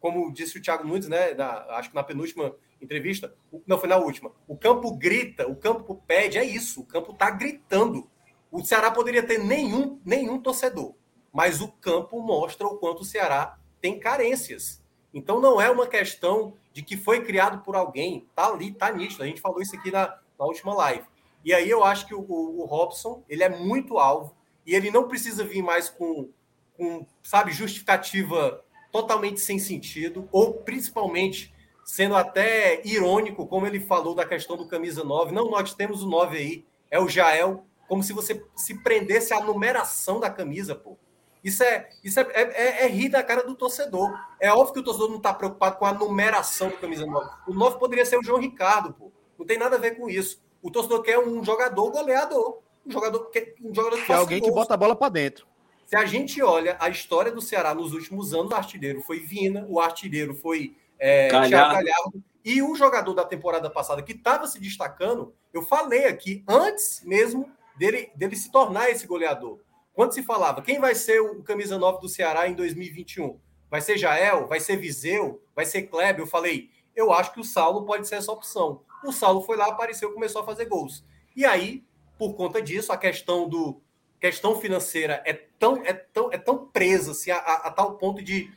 [0.00, 3.34] como disse o Thiago Nunes, né, na, acho que na penúltima entrevista,
[3.66, 7.30] não foi na última, o campo grita, o campo pede, é isso, o campo está
[7.30, 8.10] gritando.
[8.50, 10.94] O Ceará poderia ter nenhum, nenhum torcedor,
[11.32, 14.82] mas o campo mostra o quanto o Ceará tem carências.
[15.12, 19.22] Então não é uma questão de que foi criado por alguém, tá ali, tá nítido.
[19.22, 21.06] A gente falou isso aqui na, na última live.
[21.46, 24.34] E aí eu acho que o, o, Robson, ele é muito alvo
[24.66, 26.28] e ele não precisa vir mais com
[26.76, 28.62] com, sabe, justificativa
[28.92, 31.54] totalmente sem sentido, ou principalmente
[31.84, 35.32] sendo até irônico, como ele falou da questão do camisa 9.
[35.32, 39.40] Não, nós temos o 9 aí, é o Jael, como se você se prendesse à
[39.40, 40.96] numeração da camisa, pô.
[41.44, 44.12] Isso é, isso é, é, é, é rir da cara do torcedor.
[44.40, 47.30] É óbvio que o torcedor não está preocupado com a numeração do camisa 9.
[47.46, 49.12] O 9 poderia ser o João Ricardo, pô.
[49.38, 50.42] Não tem nada a ver com isso.
[50.62, 52.58] O torcedor quer um jogador goleador.
[52.86, 53.30] Um jogador,
[53.62, 54.50] um jogador que, que é alguém gols.
[54.50, 55.46] que bota a bola para dentro.
[55.86, 59.64] Se a gente olha a história do Ceará nos últimos anos, o artilheiro foi Vina,
[59.68, 62.22] o artilheiro foi é, Galhardo.
[62.44, 67.50] E o jogador da temporada passada que estava se destacando, eu falei aqui antes mesmo
[67.76, 69.58] dele, dele se tornar esse goleador.
[69.92, 73.38] Quando se falava quem vai ser o camisa 9 do Ceará em 2021?
[73.70, 74.46] Vai ser Jael?
[74.46, 75.42] Vai ser Viseu?
[75.54, 76.22] Vai ser Kleber?
[76.22, 78.82] Eu falei, eu acho que o Saulo pode ser essa opção.
[79.04, 81.04] O Saulo foi lá, apareceu, começou a fazer gols.
[81.34, 81.84] E aí,
[82.18, 83.80] por conta disso, a questão do
[84.18, 88.22] questão financeira é tão, é tão, é tão presa assim, a, a, a, tal ponto
[88.22, 88.50] de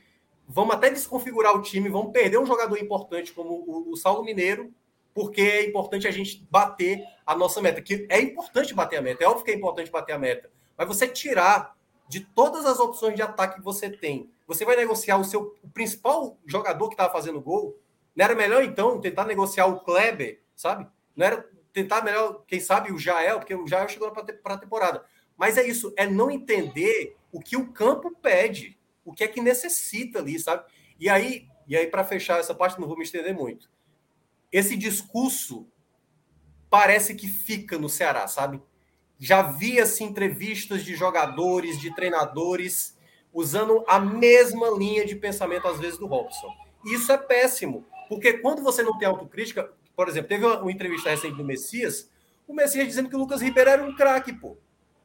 [0.47, 4.73] vamos até desconfigurar o time, vamos perder um jogador importante como o, o Saulo Mineiro,
[5.13, 7.81] porque é importante a gente bater a nossa meta.
[7.81, 10.87] Que é importante bater a meta, é óbvio que é importante bater a meta, mas
[10.87, 11.75] você tirar
[12.07, 15.69] de todas as opções de ataque que você tem, você vai negociar o seu o
[15.69, 17.77] principal jogador que estava fazendo gol.
[18.15, 20.87] Não era melhor então tentar negociar o Kleber, sabe?
[21.15, 25.05] Não era tentar melhor, quem sabe, o Jael, porque o Jael chegou para a temporada.
[25.37, 29.41] Mas é isso, é não entender o que o campo pede, o que é que
[29.41, 30.65] necessita ali, sabe?
[30.99, 33.69] E aí, e aí para fechar essa parte, não vou me estender muito.
[34.51, 35.67] Esse discurso
[36.69, 38.61] parece que fica no Ceará, sabe?
[39.17, 42.97] Já via-se entrevistas de jogadores, de treinadores,
[43.33, 46.49] usando a mesma linha de pensamento, às vezes, do Robson.
[46.85, 50.71] E isso é péssimo, porque quando você não tem autocrítica, por exemplo, teve uma, uma
[50.71, 52.09] entrevista recente do Messias,
[52.47, 54.57] o Messias dizendo que o Lucas Ribeiro era um craque, pô.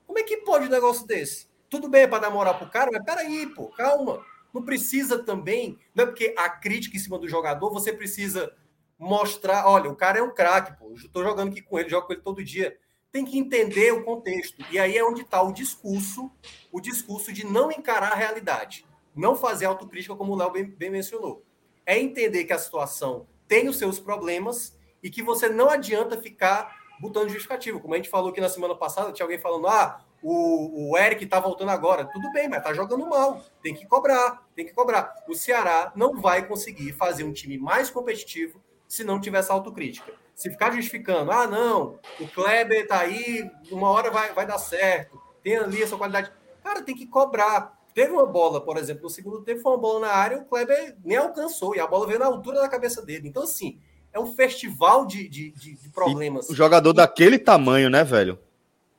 [0.06, 1.47] Como é que pode um negócio desse?
[1.68, 4.24] Tudo bem para dar moral pro cara, mas peraí, pô, calma.
[4.55, 8.55] Não precisa também, não é porque a crítica em cima do jogador, você precisa
[8.98, 12.06] mostrar, olha, o cara é um craque, pô, eu tô jogando aqui com ele, jogo
[12.06, 12.78] com ele todo dia.
[13.12, 14.64] Tem que entender o contexto.
[14.70, 16.31] E aí é onde está o discurso,
[16.72, 20.90] o discurso de não encarar a realidade, não fazer autocrítica, como o Léo bem, bem
[20.90, 21.43] mencionou.
[21.86, 26.74] É entender que a situação tem os seus problemas e que você não adianta ficar
[26.98, 27.81] botando justificativo.
[27.81, 31.27] Como a gente falou aqui na semana passada, tinha alguém falando: ah, o, o Eric
[31.27, 32.06] tá voltando agora.
[32.06, 33.43] Tudo bem, mas tá jogando mal.
[33.62, 35.15] Tem que cobrar, tem que cobrar.
[35.28, 40.12] O Ceará não vai conseguir fazer um time mais competitivo se não tiver essa autocrítica.
[40.35, 45.20] Se ficar justificando, ah, não, o Kleber tá aí, uma hora vai, vai dar certo,
[45.43, 46.32] tem ali essa qualidade.
[46.62, 47.78] Cara, tem que cobrar.
[47.94, 50.96] Teve uma bola, por exemplo, no segundo tempo, foi uma bola na área, o Kleber
[51.04, 53.28] nem alcançou, e a bola veio na altura da cabeça dele.
[53.28, 53.78] Então, assim,
[54.12, 56.48] é um festival de, de, de, de problemas.
[56.48, 58.38] E o jogador daquele tamanho, né, velho?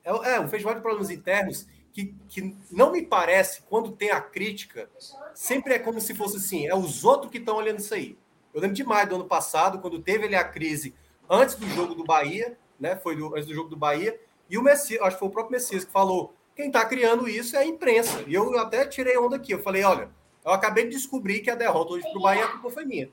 [0.02, 4.20] É, é, um festival de problemas internos que, que não me parece, quando tem a
[4.20, 4.88] crítica,
[5.34, 8.16] sempre é como se fosse assim, é os outros que estão olhando isso aí.
[8.52, 10.94] Eu lembro demais do ano passado, quando teve ali a crise
[11.28, 12.96] antes do jogo do Bahia, né?
[12.96, 14.18] Foi do, antes do jogo do Bahia,
[14.48, 17.54] e o Messias, acho que foi o próprio Messias que falou: quem está criando isso
[17.54, 18.24] é a imprensa.
[18.26, 19.52] E eu até tirei onda aqui.
[19.52, 20.08] Eu falei: olha,
[20.44, 23.10] eu acabei de descobrir que a derrota hoje para o Bahia a culpa foi minha.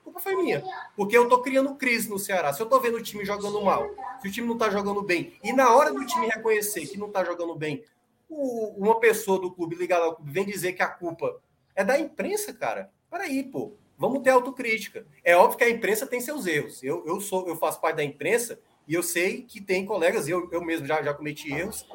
[0.00, 0.64] A culpa foi minha.
[0.96, 2.52] Porque eu estou criando crise no Ceará.
[2.54, 3.86] Se eu estou vendo o time jogando mal,
[4.20, 7.08] se o time não está jogando bem, e na hora do time reconhecer que não
[7.08, 7.84] está jogando bem,
[8.28, 11.38] o, uma pessoa do clube ligada ao clube vem dizer que a culpa
[11.74, 12.90] é da imprensa, cara.
[13.10, 13.74] Peraí, pô.
[13.98, 15.06] Vamos ter autocrítica.
[15.24, 16.82] É óbvio que a imprensa tem seus erros.
[16.82, 20.48] Eu, eu sou, eu faço parte da imprensa e eu sei que tem colegas, eu,
[20.52, 21.88] eu mesmo já, já cometi erros,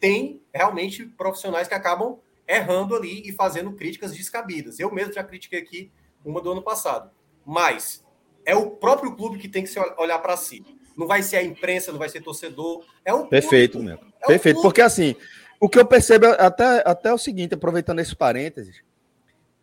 [0.00, 4.78] tem realmente profissionais que acabam errando ali e fazendo críticas descabidas.
[4.78, 5.90] Eu mesmo já critiquei aqui
[6.24, 7.10] uma do ano passado.
[7.44, 8.04] Mas
[8.44, 10.64] é o próprio clube que tem que se olhar para si.
[10.96, 12.84] Não vai ser a imprensa, não vai ser torcedor.
[13.04, 13.98] É o Perfeito, meu.
[14.22, 15.14] É Perfeito, porque assim,
[15.60, 18.82] o que eu percebo até, até o seguinte, aproveitando esse parênteses,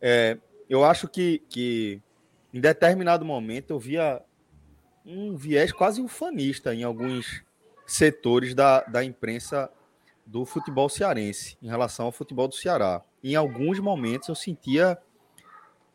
[0.01, 0.38] é,
[0.69, 2.01] eu acho que, que
[2.53, 4.22] em determinado momento eu via
[5.05, 7.43] um viés quase ufanista em alguns
[7.85, 9.69] setores da, da imprensa
[10.26, 13.02] do futebol cearense em relação ao futebol do Ceará.
[13.24, 14.98] Em alguns momentos eu sentia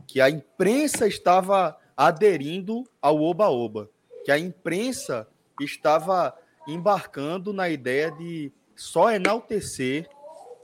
[0.06, 3.90] que a imprensa estava aderindo ao oba-oba,
[4.24, 5.28] que a imprensa
[5.60, 6.36] estava
[6.66, 10.08] embarcando na ideia de só enaltecer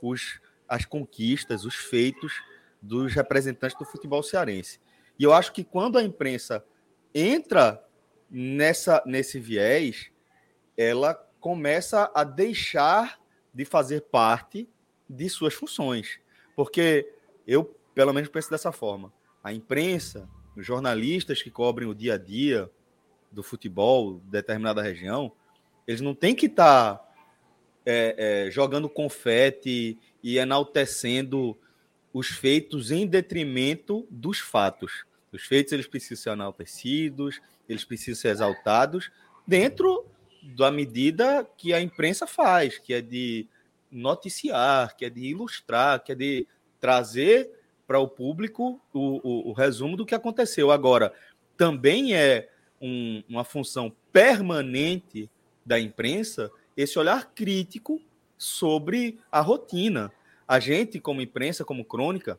[0.01, 2.32] os, as conquistas, os feitos
[2.81, 4.78] dos representantes do futebol cearense.
[5.19, 6.65] E eu acho que quando a imprensa
[7.15, 7.82] entra
[8.31, 10.11] nessa nesse viés,
[10.77, 13.19] ela começa a deixar
[13.55, 14.68] de fazer parte
[15.09, 16.18] de suas funções.
[16.56, 17.09] Porque
[17.47, 17.64] eu,
[17.94, 19.12] pelo menos, penso dessa forma.
[19.43, 22.70] A imprensa, os jornalistas que cobrem o dia a dia
[23.31, 25.32] do futebol de determinada região,
[25.86, 27.14] eles não têm que estar tá,
[27.85, 31.56] é, é, jogando confete e enaltecendo
[32.12, 35.05] os feitos em detrimento dos fatos.
[35.32, 39.10] Os feitos eles precisam ser enaltecidos, eles precisam ser exaltados
[39.47, 40.06] dentro
[40.56, 43.46] da medida que a imprensa faz, que é de
[43.90, 46.46] noticiar, que é de ilustrar, que é de
[46.80, 47.50] trazer
[47.86, 50.70] para o público o, o, o, resumo do que aconteceu.
[50.70, 51.12] Agora,
[51.56, 52.48] também é
[52.80, 55.30] um, uma função permanente
[55.64, 58.00] da imprensa esse olhar crítico
[58.36, 60.12] sobre a rotina.
[60.46, 62.38] A gente, como imprensa, como crônica,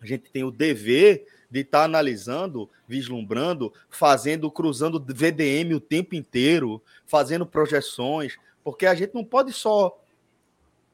[0.00, 6.14] a gente tem o dever de estar tá analisando, vislumbrando, fazendo, cruzando VDM o tempo
[6.14, 10.00] inteiro, fazendo projeções, porque a gente não pode só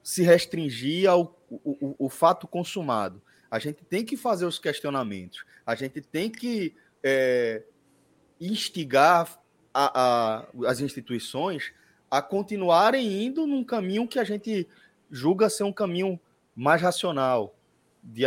[0.03, 3.21] se restringir ao o, o, o fato consumado.
[3.51, 7.63] A gente tem que fazer os questionamentos, a gente tem que é,
[8.41, 9.41] instigar
[9.75, 11.73] a, a, as instituições
[12.11, 14.69] a continuarem indo num caminho que a gente
[15.11, 16.19] julga ser um caminho
[16.55, 17.55] mais racional,
[18.03, 18.23] de,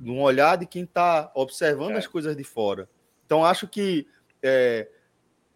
[0.00, 1.98] de um olhar de quem está observando é.
[1.98, 2.88] as coisas de fora.
[3.26, 4.06] Então, acho que
[4.42, 4.88] é,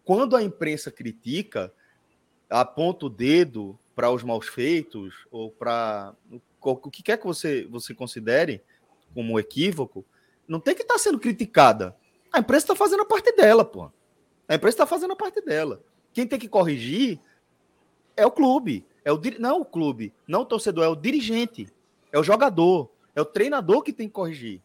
[0.03, 1.73] quando a imprensa critica,
[2.49, 6.15] aponta o dedo para os maus feitos ou para
[6.61, 8.61] o que quer que você, você considere
[9.13, 10.05] como equívoco,
[10.47, 11.95] não tem que estar tá sendo criticada.
[12.31, 13.91] A imprensa está fazendo a parte dela, pô.
[14.47, 15.81] A imprensa está fazendo a parte dela.
[16.13, 17.19] Quem tem que corrigir
[18.15, 18.85] é o clube.
[19.07, 21.73] É o, não o clube, não o torcedor, é o dirigente,
[22.11, 24.61] é o jogador, é o treinador que tem que corrigir.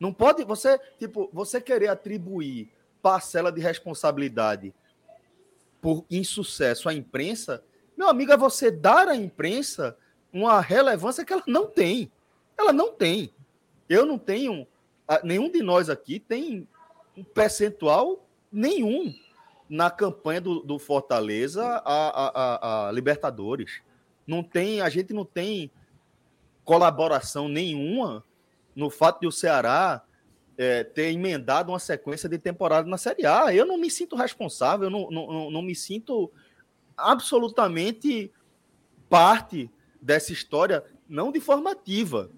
[0.00, 4.74] Não pode você, tipo, você querer atribuir parcela de responsabilidade
[5.80, 7.62] por insucesso à imprensa,
[7.96, 9.96] meu amigo, é você dar à imprensa
[10.32, 12.10] uma relevância que ela não tem.
[12.58, 13.32] Ela não tem.
[13.88, 14.66] Eu não tenho,
[15.22, 16.66] nenhum de nós aqui tem
[17.16, 19.14] um percentual nenhum
[19.68, 23.82] na campanha do, do Fortaleza a, a, a, a, Libertadores.
[24.26, 25.70] Não tem, a gente não tem
[26.68, 28.22] colaboração nenhuma
[28.76, 30.04] no fato de o Ceará
[30.58, 33.54] é, ter emendado uma sequência de temporada na Série A.
[33.54, 36.30] Eu não me sinto responsável, eu não, não, não me sinto
[36.94, 38.30] absolutamente
[39.08, 42.30] parte dessa história, não de formativa,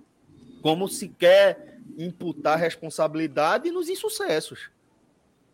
[0.62, 4.70] como se quer imputar responsabilidade nos insucessos.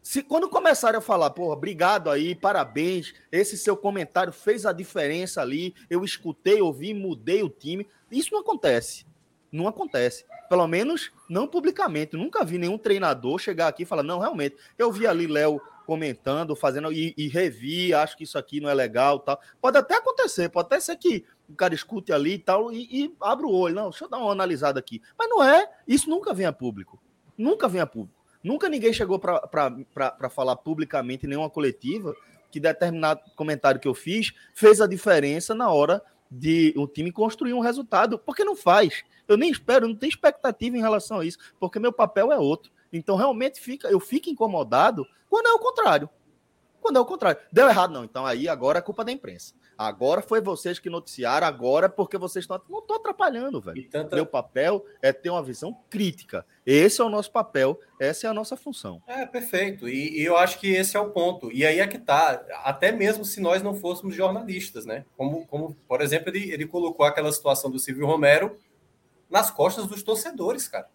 [0.07, 5.43] Se quando começarem a falar, porra, obrigado aí, parabéns, esse seu comentário fez a diferença
[5.43, 9.05] ali, eu escutei, ouvi, mudei o time, isso não acontece.
[9.51, 10.25] Não acontece.
[10.49, 12.17] Pelo menos não publicamente.
[12.17, 16.55] Nunca vi nenhum treinador chegar aqui e falar, não, realmente, eu vi ali Léo comentando,
[16.55, 19.41] fazendo e, e, revi, acho que isso aqui não é legal, tal.
[19.61, 23.15] Pode até acontecer, pode até ser que o cara escute ali e tal e, e
[23.21, 25.03] abra o olho, não, deixa eu dar uma analisada aqui.
[25.19, 26.97] Mas não é, isso nunca vem a público.
[27.37, 28.16] Nunca vem a público.
[28.47, 32.15] Nunca ninguém chegou para falar publicamente em nenhuma coletiva
[32.49, 36.01] que determinado comentário que eu fiz fez a diferença na hora
[36.31, 39.03] de o time construir um resultado, porque não faz.
[39.27, 42.71] Eu nem espero, não tenho expectativa em relação a isso, porque meu papel é outro.
[42.93, 46.09] Então, realmente, fica, eu fico incomodado quando é o contrário.
[46.87, 47.41] Quando é o contrário.
[47.51, 48.05] Deu errado, não.
[48.05, 49.53] Então, aí agora é culpa da imprensa.
[49.77, 52.63] Agora foi vocês que noticiaram, agora é porque vocês estão.
[52.71, 53.91] Não estou atrapalhando, velho.
[53.91, 54.15] Tanta...
[54.15, 56.47] Meu papel é ter uma visão crítica.
[56.65, 59.03] Esse é o nosso papel, essa é a nossa função.
[59.05, 59.89] É, perfeito.
[59.89, 61.51] E, e eu acho que esse é o ponto.
[61.51, 62.41] E aí é que tá.
[62.63, 65.05] Até mesmo se nós não fôssemos jornalistas, né?
[65.17, 68.57] Como, como por exemplo, ele, ele colocou aquela situação do Silvio Romero
[69.29, 70.89] nas costas dos torcedores, cara.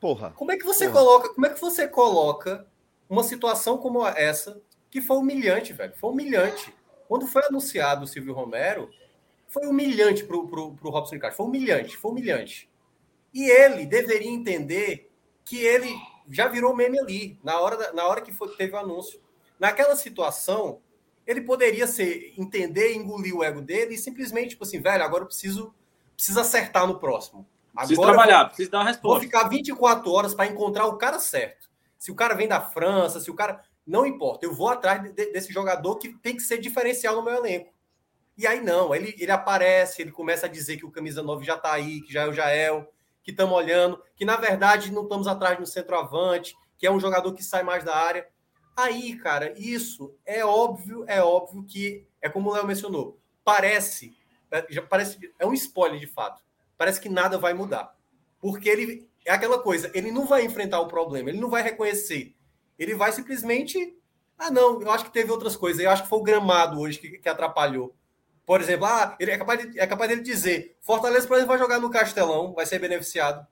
[0.00, 0.30] Porra.
[0.30, 1.00] Como é que você Porra.
[1.00, 1.34] coloca?
[1.34, 2.66] Como é que você coloca
[3.10, 4.58] uma situação como essa
[4.94, 5.92] que foi humilhante, velho?
[5.96, 6.72] Foi humilhante
[7.08, 8.88] quando foi anunciado o Silvio Romero,
[9.48, 11.34] foi humilhante para o Robson Ricardo.
[11.34, 12.70] Foi humilhante, foi humilhante.
[13.32, 15.10] E ele deveria entender
[15.44, 15.92] que ele
[16.30, 19.20] já virou meme ali, na hora, da, na hora que foi, teve o anúncio.
[19.58, 20.80] Naquela situação,
[21.26, 25.26] ele poderia ser, entender, engolir o ego dele e simplesmente, tipo assim, velho, agora eu
[25.26, 25.74] preciso,
[26.14, 27.44] preciso acertar no próximo.
[27.72, 29.08] Agora preciso trabalhar, vou, preciso dar uma resposta.
[29.08, 31.68] Vou ficar 24 horas para encontrar o cara certo.
[31.98, 33.60] Se o cara vem da França, se o cara.
[33.86, 37.34] Não importa, eu vou atrás de, desse jogador que tem que ser diferencial no meu
[37.34, 37.72] elenco.
[38.36, 41.54] E aí não, ele, ele aparece, ele começa a dizer que o camisa 9 já
[41.54, 42.92] está aí, que já é o Jael,
[43.22, 47.32] que estamos olhando, que na verdade não estamos atrás no centroavante, que é um jogador
[47.32, 48.28] que sai mais da área.
[48.76, 54.16] Aí, cara, isso é óbvio, é óbvio que é como o Léo mencionou, parece,
[54.50, 56.42] é, já parece, é um spoiler de fato.
[56.76, 57.94] Parece que nada vai mudar.
[58.40, 62.34] Porque ele é aquela coisa, ele não vai enfrentar o problema, ele não vai reconhecer
[62.78, 63.96] ele vai simplesmente.
[64.38, 65.82] Ah, não, eu acho que teve outras coisas.
[65.82, 67.94] Eu acho que foi o gramado hoje que, que atrapalhou.
[68.46, 71.58] Por exemplo, ah, ele é capaz, de, é capaz dele dizer: Fortaleza, por exemplo, vai
[71.58, 73.46] jogar no Castelão, vai ser beneficiado.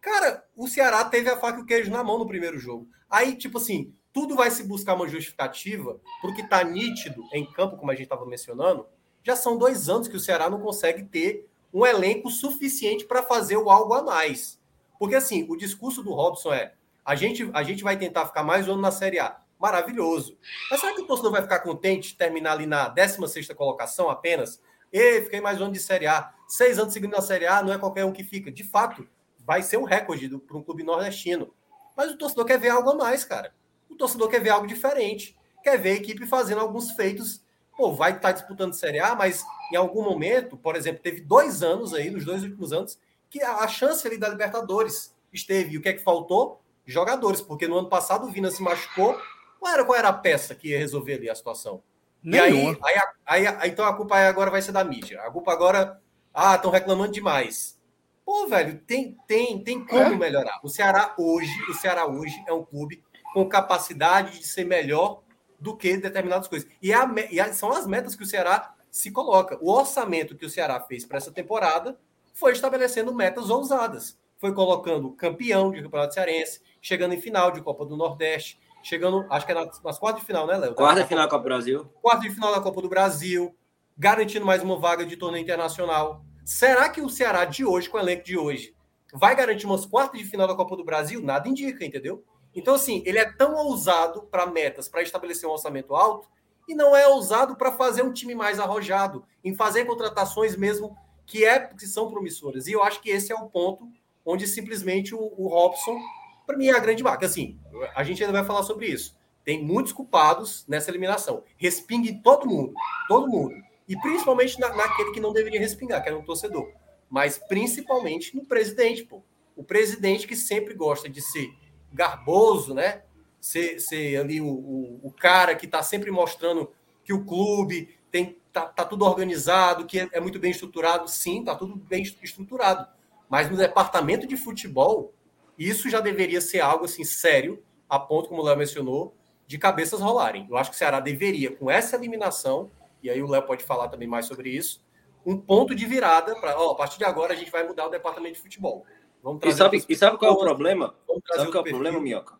[0.00, 2.88] Cara, o Ceará teve a faca e o queijo na mão no primeiro jogo.
[3.08, 7.90] Aí, tipo assim, tudo vai se buscar uma justificativa porque tá nítido em campo, como
[7.90, 8.86] a gente estava mencionando.
[9.22, 13.56] Já são dois anos que o Ceará não consegue ter um elenco suficiente para fazer
[13.56, 14.60] o algo a mais.
[14.98, 16.74] Porque, assim, o discurso do Robson é:
[17.04, 19.36] a gente, a gente vai tentar ficar mais um ano na Série A.
[19.60, 20.38] Maravilhoso.
[20.70, 24.60] Mas será que o torcedor vai ficar contente de terminar ali na 16 colocação apenas?
[24.90, 26.32] E fiquei mais um ano de Série A.
[26.48, 28.50] Seis anos seguindo na Série A, não é qualquer um que fica.
[28.50, 29.06] De fato,
[29.40, 31.52] vai ser um recorde para um clube nordestino.
[31.94, 33.54] Mas o torcedor quer ver algo a mais, cara.
[33.90, 35.36] O torcedor quer ver algo diferente.
[35.62, 37.44] Quer ver a equipe fazendo alguns feitos.
[37.76, 41.62] Pô, vai estar tá disputando Série A, mas em algum momento, por exemplo, teve dois
[41.62, 42.98] anos aí, nos dois últimos anos,
[43.28, 45.74] que a chance ali da Libertadores esteve.
[45.74, 46.63] E o que é que faltou?
[46.86, 49.18] Jogadores, porque no ano passado o Vina se machucou.
[49.58, 51.82] Qual era, qual era a peça que ia resolver ali a situação?
[52.22, 52.72] Nenhuma.
[52.72, 55.20] E aí, aí, aí, então a culpa agora vai ser da mídia.
[55.22, 56.00] A culpa agora,
[56.32, 57.78] ah, estão reclamando demais.
[58.24, 60.16] Pô, velho, tem, tem, tem como é.
[60.16, 60.58] melhorar.
[60.62, 63.02] O Ceará hoje, o Ceará hoje é um clube
[63.34, 65.22] com capacidade de ser melhor
[65.60, 66.68] do que determinadas coisas.
[66.80, 69.58] E, a, e a, são as metas que o Ceará se coloca.
[69.60, 71.98] O orçamento que o Ceará fez para essa temporada
[72.32, 74.18] foi estabelecendo metas ousadas.
[74.38, 79.46] Foi colocando campeão de campeonato cearense, chegando em final de Copa do Nordeste, chegando, acho
[79.46, 80.74] que é nas, nas quartas de final, né, Léo?
[80.74, 81.90] Quarta de final da Copa do Brasil.
[82.02, 83.56] Quarta de final da Copa do Brasil,
[83.96, 86.22] garantindo mais uma vaga de torneio internacional.
[86.44, 88.76] Será que o Ceará de hoje, com o elenco de hoje,
[89.14, 91.22] vai garantir umas quartas de final da Copa do Brasil?
[91.22, 92.22] Nada indica, entendeu?
[92.54, 96.28] Então, assim, ele é tão ousado para metas, para estabelecer um orçamento alto,
[96.68, 100.94] e não é ousado para fazer um time mais arrojado, em fazer contratações mesmo
[101.24, 102.66] que, é, que são promissoras.
[102.66, 103.88] E eu acho que esse é o ponto
[104.22, 105.98] onde simplesmente o, o Robson
[106.46, 107.26] para mim é a grande marca.
[107.26, 107.58] Assim,
[107.94, 109.16] a gente ainda vai falar sobre isso.
[109.44, 111.44] Tem muitos culpados nessa eliminação.
[111.56, 112.72] Respingue todo mundo,
[113.06, 113.54] todo mundo.
[113.86, 116.72] E principalmente na, naquele que não deveria respingar, que era um torcedor.
[117.10, 119.22] Mas principalmente no presidente, pô.
[119.56, 121.54] O presidente que sempre gosta de ser
[121.92, 123.02] garboso, né?
[123.40, 126.72] Ser, ser ali o, o, o cara que está sempre mostrando
[127.04, 131.08] que o clube tem tá, tá tudo organizado, que é, é muito bem estruturado.
[131.08, 132.88] Sim, tá tudo bem estruturado.
[133.28, 135.13] Mas no departamento de futebol,
[135.58, 139.16] isso já deveria ser algo assim sério, a ponto, como o Léo mencionou,
[139.46, 140.46] de cabeças rolarem.
[140.48, 142.70] Eu acho que o Ceará deveria, com essa eliminação,
[143.02, 144.84] e aí o Léo pode falar também mais sobre isso,
[145.24, 148.34] um ponto de virada para, a partir de agora a gente vai mudar o departamento
[148.34, 148.84] de futebol.
[149.22, 150.94] Vamos e sabe, e sabe qual é o problema?
[151.34, 152.38] Sabe qual é o problema, Minhoca?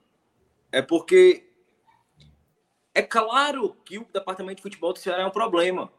[0.71, 1.51] É porque
[2.95, 5.91] é claro que o departamento de futebol do Ceará é um problema.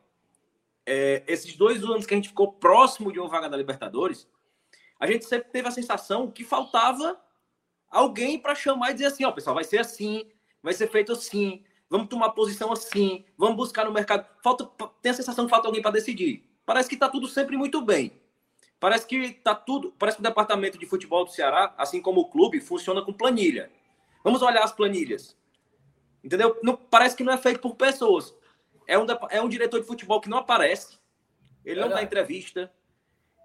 [0.86, 4.28] É, esses dois anos que a gente ficou próximo de uma vaga da Libertadores,
[5.00, 7.20] a gente sempre teve a sensação que faltava
[7.90, 10.30] alguém para chamar e dizer assim, ó, oh, pessoal, vai ser assim,
[10.62, 14.28] vai ser feito assim, vamos tomar posição assim, vamos buscar no mercado.
[14.44, 14.66] Falta,
[15.02, 16.44] tem a sensação que falta alguém para decidir.
[16.66, 18.20] Parece que está tudo sempre muito bem.
[18.80, 22.30] Parece que tá tudo, parece que o departamento de futebol do Ceará, assim como o
[22.30, 23.72] clube, funciona com planilha.
[24.24, 25.38] Vamos olhar as planilhas.
[26.24, 26.60] Entendeu?
[26.64, 28.36] Não, parece que não é feito por pessoas.
[28.88, 30.98] É um, é um diretor de futebol que não aparece.
[31.64, 32.72] Ele não dá entrevista.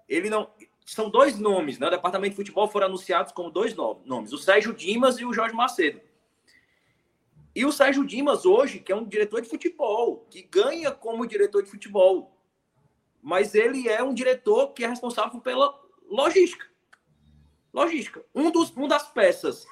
[0.09, 0.51] Ele não.
[0.91, 1.87] São dois nomes, né?
[1.87, 5.55] O departamento de futebol foram anunciados como dois nomes: o Sérgio Dimas e o Jorge
[5.55, 6.01] Macedo.
[7.55, 11.63] E o Sérgio Dimas, hoje, que é um diretor de futebol, que ganha como diretor
[11.63, 12.37] de futebol.
[13.21, 15.73] Mas ele é um diretor que é responsável pela
[16.09, 16.67] logística.
[17.73, 18.25] Logística.
[18.35, 19.65] Um dos, um das peças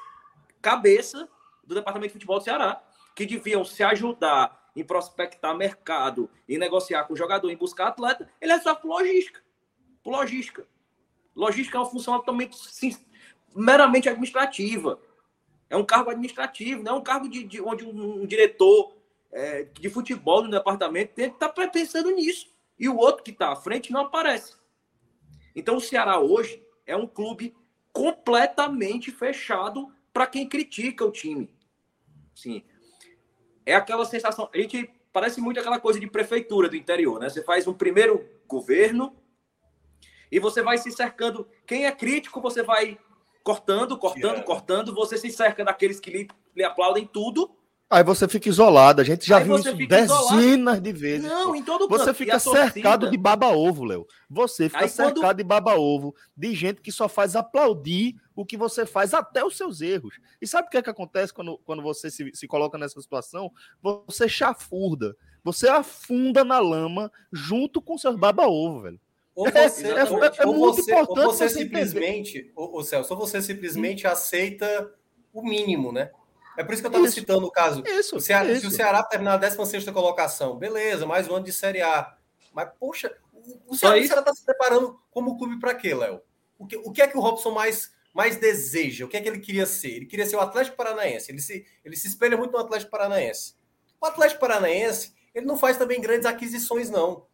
[0.62, 1.28] cabeça
[1.66, 2.82] do departamento de futebol do Ceará,
[3.14, 8.30] que deviam se ajudar em prospectar mercado, em negociar com o jogador, em buscar atleta,
[8.40, 9.44] ele é só por logística.
[10.02, 10.66] Por logística.
[11.40, 12.94] Logística é uma função altamente, sim,
[13.56, 15.00] meramente administrativa.
[15.70, 18.94] É um cargo administrativo, não é um cargo de, de onde um, um diretor
[19.32, 22.50] é, de futebol no departamento tem que estar tá pensando nisso.
[22.78, 24.58] E o outro que está à frente não aparece.
[25.56, 27.56] Então o Ceará hoje é um clube
[27.94, 31.50] completamente fechado para quem critica o time.
[32.36, 32.64] Sim.
[33.66, 34.50] É aquela sensação.
[34.54, 37.30] A gente parece muito aquela coisa de prefeitura do interior, né?
[37.30, 39.16] Você faz um primeiro governo
[40.32, 41.48] e você vai se cercando.
[41.66, 42.98] Quem é crítico, você vai
[43.44, 44.94] cortando, cortando, cortando.
[44.94, 47.50] Você se cerca daqueles que lhe, lhe aplaudem tudo.
[47.92, 49.02] Aí você fica isolado.
[49.02, 50.82] A gente já Aí viu isso dezenas isolado.
[50.82, 51.28] de vezes.
[51.28, 51.56] Não, pô.
[51.56, 53.10] em todo Você fica cercado torcida...
[53.10, 54.06] de baba-ovo, Léo.
[54.30, 55.38] Você fica Aí cercado quando...
[55.38, 59.82] de baba-ovo, de gente que só faz aplaudir o que você faz, até os seus
[59.82, 60.20] erros.
[60.40, 63.52] E sabe o que é que acontece quando, quando você se, se coloca nessa situação?
[63.82, 65.16] Você chafurda.
[65.44, 69.02] Você afunda na lama junto com seus baba-ovo, velho.
[69.36, 72.74] Ou é, você, é, é, é, ou muito você, importante ou você, você simplesmente, ou,
[72.74, 74.10] ou Celso, ou você simplesmente hum.
[74.10, 74.94] aceita
[75.34, 76.12] o mínimo, né?
[76.58, 77.82] É por isso que eu estava citando o caso.
[77.88, 78.62] Isso, o Ceará, isso.
[78.62, 82.18] Se o Ceará terminar a 16 colocação, beleza, mais um ano de Série A.
[82.54, 86.22] Mas, poxa, o, o Ceará está se preparando como clube para quê, Léo?
[86.58, 89.06] O que, o que é que o Robson mais, mais deseja?
[89.06, 89.92] O que é que ele queria ser?
[89.92, 91.32] Ele queria ser o Atlético Paranaense.
[91.32, 93.56] Ele se, ele se espelha muito no Atlético Paranaense.
[94.02, 97.26] O Atlético Paranaense, ele não faz também grandes aquisições, não.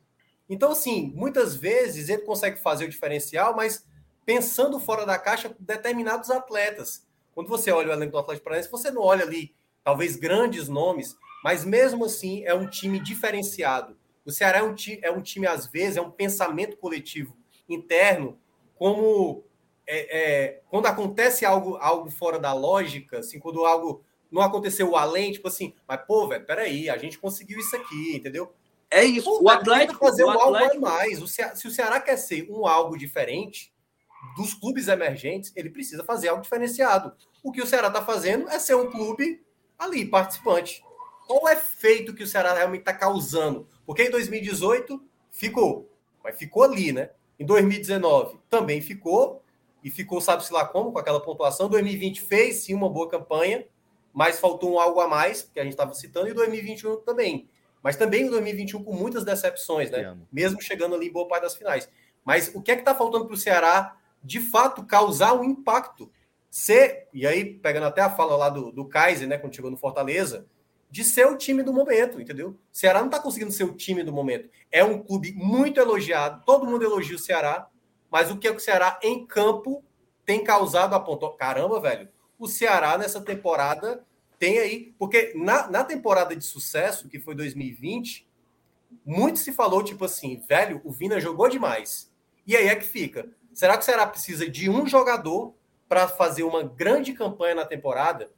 [0.50, 3.86] Então, assim, muitas vezes ele consegue fazer o diferencial, mas
[4.26, 7.06] pensando fora da caixa determinados atletas.
[7.34, 9.54] Quando você olha o elenco do Atlético Paranaense, você não olha ali,
[9.84, 13.98] talvez, grandes nomes, mas mesmo assim é um time diferenciado.
[14.26, 17.38] O Ceará é um, time, é um time, às vezes, é um pensamento coletivo
[17.70, 18.40] interno,
[18.76, 19.44] como
[19.88, 25.32] é, é, quando acontece algo, algo fora da lógica, assim, quando algo não aconteceu além,
[25.32, 28.52] tipo assim, mas pô, velho, peraí, a gente conseguiu isso aqui, entendeu?
[28.90, 29.42] É isso.
[29.42, 30.74] O Atlético fazer o um Atlético...
[30.74, 31.22] algo mais.
[31.22, 33.74] O Ceará, se o Ceará quer ser um algo diferente
[34.36, 37.14] dos clubes emergentes, ele precisa fazer algo diferenciado.
[37.44, 39.44] O que o Ceará está fazendo é ser um clube
[39.78, 40.84] ali, participante.
[41.28, 43.68] Qual o efeito que o Ceará realmente está causando?
[43.86, 45.92] Porque em 2018 ficou,
[46.24, 47.12] mas ficou ali, né?
[47.40, 49.44] Em 2019 também ficou,
[49.86, 51.70] e ficou, sabe-se lá como, com aquela pontuação.
[51.70, 53.68] 2020 fez sim uma boa campanha,
[54.12, 57.48] mas faltou um algo a mais, que a gente estava citando, e 2021 também.
[57.86, 60.18] Mas também em 2021 com muitas decepções, né?
[60.32, 61.88] Mesmo chegando ali em boa parte das finais.
[62.24, 66.12] Mas o que é que está faltando para o Ceará, de fato, causar um impacto?
[66.50, 69.78] Ser, e aí, pegando até a fala lá do, do Kaiser, né, quando chegou no
[69.78, 70.48] Fortaleza,
[70.90, 72.50] de ser o time do momento, entendeu?
[72.50, 74.50] O Ceará não está conseguindo ser o time do momento.
[74.72, 77.68] É um clube muito elogiado, todo mundo elogia o Ceará,
[78.10, 79.84] mas o que, é que o Ceará em campo
[80.26, 81.30] tem causado a ponto.
[81.34, 82.10] Caramba, velho,
[82.40, 84.04] o Ceará nessa temporada
[84.40, 88.28] tem aí, porque na, na temporada de sucesso, que foi 2020,
[89.06, 92.12] muito se falou, tipo assim, velho, o Vina jogou demais.
[92.46, 93.30] E aí é que fica.
[93.54, 95.54] Será que o Ceará precisa de um jogador
[95.88, 98.32] para fazer uma grande campanha na temporada?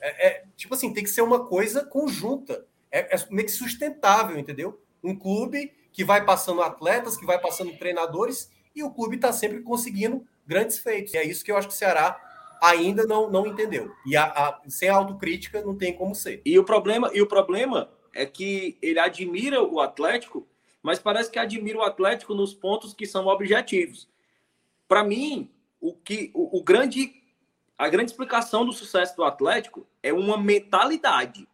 [0.00, 2.66] É, é, tipo assim, tem que ser uma coisa conjunta.
[2.90, 4.80] É, é meio que sustentável, entendeu?
[5.02, 9.62] Um clube que vai passando atletas, que vai passando treinadores, e o clube está sempre
[9.62, 11.14] conseguindo grandes feitos.
[11.14, 12.23] E é isso que eu acho que o Ceará
[12.64, 13.94] ainda não, não entendeu.
[14.06, 16.40] E a, a, sem autocrítica não tem como ser.
[16.44, 20.48] E o problema, e o problema é que ele admira o Atlético,
[20.82, 24.08] mas parece que admira o Atlético nos pontos que são objetivos.
[24.88, 27.22] Para mim, o que o, o, grande
[27.76, 31.46] a grande explicação do sucesso do Atlético é uma mentalidade.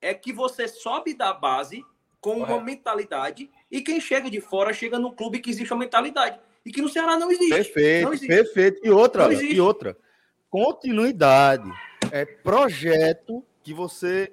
[0.00, 1.84] É que você sobe da base
[2.20, 6.40] com uma mentalidade e quem chega de fora chega no clube que existe uma mentalidade
[6.64, 7.54] e que no Ceará não existe.
[7.54, 8.28] Perfeito, não existe.
[8.28, 8.80] perfeito.
[8.84, 9.96] E outra, e outra,
[10.50, 11.70] continuidade.
[12.10, 14.32] É projeto que você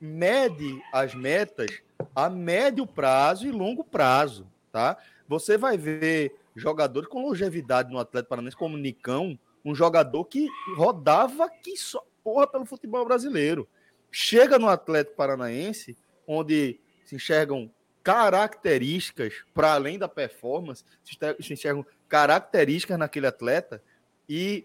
[0.00, 1.70] mede as metas
[2.14, 4.96] a médio prazo e longo prazo, tá?
[5.26, 11.48] Você vai ver jogadores com longevidade no Atlético Paranaense como Nicão, um jogador que rodava
[11.48, 13.68] que só porra pelo futebol brasileiro.
[14.10, 17.70] Chega no Atlético Paranaense, onde se enxergam
[18.08, 23.82] características, para além da performance, se enxergam características naquele atleta
[24.26, 24.64] e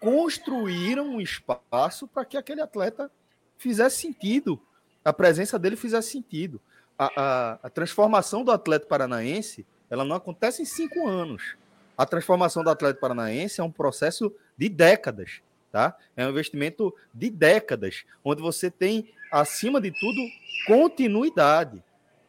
[0.00, 3.08] construíram um espaço para que aquele atleta
[3.56, 4.60] fizesse sentido,
[5.04, 6.60] a presença dele fizesse sentido.
[6.98, 11.56] A, a, a, transformação do atleta paranaense ela não acontece em cinco anos.
[11.96, 15.40] A transformação do atleta paranaense é um processo de décadas.
[15.70, 15.96] Tá?
[16.16, 20.20] É um investimento de décadas, onde você tem, acima de tudo,
[20.66, 21.80] continuidade.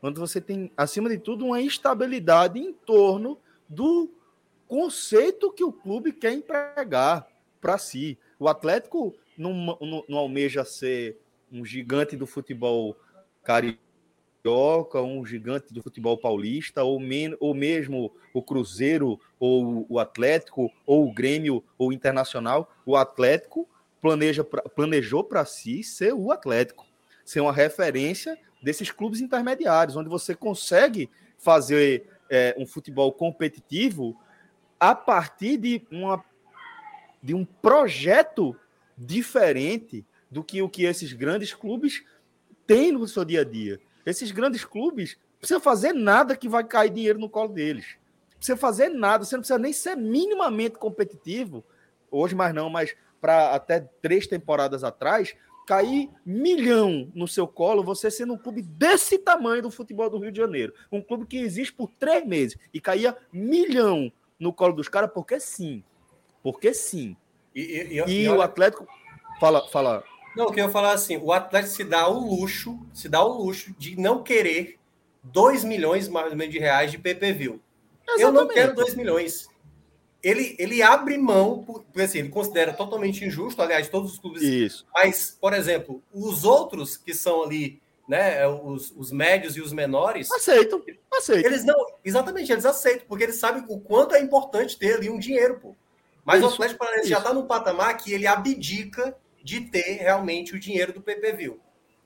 [0.01, 3.37] Onde você tem, acima de tudo, uma estabilidade em torno
[3.69, 4.09] do
[4.67, 7.27] conceito que o clube quer empregar
[7.59, 8.17] para si.
[8.39, 11.17] O Atlético não, não, não, almeja ser
[11.51, 12.95] um gigante do futebol
[13.43, 20.71] carioca, um gigante do futebol paulista, ou, men, ou mesmo o Cruzeiro, ou o Atlético,
[20.85, 22.73] ou o Grêmio, ou o Internacional.
[22.85, 23.69] O Atlético
[24.01, 26.85] planeja, planejou para si ser o Atlético,
[27.23, 34.19] ser uma referência desses clubes intermediários, onde você consegue fazer é, um futebol competitivo
[34.79, 36.23] a partir de, uma,
[37.21, 38.55] de um projeto
[38.97, 42.03] diferente do que o que esses grandes clubes
[42.65, 43.79] têm no seu dia a dia.
[44.05, 47.97] Esses grandes clubes não precisam fazer nada que vai cair dinheiro no colo deles.
[48.37, 51.63] Precisa fazer nada, você não precisa nem ser minimamente competitivo,
[52.09, 55.35] hoje mais não, mas para até três temporadas atrás,
[55.67, 60.31] cair milhão no seu colo, você sendo um clube desse tamanho do futebol do Rio
[60.31, 60.73] de Janeiro.
[60.91, 65.39] Um clube que existe por três meses e caía milhão no colo dos caras, porque
[65.39, 65.83] sim.
[66.43, 67.15] Porque sim.
[67.53, 68.39] E, e, e, e olha...
[68.39, 68.87] o Atlético.
[69.39, 70.03] Fala, fala.
[70.35, 73.73] Não, eu queria falar assim: o Atlético se dá o luxo, se dá o luxo
[73.77, 74.79] de não querer
[75.23, 77.59] 2 milhões mais ou menos de reais de PPV.
[78.17, 79.50] Eu não quero 2 milhões.
[80.23, 84.43] Ele, ele abre mão, porque assim, ele considera totalmente injusto, aliás, todos os clubes.
[84.43, 84.85] Isso.
[84.93, 90.29] Mas, por exemplo, os outros que são ali né, os, os médios e os menores.
[90.31, 90.83] Aceitam,
[91.13, 91.49] aceitam.
[91.49, 95.17] Eles não, exatamente, eles aceitam, porque eles sabem o quanto é importante ter ali um
[95.17, 95.75] dinheiro, pô.
[96.25, 100.53] Mas isso, o Atlético Paranaense já está num patamar que ele abdica de ter realmente
[100.53, 101.57] o dinheiro do PPV.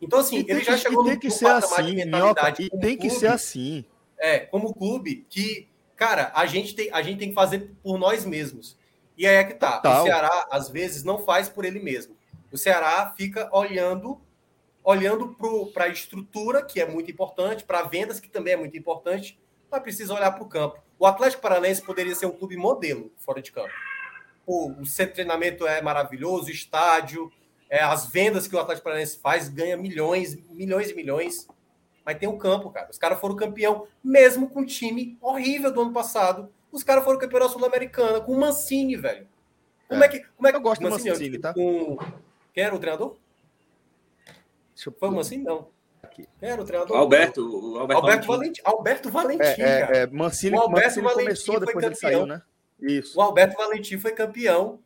[0.01, 3.27] Então, assim, ele já chegou no, tem que ser assim, Minhoca, e tem que ser
[3.27, 3.83] assim.
[4.17, 8.25] É, como clube que, cara, a gente tem, a gente tem que fazer por nós
[8.25, 8.77] mesmos.
[9.17, 9.77] E aí é que tá.
[9.77, 10.03] Total.
[10.03, 12.15] O Ceará, às vezes, não faz por ele mesmo.
[12.51, 14.21] O Ceará fica olhando
[14.85, 15.35] olhando
[15.73, 19.37] para a estrutura, que é muito importante, para vendas, que também é muito importante,
[19.69, 20.79] mas precisa olhar para o campo.
[20.99, 23.73] O Atlético Paranaense poderia ser um clube modelo fora de campo.
[24.45, 27.31] O, o centro de treinamento é maravilhoso, o estádio,
[27.67, 31.47] é, as vendas que o Atlético Paranaense faz, ganha milhões, milhões e milhões,
[32.05, 32.89] mas tem o campo, cara.
[32.91, 36.49] Os caras foram campeão, mesmo com um time horrível do ano passado.
[36.71, 39.27] Os caras foram campeão da Sul-Americana, com o Mancini, velho.
[39.87, 40.19] Como é, é que.
[40.35, 41.53] Como é que eu gosto Mancini, do Mancini, tá?
[41.53, 41.97] Com...
[42.53, 43.15] Quem era o treinador?
[44.73, 44.95] Deixa eu...
[44.99, 45.69] Vamos assim, não.
[46.03, 46.27] Aqui.
[46.41, 46.97] Era o treinador.
[46.97, 48.61] Alberto, o Alberto, Alberto Valentim.
[48.63, 49.97] Alberto Valentim, é, é, cara.
[49.97, 51.95] É, Mancini, o Alberto Mancini Valentim começou depois campeão.
[51.95, 52.41] saiu, né?
[52.79, 53.17] Isso.
[53.17, 54.79] O Alberto Valentim foi campeão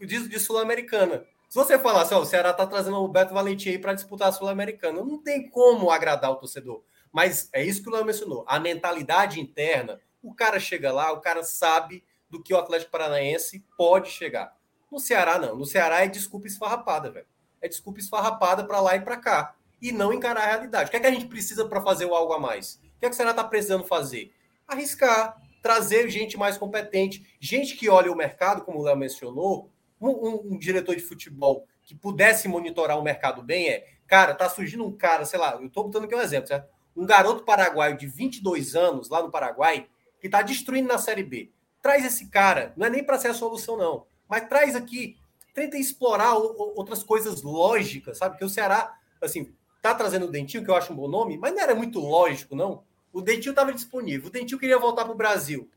[0.00, 1.24] de, de Sul-Americana.
[1.52, 4.28] Se você falar assim, ó, o Ceará tá trazendo o Alberto Valentim aí para disputar
[4.28, 6.82] a Sul-Americana, não tem como agradar o torcedor.
[7.12, 8.42] Mas é isso que o Léo mencionou.
[8.48, 13.66] A mentalidade interna, o cara chega lá, o cara sabe do que o Atlético Paranaense
[13.76, 14.56] pode chegar.
[14.90, 15.54] No Ceará, não.
[15.54, 17.26] No Ceará é desculpa esfarrapada, velho
[17.62, 19.54] é desculpa esfarrapada para lá e para cá.
[19.80, 20.88] E não encarar a realidade.
[20.88, 22.80] O que é que a gente precisa para fazer o algo a mais?
[22.96, 24.34] O que é que o Senado está precisando fazer?
[24.66, 29.70] Arriscar, trazer gente mais competente, gente que olha o mercado, como o Léo mencionou,
[30.02, 34.48] um, um, um, diretor de futebol que pudesse monitorar o mercado bem é, cara, tá
[34.48, 36.68] surgindo um cara, sei lá, eu estou botando aqui um exemplo, certo?
[36.96, 39.86] Um garoto paraguaio de 22 anos, lá no Paraguai,
[40.20, 41.50] que está destruindo na Série B.
[41.80, 45.16] Traz esse cara, não é nem para ser a solução, não, mas traz aqui
[45.54, 48.38] tenta explorar outras coisas lógicas, sabe?
[48.38, 51.52] Que o Ceará, assim, tá trazendo o Dentinho, que eu acho um bom nome, mas
[51.54, 52.82] não era muito lógico, não.
[53.12, 55.68] O Dentinho estava disponível, o Dentinho queria voltar para o Brasil.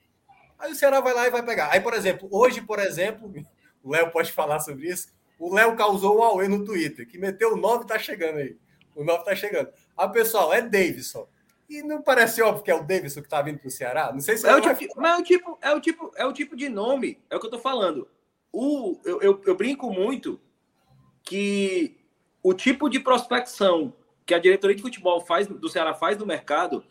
[0.58, 1.70] Aí o Ceará vai lá e vai pegar.
[1.72, 3.32] Aí, por exemplo, hoje, por exemplo,
[3.86, 5.08] o Léo pode falar sobre isso.
[5.40, 8.58] O Léo causou um Aue no Twitter, que meteu o 9 tá chegando aí.
[8.94, 9.70] O 9 tá chegando.
[9.96, 11.28] Ah, pessoal, é Davidson.
[11.70, 14.12] E não parece óbvio que é o Davidson que tá vindo pro Ceará?
[14.12, 16.26] Não sei se é, é o tipo, mas é o tipo, é o tipo, é
[16.26, 18.08] o tipo de nome, é o que eu tô falando
[18.56, 20.40] o, eu, eu, eu brinco muito
[21.22, 21.98] que
[22.42, 23.94] o tipo de prospecção
[24.26, 26.84] que a diretoria de futebol faz do Ceará faz no mercado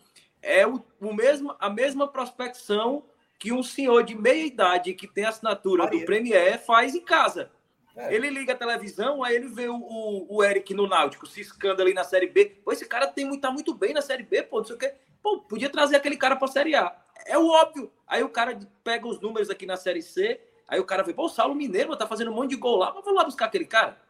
[0.42, 3.02] é o, o mesmo, a mesma prospecção
[3.44, 6.00] que um senhor de meia idade que tem assinatura Maria.
[6.00, 7.50] do Premier faz em casa.
[7.94, 8.14] É.
[8.14, 11.82] Ele liga a televisão, aí ele vê o, o, o, Eric no Náutico se escanda
[11.82, 12.56] ali na Série B.
[12.64, 14.94] Pô, esse cara tem, tá muito bem na Série B, pô, não sei o quê.
[15.22, 16.96] Pô, podia trazer aquele cara pra Série A.
[17.26, 17.92] É o óbvio.
[18.06, 21.26] Aí o cara pega os números aqui na Série C Aí o cara vê, pô,
[21.26, 23.66] o Saulo Mineiro tá fazendo um monte de gol lá, mas vou lá buscar aquele
[23.66, 24.00] cara.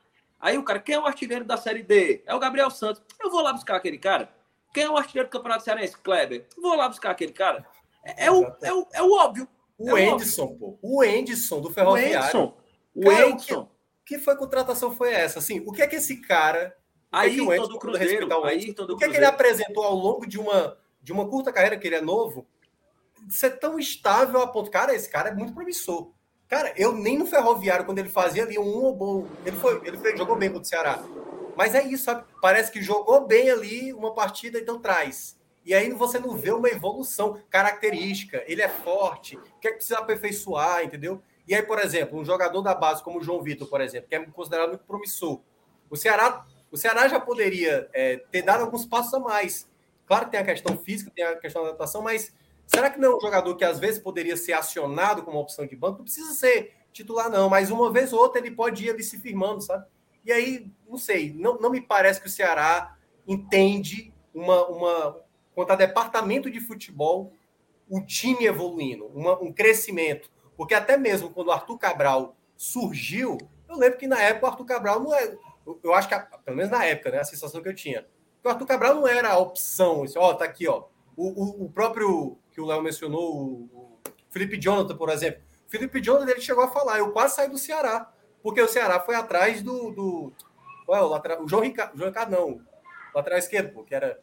[0.40, 2.22] Aí o cara, quem é o artilheiro da Série D?
[2.24, 3.02] É o Gabriel Santos.
[3.20, 4.32] Eu vou lá buscar aquele cara.
[4.72, 5.98] Quem é o artilheiro do Campeonato Cearense?
[5.98, 6.46] Kleber.
[6.56, 7.66] Vou lá buscar aquele cara.
[8.04, 9.48] É, é o, é, o, é o óbvio.
[9.78, 10.78] O é Endson, pô.
[10.80, 12.20] O Endson do Ferroviário.
[12.20, 12.64] O Endson.
[12.94, 13.68] O Cara, o Edson,
[14.04, 15.40] Que foi contratação foi essa?
[15.40, 16.76] Assim, o que é que esse cara.
[17.12, 18.96] o que é que o Ayrton Edson, do quando Cruzeiro, o Edson, Ayrton do O
[18.96, 21.96] que é que ele apresentou ao longo de uma, de uma curta carreira, que ele
[21.96, 22.46] é novo,
[23.28, 24.70] ser tão estável a ponto.
[24.70, 26.12] Cara, esse cara é muito promissor.
[26.46, 29.26] Cara, eu nem no Ferroviário, quando ele fazia ali um ou bom.
[29.44, 31.02] Ele, foi, ele fez, jogou bem contra o Ceará.
[31.56, 32.24] Mas é isso, sabe?
[32.40, 35.36] Parece que jogou bem ali uma partida, então traz.
[35.64, 38.44] E aí você não vê uma evolução característica.
[38.46, 41.22] Ele é forte, o que é que precisa aperfeiçoar, entendeu?
[41.46, 44.14] E aí, por exemplo, um jogador da base como o João Vitor, por exemplo, que
[44.14, 45.40] é considerado muito promissor.
[45.90, 49.68] O Ceará, o Ceará já poderia é, ter dado alguns passos a mais.
[50.06, 52.34] Claro que tem a questão física, tem a questão da adaptação, mas
[52.66, 55.76] será que não é um jogador que às vezes poderia ser acionado como opção de
[55.76, 55.98] banco?
[55.98, 59.18] Não precisa ser titular, não, mas uma vez ou outra ele pode ir ali se
[59.18, 59.84] firmando, sabe?
[60.24, 62.96] E aí, não sei, não, não me parece que o Ceará
[63.26, 65.23] entende uma, uma
[65.54, 67.32] quanto a departamento de futebol,
[67.88, 70.30] o time evoluindo, uma- um crescimento.
[70.56, 74.64] Porque até mesmo quando o Arthur Cabral surgiu, eu lembro que na época o Arthur
[74.64, 75.36] Cabral não é.
[75.66, 78.06] Eu, eu acho que, pelo menos na época, né, a sensação que eu tinha,
[78.42, 80.04] o Arthur Cabral não era a opção.
[80.16, 80.84] Ó, tá aqui, ó.
[81.16, 83.98] O, o, o próprio que o Léo mencionou, o,
[84.30, 85.40] Felipe Jonathan, por exemplo.
[85.66, 88.12] O Felipe Jonathan ele chegou a falar, eu quase saí do Ceará,
[88.42, 89.90] porque o Ceará foi atrás do.
[89.92, 90.32] do
[90.84, 91.42] qual é o lateral?
[91.44, 92.60] O João Ricardo, João Ricardo não, o
[93.14, 94.20] lateral esquerdo, pô, que era.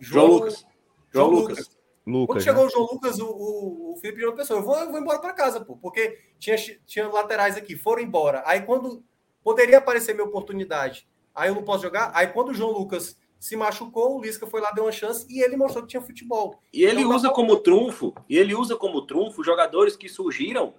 [0.00, 0.66] João Lucas.
[1.12, 1.78] João Lucas.
[2.04, 2.44] Quando Lucas.
[2.44, 2.68] chegou né?
[2.68, 5.34] o João Lucas, o, o, o Felipe Jonathan pensou, eu vou, eu vou embora para
[5.34, 6.56] casa, pô, porque tinha,
[6.86, 8.42] tinha laterais aqui, foram embora.
[8.46, 9.04] Aí quando
[9.44, 12.10] poderia aparecer minha oportunidade, aí eu não posso jogar.
[12.14, 15.40] Aí quando o João Lucas se machucou, o Lisca foi lá, deu uma chance e
[15.40, 16.58] ele mostrou que tinha futebol.
[16.72, 20.74] E ele Então, usa como trunfo, e ele usa como trunfo jogadores que surgiram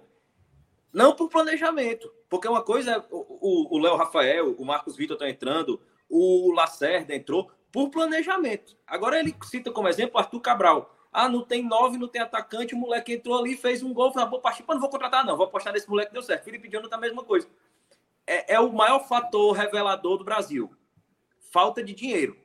[0.92, 2.12] não por planejamento.
[2.28, 7.50] Porque uma coisa é o Léo Rafael, o Marcos Vitor tá entrando, o Lacerda entrou
[7.72, 8.76] por planejamento.
[8.86, 10.96] Agora ele cita como exemplo Arthur Cabral.
[11.12, 14.26] Ah, não tem nove, não tem atacante, o moleque entrou ali, fez um gol, uma
[14.26, 14.66] boa partida.
[14.66, 16.44] Pô, não vou contratar, não, vou apostar nesse moleque, deu certo.
[16.44, 17.48] Felipe Jonathan, a mesma coisa.
[18.26, 20.70] É, é o maior fator revelador do Brasil.
[21.50, 22.36] Falta de dinheiro.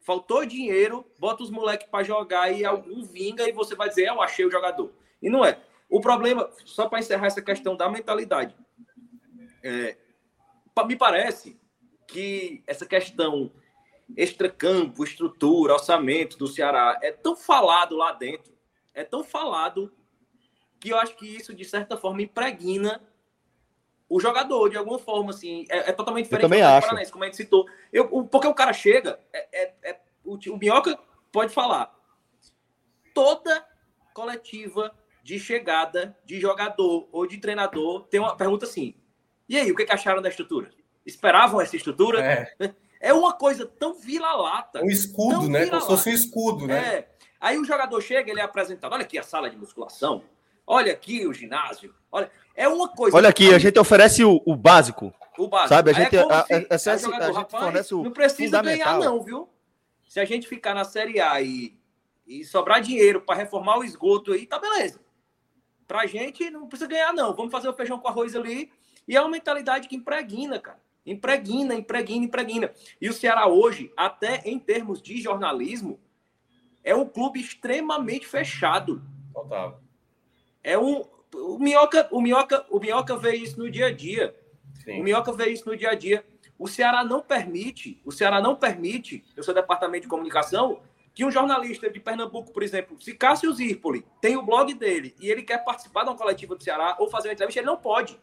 [0.00, 4.20] Faltou dinheiro, bota os moleques para jogar e algum vinga e você vai dizer, eu
[4.20, 4.92] achei o jogador.
[5.22, 5.60] E não é.
[5.88, 8.56] O problema, só para encerrar essa questão da mentalidade,
[9.62, 9.96] é,
[10.86, 11.56] me parece
[12.08, 13.52] que essa questão
[14.16, 18.52] extracampo, estrutura, orçamento do Ceará é tão falado lá dentro,
[18.94, 19.92] é tão falado
[20.80, 23.00] que eu acho que isso, de certa forma, impregna
[24.08, 26.80] o jogador, de alguma forma, assim, é, é totalmente diferente também do acho.
[26.86, 27.66] Paranaense, como a gente citou.
[27.92, 30.98] Eu, o- porque o cara chega, é, é- é- o, o Minhoca
[31.30, 31.94] pode falar,
[33.14, 33.66] toda
[34.14, 38.94] coletiva de chegada de jogador ou de treinador tem uma pergunta assim,
[39.48, 40.70] e aí, o que, que acharam da estrutura?
[41.06, 42.20] Esperavam essa estrutura?
[42.22, 42.54] É,
[43.02, 44.80] É uma coisa tão vira-lata.
[44.82, 45.66] um escudo, né?
[45.66, 46.78] Como se fosse um escudo, né?
[46.94, 47.08] É.
[47.40, 48.92] Aí o jogador chega, ele é apresentado.
[48.92, 50.22] Olha aqui a sala de musculação.
[50.64, 51.92] Olha aqui o ginásio.
[52.10, 53.16] Olha, é uma coisa.
[53.16, 55.12] Olha aqui, a gente oferece o, o básico.
[55.36, 55.68] o básico.
[55.70, 58.02] sabe, a Aí gente- como a- se- a- o jogador, a gente rapaz, fornece o
[58.04, 59.48] Não precisa ganhar, não, viu?
[60.08, 61.76] Se a gente ficar na Série A e,
[62.24, 65.00] e sobrar dinheiro para reformar o esgoto aí, tá beleza.
[65.88, 67.34] Pra gente não precisa ganhar, não.
[67.34, 68.70] Vamos fazer o feijão com arroz ali.
[69.08, 70.78] E é uma mentalidade que impregna, cara.
[71.04, 72.72] Impregna, impregna, impregna.
[73.00, 75.98] E o Ceará hoje, até em termos de jornalismo,
[76.84, 79.02] é um clube extremamente fechado.
[79.32, 79.80] Total.
[80.62, 81.04] É um.
[81.34, 84.36] O Minhoca, o Minhoca, o Minhoca vê isso no dia a dia.
[84.76, 85.02] O Sim.
[85.02, 86.24] Minhoca vê isso no dia a dia.
[86.58, 90.80] O Ceará não permite, o Ceará não permite, eu sou departamento de comunicação,
[91.14, 95.28] que um jornalista de Pernambuco, por exemplo, se Cássio Zirpoli tem o blog dele e
[95.28, 98.18] ele quer participar de uma coletiva do Ceará ou fazer uma entrevista, ele não pode.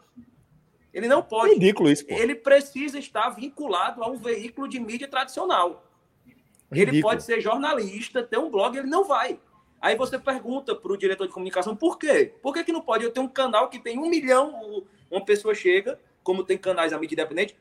[0.93, 1.53] Ele não pode.
[1.53, 2.13] Ridículo isso, pô.
[2.13, 5.85] Ele precisa estar vinculado a um veículo de mídia tradicional.
[6.71, 7.01] Ele Ridículo.
[7.01, 9.39] pode ser jornalista, ter um blog, ele não vai.
[9.81, 12.33] Aí você pergunta para o diretor de comunicação por quê?
[12.41, 13.03] Por que, que não pode?
[13.03, 16.99] Eu tenho um canal que tem um milhão, uma pessoa chega, como tem canais da
[16.99, 17.55] mídia independente,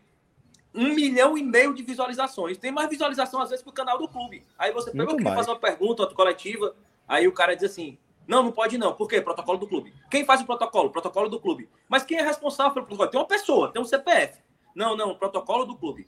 [0.75, 2.59] um milhão e meio de visualizações.
[2.59, 4.45] Tem mais visualização, às vezes, que o canal do clube.
[4.59, 6.75] Aí você pega, eu queria fazer uma pergunta, outra coletiva,
[7.07, 7.97] aí o cara diz assim,
[8.29, 8.95] não, não pode não.
[8.95, 9.21] Por quê?
[9.21, 9.93] Protocolo do clube.
[10.11, 10.91] Quem faz o protocolo?
[10.91, 11.69] Protocolo do clube.
[11.89, 13.11] Mas quem é responsável pelo protocolo?
[13.11, 14.39] Tem uma pessoa, tem um CPF.
[14.75, 16.07] Não, não, protocolo do clube.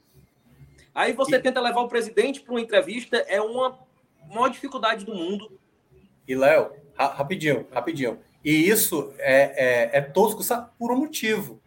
[0.93, 3.79] Aí você tenta levar o presidente para uma entrevista, é uma
[4.29, 5.59] maior dificuldade do mundo.
[6.27, 8.19] E, Léo, ra- rapidinho, rapidinho.
[8.43, 11.61] E isso é, é, é tosco sabe, por um motivo.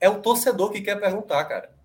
[0.00, 1.76] É o torcedor que quer perguntar, cara.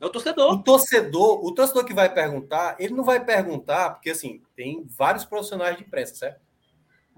[0.00, 0.62] É o O torcedor.
[0.62, 5.76] torcedor, o torcedor que vai perguntar, ele não vai perguntar, porque assim, tem vários profissionais
[5.76, 6.40] de imprensa, certo?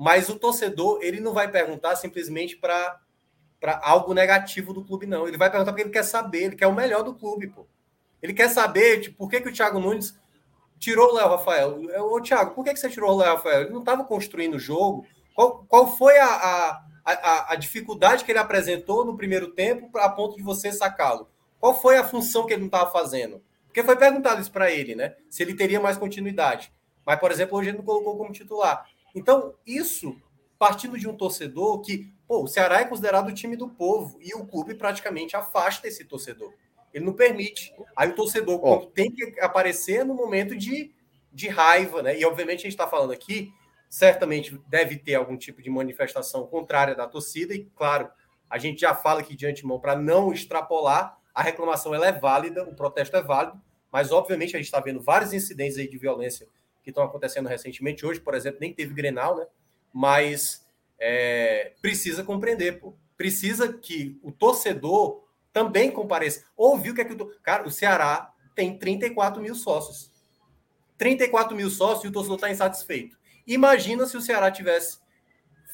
[0.01, 2.99] Mas o torcedor, ele não vai perguntar simplesmente para
[3.83, 5.29] algo negativo do clube, não.
[5.29, 7.67] Ele vai perguntar porque ele quer saber, ele quer o melhor do clube, pô.
[8.23, 10.19] Ele quer saber, tipo, por que, que o Thiago Nunes
[10.79, 11.79] tirou o Léo Rafael.
[11.99, 13.61] Ô, Thiago, por que, que você tirou o Léo Rafael?
[13.61, 15.05] Ele não estava construindo o jogo.
[15.35, 20.09] Qual, qual foi a, a, a, a, dificuldade que ele apresentou no primeiro tempo a
[20.09, 21.29] ponto de você sacá-lo?
[21.61, 23.43] Qual foi a função que ele não estava fazendo?
[23.67, 25.15] Porque foi perguntado isso para ele, né?
[25.29, 26.73] Se ele teria mais continuidade.
[27.05, 28.87] Mas, por exemplo, hoje ele não colocou como titular.
[29.15, 30.17] Então, isso
[30.61, 34.35] partindo de um torcedor que, pô, o Ceará é considerado o time do povo e
[34.35, 36.53] o clube praticamente afasta esse torcedor.
[36.93, 37.73] Ele não permite.
[37.97, 38.87] Aí o torcedor, oh.
[38.87, 40.93] tem que aparecer no momento de,
[41.33, 42.19] de raiva, né?
[42.19, 43.51] E obviamente a gente está falando aqui,
[43.89, 48.11] certamente deve ter algum tipo de manifestação contrária da torcida, e claro,
[48.51, 52.65] a gente já fala aqui de antemão para não extrapolar, a reclamação ela é válida,
[52.65, 53.59] o protesto é válido,
[53.91, 56.47] mas obviamente a gente está vendo vários incidentes aí de violência
[56.83, 58.05] que estão acontecendo recentemente.
[58.05, 59.47] Hoje, por exemplo, nem teve Grenal, né?
[59.93, 60.67] mas
[60.99, 62.95] é, precisa compreender, pô.
[63.17, 66.45] Precisa que o torcedor também compareça.
[66.57, 67.41] Ouviu que é que o.
[67.43, 70.11] Cara, o Ceará tem 34 mil sócios.
[70.97, 73.19] 34 mil sócios e o torcedor está insatisfeito.
[73.47, 74.99] Imagina se o Ceará tivesse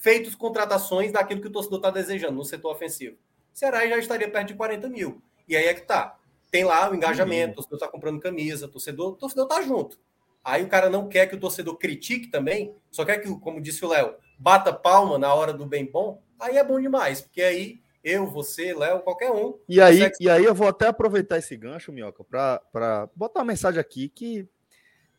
[0.00, 3.16] feito contratações daquilo que o torcedor está desejando no setor ofensivo.
[3.52, 5.22] O Ceará já estaria perto de 40 mil.
[5.48, 6.16] E aí é que tá.
[6.50, 7.52] Tem lá o engajamento, uhum.
[7.52, 9.98] o torcedor está comprando camisa, o torcedor, o torcedor tá junto.
[10.46, 13.84] Aí o cara não quer que o torcedor critique também, só quer que, como disse
[13.84, 16.22] o Léo, bata palma na hora do bem bom.
[16.38, 19.58] Aí é bom demais, porque aí eu, você, Léo, qualquer um.
[19.68, 20.14] E aí, consegue...
[20.20, 24.48] e aí eu vou até aproveitar esse gancho, Minhoca, para botar uma mensagem aqui que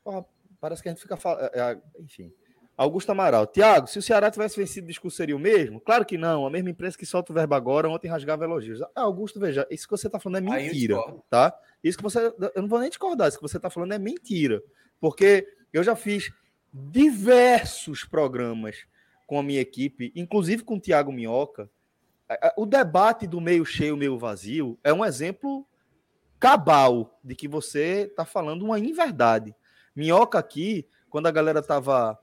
[0.05, 0.23] ó,
[0.61, 1.49] parece que a gente fica falando.
[1.53, 2.31] É, é, enfim.
[2.77, 3.45] Augusto Amaral.
[3.47, 5.81] Tiago, se o Ceará tivesse vencido o discurso seria o mesmo?
[5.81, 6.45] Claro que não.
[6.45, 8.81] A mesma imprensa que solta o verbo agora, ontem rasgava elogios.
[8.95, 10.95] Ah, Augusto, veja, isso que você está falando é mentira,
[11.29, 11.53] tá?
[11.83, 12.33] Isso que você.
[12.55, 14.63] Eu não vou nem discordar, isso que você está falando é mentira.
[14.99, 16.31] Porque eu já fiz
[16.73, 18.85] diversos programas
[19.25, 21.69] com a minha equipe, inclusive com o Tiago Minhoca.
[22.55, 25.65] O debate do meio cheio, meio vazio é um exemplo
[26.39, 29.55] cabal de que você está falando uma inverdade.
[29.95, 32.17] Minhoca aqui, quando a galera estava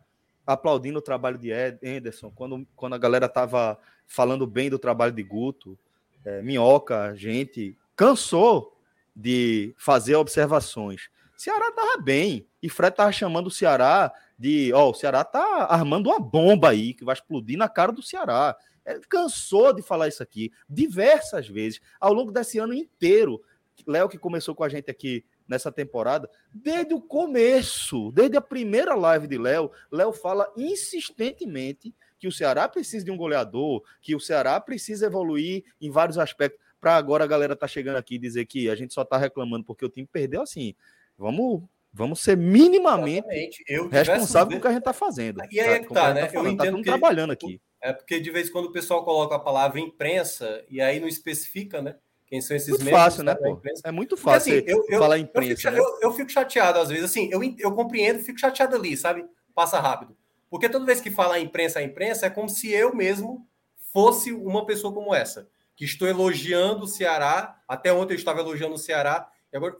[0.47, 5.23] aplaudindo o trabalho de Anderson, quando, quando a galera estava falando bem do trabalho de
[5.23, 5.79] Guto,
[6.25, 8.79] é, Minhoca, gente, cansou
[9.15, 11.09] de fazer observações.
[11.45, 12.47] Ceará tava bem.
[12.63, 16.95] E Fred tava chamando o Ceará de, ó, o Ceará tá armando uma bomba aí
[16.95, 18.57] que vai explodir na cara do Ceará.
[18.87, 23.43] Ele cansou de falar isso aqui diversas vezes ao longo desse ano inteiro.
[23.87, 28.95] Léo que começou com a gente aqui nessa temporada, desde o começo, desde a primeira
[28.95, 34.21] live de Léo, Léo fala insistentemente que o Ceará precisa de um goleador, que o
[34.21, 36.59] Ceará precisa evoluir em vários aspectos.
[36.81, 39.65] Para agora a galera tá chegando aqui e dizer que a gente só tá reclamando
[39.65, 40.75] porque o time perdeu assim.
[41.17, 41.63] Vamos,
[41.93, 45.41] vamos ser minimamente responsáveis pelo que a gente está fazendo.
[45.51, 46.27] E aí é que tá, né?
[46.27, 47.61] Tá eu entendo tá que, trabalhando aqui.
[47.81, 51.09] É porque de vez em quando o pessoal coloca a palavra imprensa e aí não
[51.09, 51.97] especifica, né?
[52.27, 53.61] Quem são esses muito fácil, né, pô?
[53.85, 55.51] É muito fácil porque, assim, eu, falar imprensa.
[55.51, 55.79] Eu fico, né?
[55.79, 59.25] eu, eu fico, chateado às vezes, assim, eu, eu compreendo, fico chateado ali, sabe?
[59.55, 60.17] Passa rápido.
[60.51, 63.47] Porque toda vez que fala imprensa, a imprensa é como se eu mesmo
[63.93, 67.61] fosse uma pessoa como essa, que estou elogiando o Ceará.
[67.69, 69.29] Até ontem eu estava elogiando o Ceará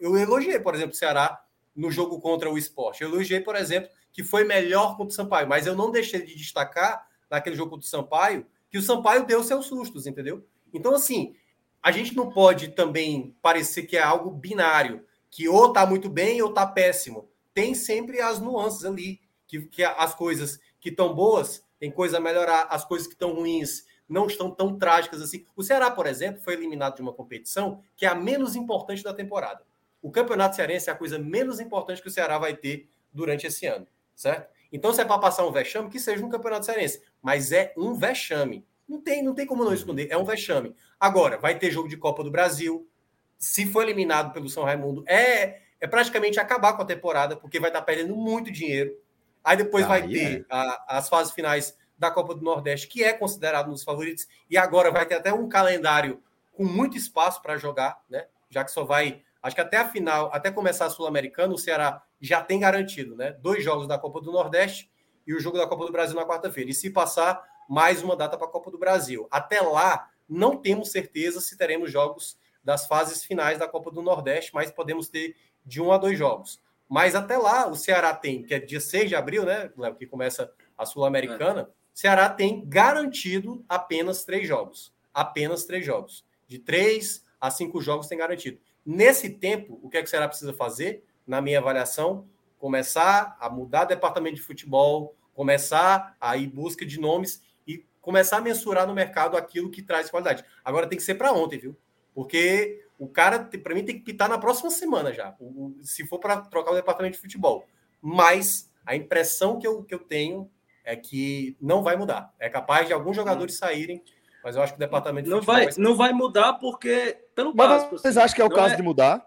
[0.01, 1.43] eu elogiei, por exemplo, o Ceará
[1.75, 3.03] no jogo contra o esporte.
[3.03, 6.37] Eu elogiei, por exemplo, que foi melhor contra o Sampaio, mas eu não deixei de
[6.37, 10.45] destacar naquele jogo contra o Sampaio que o Sampaio deu seus sustos, entendeu?
[10.73, 11.37] Então, assim,
[11.83, 16.43] a gente não pode também parecer que é algo binário, que ou tá muito bem
[16.43, 17.29] ou tá péssimo.
[17.53, 22.21] Tem sempre as nuances ali, que, que as coisas que estão boas tem coisa a
[22.21, 23.85] melhorar, as coisas que estão ruins
[24.15, 25.45] não estão tão trágicas assim.
[25.57, 29.13] O Ceará, por exemplo, foi eliminado de uma competição que é a menos importante da
[29.13, 29.63] temporada.
[30.01, 33.67] O Campeonato Cearense é a coisa menos importante que o Ceará vai ter durante esse
[33.67, 34.49] ano, certo?
[34.73, 37.95] Então, se é para passar um vexame, que seja um Campeonato Cearense, mas é um
[37.95, 38.65] vexame.
[38.89, 40.75] Não tem, não tem como não esconder, é um vexame.
[41.01, 42.89] Agora, vai ter jogo de Copa do Brasil.
[43.37, 47.71] Se for eliminado pelo São Raimundo, é, é praticamente acabar com a temporada, porque vai
[47.71, 48.97] estar perdendo muito dinheiro.
[49.43, 50.45] Aí depois vai ter é.
[50.49, 54.57] a, as fases finais da Copa do Nordeste, que é considerado um dos favoritos, e
[54.57, 56.23] agora vai ter até um calendário
[56.53, 58.27] com muito espaço para jogar, né?
[58.51, 62.03] Já que só vai, acho que até a final, até começar a Sul-Americana, o Ceará
[62.21, 63.33] já tem garantido, né?
[63.41, 64.91] Dois jogos da Copa do Nordeste
[65.27, 66.71] e o jogo da Copa do Brasil na quarta-feira.
[66.71, 69.27] E se passar, mais uma data para a Copa do Brasil.
[69.31, 74.55] Até lá, não temos certeza se teremos jogos das fases finais da Copa do Nordeste,
[74.55, 76.61] mas podemos ter de um a dois jogos.
[76.89, 80.07] Mas até lá, o Ceará tem, que é dia 6 de abril, né, Léo, que
[80.07, 84.93] começa a Sul-Americana, é Ceará tem garantido apenas três jogos.
[85.15, 86.27] Apenas três jogos.
[86.49, 88.59] De três a cinco jogos tem garantido.
[88.85, 92.27] Nesse tempo, o que, é que o Ceará precisa fazer, na minha avaliação?
[92.59, 98.41] Começar a mudar departamento de futebol, começar a ir busca de nomes e começar a
[98.41, 100.45] mensurar no mercado aquilo que traz qualidade.
[100.65, 101.77] Agora tem que ser para ontem, viu?
[102.13, 105.37] Porque o cara, para mim, tem que pitar na próxima semana já,
[105.83, 107.67] se for para trocar o departamento de futebol.
[108.01, 110.51] Mas a impressão que eu, que eu tenho
[110.85, 112.33] é que não vai mudar.
[112.39, 114.03] É capaz de alguns jogadores saírem,
[114.43, 117.55] mas eu acho que o departamento de Não futebol vai, não vai mudar porque, pelo
[117.55, 117.99] Mas básico.
[117.99, 119.27] vocês assim, acham que é o não caso de mudar?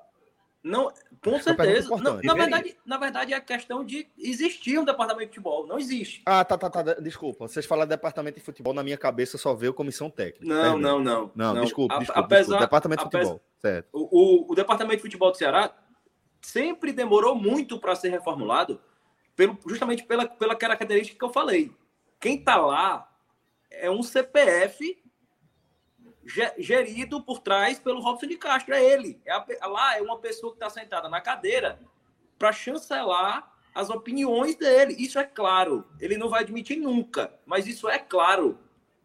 [0.64, 0.92] Não,
[1.24, 1.90] com é certeza.
[1.98, 5.66] Não, na, verdade, na verdade, é questão de existir um departamento de futebol.
[5.66, 6.22] Não existe.
[6.26, 6.84] Ah, tá, tá, tá.
[6.96, 7.48] Desculpa.
[7.48, 10.46] Vocês falaram departamento de futebol, na minha cabeça só veio comissão técnica.
[10.46, 11.00] Não, Perdão.
[11.00, 11.54] não, não.
[11.56, 12.66] Não, desculpa, A- desculpa, apesar- desculpa.
[12.66, 13.42] Departamento de futebol.
[13.62, 13.88] Certo.
[13.94, 15.74] O, o, o departamento de futebol do Ceará
[16.42, 18.82] sempre demorou muito para ser reformulado,
[19.38, 21.72] pelo, justamente pela, pela característica que eu falei.
[22.20, 23.10] Quem está lá
[23.72, 25.02] é um CPF
[26.26, 28.74] ge- gerido por trás pelo Robson de Castro.
[28.74, 29.22] É ele.
[29.26, 31.80] É a lá é uma pessoa que está sentada na cadeira
[32.38, 34.96] para chancelar as opiniões dele.
[34.98, 35.86] Isso é claro.
[36.00, 38.58] Ele não vai admitir nunca, mas isso é claro.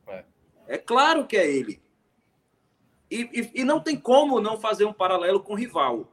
[0.06, 0.24] É.
[0.66, 1.82] É claro que é ele.
[3.10, 6.10] E, e- e não tem como não fazer um paralelo com o rival.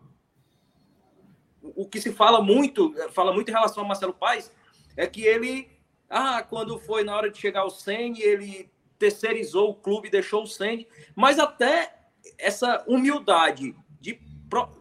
[1.61, 4.51] O, que se fala muito, fala muito em relação ao Marcelo Paes,
[4.95, 5.69] é que ele,
[6.09, 10.47] ah, quando foi na hora de chegar ao 100, ele terceirizou o clube, deixou o
[10.47, 11.95] 100, mas até
[12.37, 14.19] essa humildade de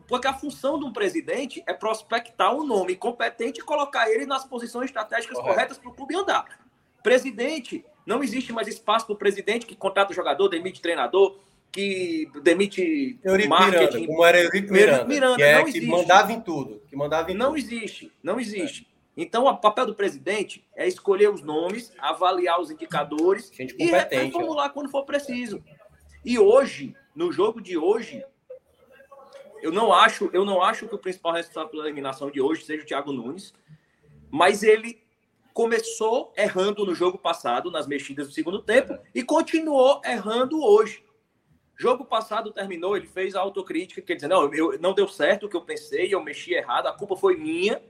[0.06, 4.42] porque a função de um presidente é prospectar um nome competente e colocar ele nas
[4.42, 5.54] posições estratégicas Correto.
[5.54, 6.46] corretas para o clube andar.
[7.02, 11.38] Presidente, não existe mais espaço para o presidente que contrata o jogador, demite treinador,
[11.70, 13.80] que demite Eurico marketing.
[13.80, 17.34] Miranda, como era Eurico Miranda, Miranda, que, é que mandava em tudo, que mandava em
[17.34, 17.58] Não tudo.
[17.58, 18.86] existe, não existe.
[19.16, 24.72] Então, o papel do presidente é escolher os nomes, avaliar os indicadores Gente e reformular
[24.72, 25.62] quando for preciso.
[26.24, 28.24] E hoje, no jogo de hoje,
[29.60, 32.84] eu não acho, eu não acho que o principal responsável pela eliminação de hoje seja
[32.84, 33.52] o Thiago Nunes,
[34.30, 35.02] mas ele
[35.52, 41.02] começou errando no jogo passado, nas mexidas do segundo tempo, e continuou errando hoje.
[41.80, 45.48] Jogo passado terminou, ele fez a autocrítica, quer dizer, não, eu, não deu certo o
[45.48, 47.80] que eu pensei, eu mexi errado, a culpa foi minha.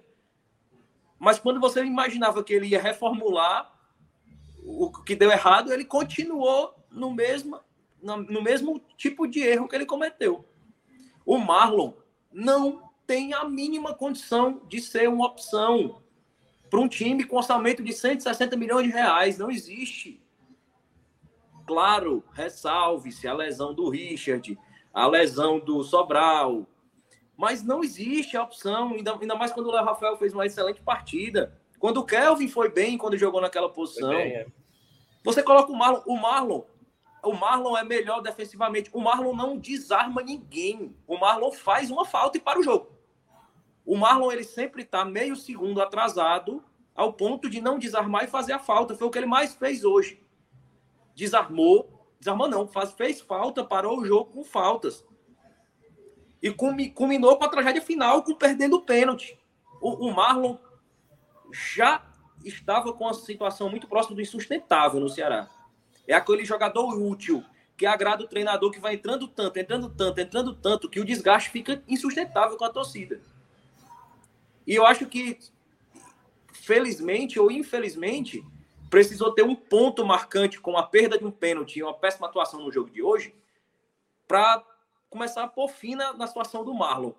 [1.18, 3.74] Mas quando você imaginava que ele ia reformular
[4.62, 7.58] o que deu errado, ele continuou no mesmo,
[8.02, 10.44] no mesmo tipo de erro que ele cometeu.
[11.24, 11.94] O Marlon
[12.30, 16.02] não tem a mínima condição de ser uma opção
[16.68, 19.38] para um time com orçamento de 160 milhões de reais.
[19.38, 20.22] Não existe.
[21.68, 24.58] Claro, ressalve-se a lesão do Richard,
[24.90, 26.66] a lesão do Sobral.
[27.36, 30.80] Mas não existe a opção, ainda, ainda mais quando o Léo Rafael fez uma excelente
[30.80, 31.60] partida.
[31.78, 34.08] Quando o Kelvin foi bem quando jogou naquela posição.
[34.08, 34.46] Bem, é.
[35.22, 36.62] Você coloca o Marlon, o Marlon,
[37.22, 38.88] o Marlon é melhor defensivamente.
[38.90, 40.96] O Marlon não desarma ninguém.
[41.06, 42.90] O Marlon faz uma falta e para o jogo.
[43.84, 46.64] O Marlon ele sempre está meio segundo atrasado
[46.94, 48.96] ao ponto de não desarmar e fazer a falta.
[48.96, 50.26] Foi o que ele mais fez hoje.
[51.18, 55.04] Desarmou, desarmou não, faz, fez falta, parou o jogo com faltas.
[56.40, 59.36] E culmi- culminou com a tragédia final, com perdendo o pênalti.
[59.80, 60.56] O, o Marlon
[61.52, 62.06] já
[62.44, 65.50] estava com uma situação muito próxima do insustentável no Ceará.
[66.06, 67.44] É aquele jogador útil
[67.76, 71.50] que agrada o treinador que vai entrando tanto, entrando tanto, entrando tanto, que o desgaste
[71.50, 73.20] fica insustentável com a torcida.
[74.64, 75.36] E eu acho que,
[76.52, 78.44] felizmente ou infelizmente,
[78.90, 82.60] precisou ter um ponto marcante com a perda de um pênalti e uma péssima atuação
[82.60, 83.34] no jogo de hoje
[84.26, 84.62] para
[85.10, 87.12] começar a pôr fim na, na situação do Marlon.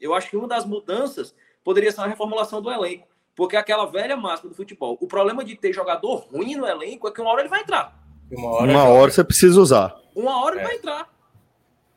[0.00, 3.08] Eu acho que uma das mudanças poderia ser a reformulação do elenco.
[3.36, 4.98] Porque aquela velha máxima do futebol.
[5.00, 7.96] O problema de ter jogador ruim no elenco é que uma hora ele vai entrar.
[8.30, 9.96] Uma hora, Uma hora você precisa usar.
[10.14, 10.66] Uma hora ele É.
[10.66, 11.08] vai entrar.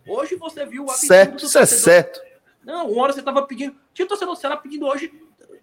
[0.07, 2.21] Hoje você viu o Certo, do isso é certo.
[2.63, 3.75] Não, uma hora você estava pedindo.
[3.93, 5.11] Tinha torcedor do Ceará pedindo hoje.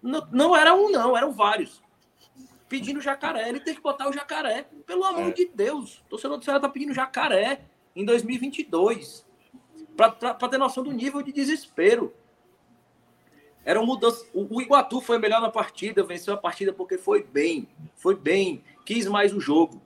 [0.01, 1.81] Não, não era um, não, eram vários.
[2.71, 3.49] Pedindo jacaré.
[3.49, 4.65] Ele tem que botar o jacaré.
[4.87, 5.31] Pelo amor É.
[5.31, 5.97] de Deus.
[6.05, 7.61] O torcedor do Ceará tá pedindo jacaré
[7.93, 9.25] em 2022.
[9.97, 10.11] Para
[10.47, 12.13] ter noção do nível de desespero.
[13.65, 14.25] Era uma mudança.
[14.33, 17.67] O, o Iguatu foi melhor na partida, venceu a partida porque foi bem.
[17.97, 18.63] Foi bem.
[18.85, 19.81] Quis mais o jogo.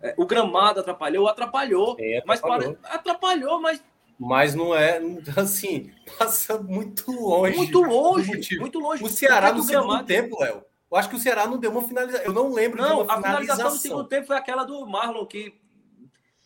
[0.00, 1.96] É, O gramado atrapalhou, atrapalhou.
[2.26, 2.74] Mas atrapalhou.
[2.74, 3.84] pare- atrapalhou, mas
[4.18, 4.98] Mas não é,
[5.36, 7.56] assim, passa muito longe.
[7.56, 8.58] muito longe.
[8.58, 9.04] Muito longe.
[9.04, 10.64] O Ceará no segundo gramado- tempo, Léo.
[10.94, 12.24] Eu acho que o Ceará não deu uma finalização.
[12.24, 14.04] Eu não lembro Não, de uma a finalização do segundo finalização.
[14.08, 15.52] tempo foi aquela do Marlon, que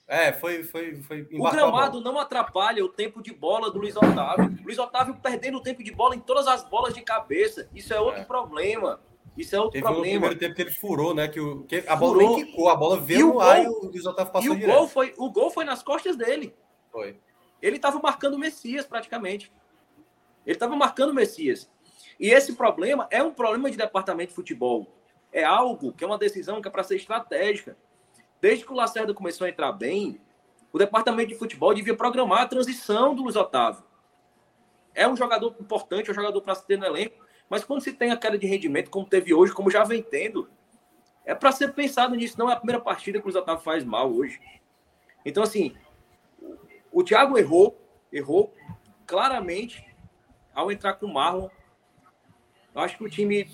[0.07, 1.51] É, foi, foi, foi o bola.
[1.51, 4.57] gramado não atrapalha o tempo de bola do Luiz Otávio.
[4.65, 7.69] Luiz Otávio perdendo o tempo de bola em todas as bolas de cabeça.
[7.75, 8.25] Isso é outro É.
[8.25, 9.01] problema.
[9.37, 10.05] Isso é outro Teve problema.
[10.21, 11.29] primeiro tempo que ele furou, né?
[11.29, 12.37] Que, o, que a bola Furou.
[12.37, 14.33] nem quicou, a bola E veio o no ar e gol- o Luiz Otávio E
[14.33, 14.77] passou o direto.
[14.79, 16.55] gol, foi, o gol foi nas costas dele.
[16.91, 17.21] Foi.
[17.61, 19.53] Ele estava marcando o Messias praticamente.
[20.47, 21.71] Ele estava marcando o Messias.
[22.19, 24.87] E esse problema é um problema de departamento de futebol.
[25.33, 27.77] É algo que é uma decisão que é para ser estratégica.
[28.41, 30.21] Desde que o Lacerda começou a entrar bem,
[30.73, 33.85] o departamento de futebol devia programar a transição do Luiz Otávio.
[34.95, 37.93] É um jogador importante, é um jogador para se ter no elenco, mas quando se
[37.93, 40.49] tem a queda de rendimento, como teve hoje, como já vem tendo,
[41.29, 44.11] É para ser pensado nisso, não é a primeira partida que o Otávio faz mal
[44.11, 44.41] hoje.
[45.27, 45.77] Então, assim,
[46.91, 47.79] o Thiago errou,
[48.11, 48.55] errou
[49.07, 49.85] claramente
[50.55, 51.51] ao entrar com o Marlon.
[52.81, 53.51] Acho que o time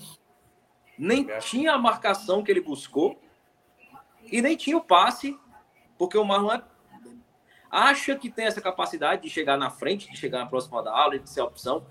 [0.97, 3.19] nem tinha a marcação que ele buscou
[4.31, 5.37] e nem tinha o passe,
[5.97, 6.63] porque o Marlon é,
[7.69, 11.19] acha que tem essa capacidade de chegar na frente, de chegar na próxima da aula,
[11.19, 11.85] de ser a opção,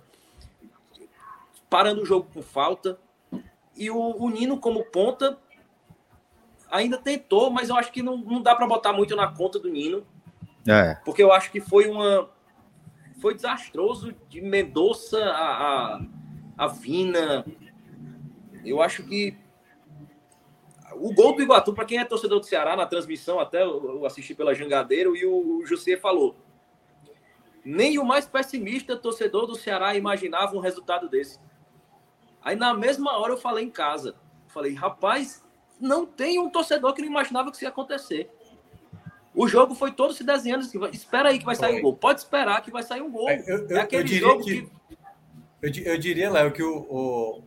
[1.68, 2.98] parando o jogo com falta.
[3.76, 5.38] E o, o Nino, como ponta,
[6.70, 9.68] ainda tentou, mas eu acho que não, não dá para botar muito na conta do
[9.68, 10.06] Nino.
[10.66, 10.94] É.
[11.04, 12.30] Porque eu acho que foi uma.
[13.20, 16.00] Foi desastroso de Mendonça a, a,
[16.56, 17.44] a Vina.
[18.64, 19.36] Eu acho que.
[20.96, 24.32] O gol do Iguatu, para quem é torcedor do Ceará, na transmissão, até eu assisti
[24.34, 26.36] pela Jangadeiro, e o, o José falou.
[27.64, 31.40] Nem o mais pessimista torcedor do Ceará imaginava um resultado desse.
[32.42, 34.14] Aí na mesma hora eu falei em casa.
[34.48, 35.42] Falei, rapaz,
[35.80, 38.30] não tem um torcedor que não imaginava que isso ia acontecer.
[39.34, 41.96] O jogo foi todo se desenhando assim, espera aí que vai sair um gol.
[41.96, 43.28] Pode esperar que vai sair um gol.
[43.28, 44.62] Eu, eu, é aquele jogo que...
[44.62, 44.72] que...
[45.64, 46.76] Eu, eu diria, Léo, que o,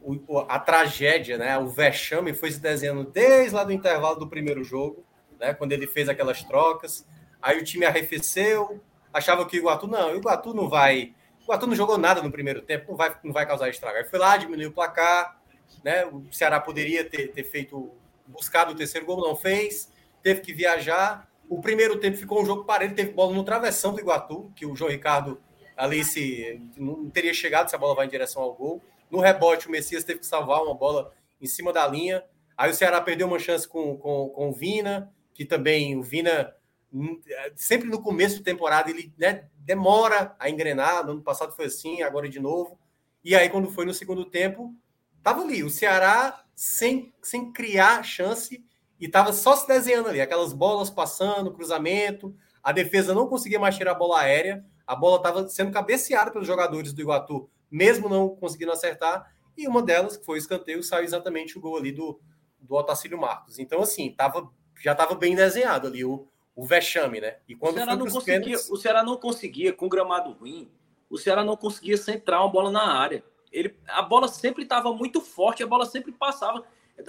[0.02, 4.28] o, o, a tragédia, né, o vexame foi se desenhando desde lá do intervalo do
[4.28, 5.06] primeiro jogo,
[5.40, 7.06] né, quando ele fez aquelas trocas.
[7.40, 8.82] Aí o time arrefeceu,
[9.14, 11.14] achava que o Iguatu não, o Iguatu não vai.
[11.42, 13.98] O Iguatu não jogou nada no primeiro tempo, não vai, não vai causar estrago.
[14.00, 15.40] Aí foi lá, diminuiu o placar,
[15.84, 16.04] né?
[16.08, 17.92] O Ceará poderia ter, ter feito,
[18.26, 19.92] buscado o terceiro gol, não fez,
[20.24, 21.30] teve que viajar.
[21.48, 24.76] O primeiro tempo ficou um jogo parelho, teve bola no travessão do Iguatu, que o
[24.76, 25.40] João Ricardo
[25.78, 28.84] ali se não teria chegado se a bola vai em direção ao gol.
[29.10, 32.24] No rebote, o Messias teve que salvar uma bola em cima da linha.
[32.58, 36.54] Aí o Ceará perdeu uma chance com, com, com o Vina, que também o Vina,
[36.92, 37.22] hum,
[37.56, 41.06] sempre no começo da temporada, ele né, demora a engrenar.
[41.06, 42.80] No ano passado foi assim, agora de novo.
[43.24, 44.74] E aí, quando foi no segundo tempo,
[45.22, 45.64] tava ali.
[45.64, 48.66] O Ceará sem, sem criar chance
[49.00, 53.78] e estava só se desenhando ali, aquelas bolas passando, cruzamento, a defesa não conseguia mais
[53.78, 58.30] tirar a bola aérea, a bola estava sendo cabeceada pelos jogadores do Iguatu, mesmo não
[58.30, 62.20] conseguindo acertar, e uma delas, que foi o escanteio, saiu exatamente o gol ali do,
[62.60, 63.60] do Otacílio Marcos.
[63.60, 64.50] Então, assim, tava,
[64.82, 67.38] já estava bem desenhado ali o, o vexame, né?
[67.48, 68.70] E quando o Ceará, não conseguia, pênaltis...
[68.70, 70.72] o Ceará não conseguia, com gramado ruim,
[71.10, 73.24] o Ceará não conseguia centrar uma bola na área.
[73.52, 76.64] Ele, a bola sempre estava muito forte, a bola sempre passava.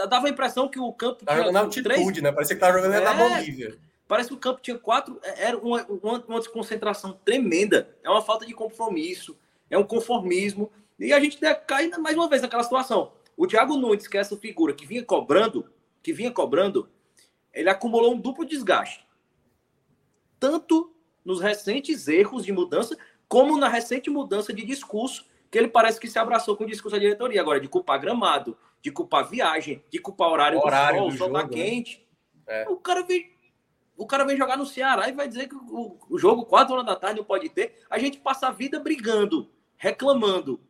[0.09, 1.25] Dava a impressão que o campo.
[1.25, 2.23] Tá jogando na altitude, três...
[2.23, 2.33] né?
[2.33, 3.01] Parecia que estava jogando é...
[3.01, 3.79] na Bolívia.
[4.09, 5.21] Parece que o campo tinha quatro.
[5.23, 7.95] É, era uma, uma, uma, desconcentração tremenda.
[8.03, 9.39] É uma falta de compromisso.
[9.69, 10.73] É um conformismo.
[10.99, 13.13] E a gente cai mais uma vez naquela situação.
[13.37, 15.71] O Thiago Nunes, que é essa figura que vinha cobrando,
[16.03, 16.89] que vinha cobrando,
[17.53, 19.07] ele acumulou um duplo desgaste.
[20.41, 20.93] Tanto
[21.25, 22.97] nos recentes erros de mudança,
[23.29, 26.97] como na recente mudança de discurso, que ele parece que se abraçou com o discurso
[26.97, 27.41] da diretoria.
[27.41, 31.33] Agora, de culpar gramado, de culpar viagem, de culpar horário, horário do sol, o sol
[31.33, 31.49] tá né?
[31.49, 32.07] quente.
[32.47, 32.67] É.
[32.69, 33.38] O cara vem.
[33.99, 36.87] O cara vem jogar no Ceará e vai dizer que o, o jogo 4 horas
[36.87, 37.75] da tarde não pode ter.
[37.91, 40.61] A gente passa a vida brigando, reclamando.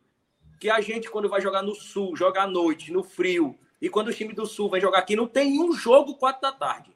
[0.59, 4.07] Que a gente, quando vai jogar no sul, joga à noite, no frio, e quando
[4.07, 6.91] o time do sul vai jogar aqui, não tem um jogo 4 da tarde.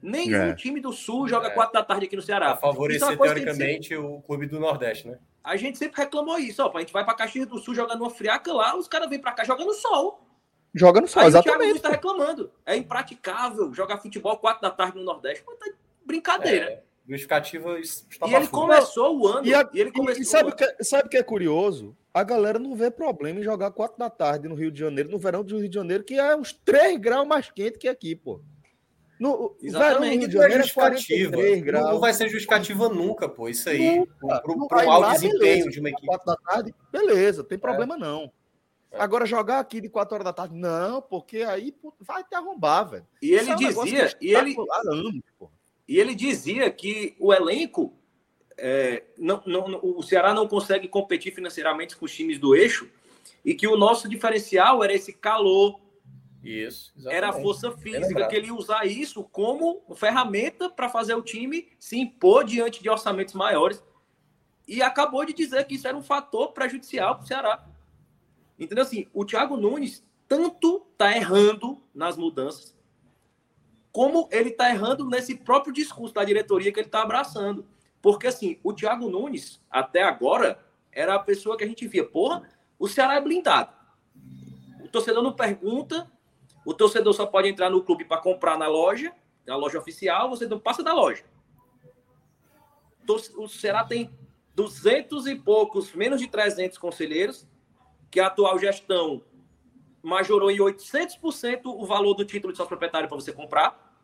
[0.00, 0.54] Nenhum é.
[0.54, 1.50] time do sul joga é.
[1.50, 2.56] 4 da tarde aqui no Ceará.
[2.56, 5.18] Pra favorecer, é teoricamente, o clube do Nordeste, né?
[5.44, 6.62] A gente sempre reclamou isso.
[6.62, 9.20] Ó, a gente vai pra Caxias do Sul jogando uma friaca lá, os caras vêm
[9.20, 10.27] pra cá jogando sol.
[10.74, 11.56] Joga no sol, Aí exatamente.
[11.56, 12.52] O Thiago está reclamando.
[12.64, 15.42] É impraticável jogar futebol 4 da tarde no Nordeste.
[15.46, 15.66] Mas tá
[16.04, 16.66] brincadeira.
[16.66, 19.46] É, justificativa E ele começou o ano.
[19.46, 21.96] E, a, e ele começou e sabe o que, sabe que é curioso?
[22.12, 25.18] A galera não vê problema em jogar 4 da tarde no Rio de Janeiro, no
[25.18, 28.40] verão do Rio de Janeiro, que é uns 3 graus mais quente que aqui, pô.
[29.18, 31.90] No, Exatamente, verão, Rio de Janeiro é graus.
[31.90, 33.48] Não vai ser justificativa nunca, pô.
[33.48, 36.06] Isso aí, para o alto desempenho beleza, de uma equipe.
[36.06, 37.98] 4 da tarde, beleza, tem problema é.
[37.98, 38.32] não.
[38.90, 39.00] É.
[39.00, 43.06] Agora, jogar aqui de 4 horas da tarde, não, porque aí vai te arrombar, velho.
[43.20, 44.56] E ele é um dizia, e ele,
[45.86, 47.94] e ele dizia que o elenco,
[48.56, 52.90] é, não, não, o Ceará não consegue competir financeiramente com os times do eixo,
[53.44, 55.78] e que o nosso diferencial era esse calor,
[56.42, 61.22] isso, era a força física, que ele ia usar isso como ferramenta para fazer o
[61.22, 63.82] time se impor diante de orçamentos maiores.
[64.66, 67.67] E acabou de dizer que isso era um fator prejudicial para o Ceará.
[68.58, 68.82] Entendeu?
[68.82, 72.76] Assim, o Thiago Nunes tanto está errando nas mudanças,
[73.92, 77.66] como ele está errando nesse próprio discurso da diretoria que ele está abraçando.
[78.02, 80.62] Porque, assim, o Thiago Nunes, até agora,
[80.92, 82.48] era a pessoa que a gente via, porra,
[82.78, 83.72] o Ceará é blindado.
[84.84, 86.10] O torcedor não pergunta,
[86.64, 89.12] o torcedor só pode entrar no clube para comprar na loja,
[89.46, 91.24] na loja oficial, você não passa da loja.
[93.36, 94.10] O Ceará tem
[94.54, 97.46] duzentos e poucos, menos de 300 conselheiros,
[98.10, 99.22] que a atual gestão
[100.02, 103.96] majorou em 800% o valor do título de sócio proprietário para você comprar,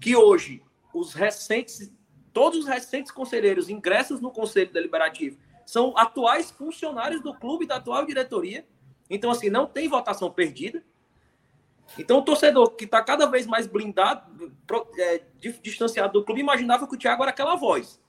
[0.00, 0.62] que hoje
[0.92, 1.92] os recentes,
[2.32, 8.04] todos os recentes conselheiros ingressos no Conselho Deliberativo são atuais funcionários do clube, da atual
[8.04, 8.66] diretoria.
[9.08, 10.84] Então, assim, não tem votação perdida.
[11.98, 14.52] Então, o torcedor que está cada vez mais blindado,
[14.98, 15.22] é,
[15.62, 18.00] distanciado do clube, imaginava que o Thiago era aquela voz.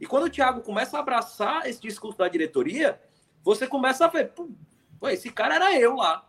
[0.00, 3.00] E quando o Thiago começa a abraçar esse discurso da diretoria,
[3.46, 6.28] você começa a ver, pô, esse cara era eu lá.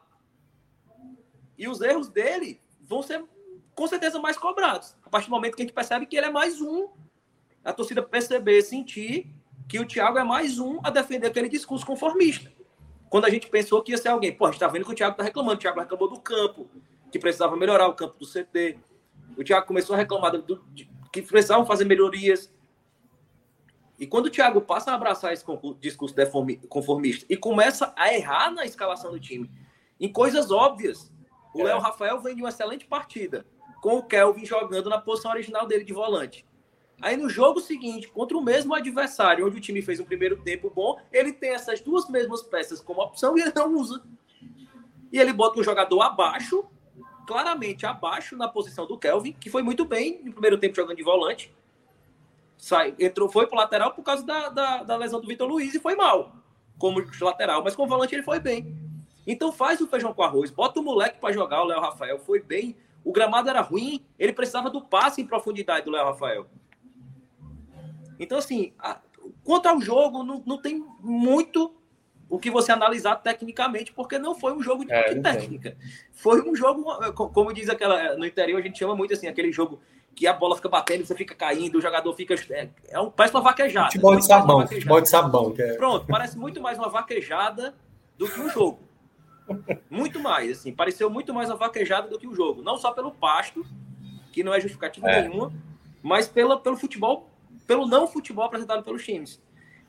[1.58, 3.26] E os erros dele vão ser,
[3.74, 4.96] com certeza, mais cobrados.
[5.04, 6.90] A partir do momento que a gente percebe que ele é mais um,
[7.66, 9.34] a torcida perceber, sentir
[9.68, 12.54] que o Thiago é mais um a defender aquele discurso conformista.
[13.10, 14.96] Quando a gente pensou que ia ser alguém, pô, a gente tá vendo que o
[14.96, 16.70] Thiago tá reclamando, o Thiago reclamou do campo,
[17.12, 18.78] que precisava melhorar o campo do CT.
[19.36, 22.54] O Thiago começou a reclamar do, de, que precisavam fazer melhorias.
[24.00, 25.44] E quando o Thiago passa a abraçar esse
[25.80, 26.16] discurso
[26.70, 29.50] conformista e começa a errar na escalação do time,
[30.00, 31.12] em coisas óbvias,
[31.54, 33.46] o Léo Rafael vem de uma excelente partida,
[33.82, 36.46] com o Kelvin jogando na posição original dele de volante.
[37.02, 40.72] Aí no jogo seguinte, contra o mesmo adversário, onde o time fez um primeiro tempo
[40.74, 44.04] bom, ele tem essas duas mesmas peças como opção e ele não usa.
[45.12, 46.66] E ele bota um jogador abaixo,
[47.28, 51.04] claramente abaixo na posição do Kelvin, que foi muito bem no primeiro tempo jogando de
[51.04, 51.54] volante.
[52.58, 55.80] Sai, entrou, foi pro lateral por causa da, da, da lesão do Vitor Luiz e
[55.80, 56.36] foi mal
[56.78, 58.76] como lateral, mas com volante ele foi bem.
[59.26, 62.42] Então faz o feijão com arroz, bota o moleque para jogar, o Léo Rafael foi
[62.42, 62.78] bem.
[63.04, 66.48] O gramado era ruim, ele precisava do passe em profundidade do Léo Rafael.
[68.20, 69.00] Então, assim, a,
[69.44, 71.74] quanto ao jogo, não, não tem muito
[72.30, 75.78] o que você analisar tecnicamente, porque não foi um jogo de, é, técnica.
[76.12, 78.18] Foi um jogo, como diz aquela.
[78.18, 79.80] No interior a gente chama muito assim, aquele jogo
[80.18, 82.34] que a bola fica batendo, você fica caindo, o jogador fica.
[82.50, 83.92] É, é um, parece uma vaquejada.
[83.92, 85.56] Futebol de sabão, futebol de sabão.
[85.60, 85.74] É...
[85.76, 87.76] Pronto, parece muito mais uma vaquejada
[88.18, 88.80] do que um jogo.
[89.90, 92.64] Muito mais, assim, pareceu muito mais uma vaquejada do que um jogo.
[92.64, 93.64] Não só pelo pasto,
[94.34, 95.22] que não é justificativa é.
[95.22, 95.54] nenhuma,
[96.02, 97.30] mas pela, pelo futebol
[97.68, 99.40] pelo não futebol apresentado pelos times.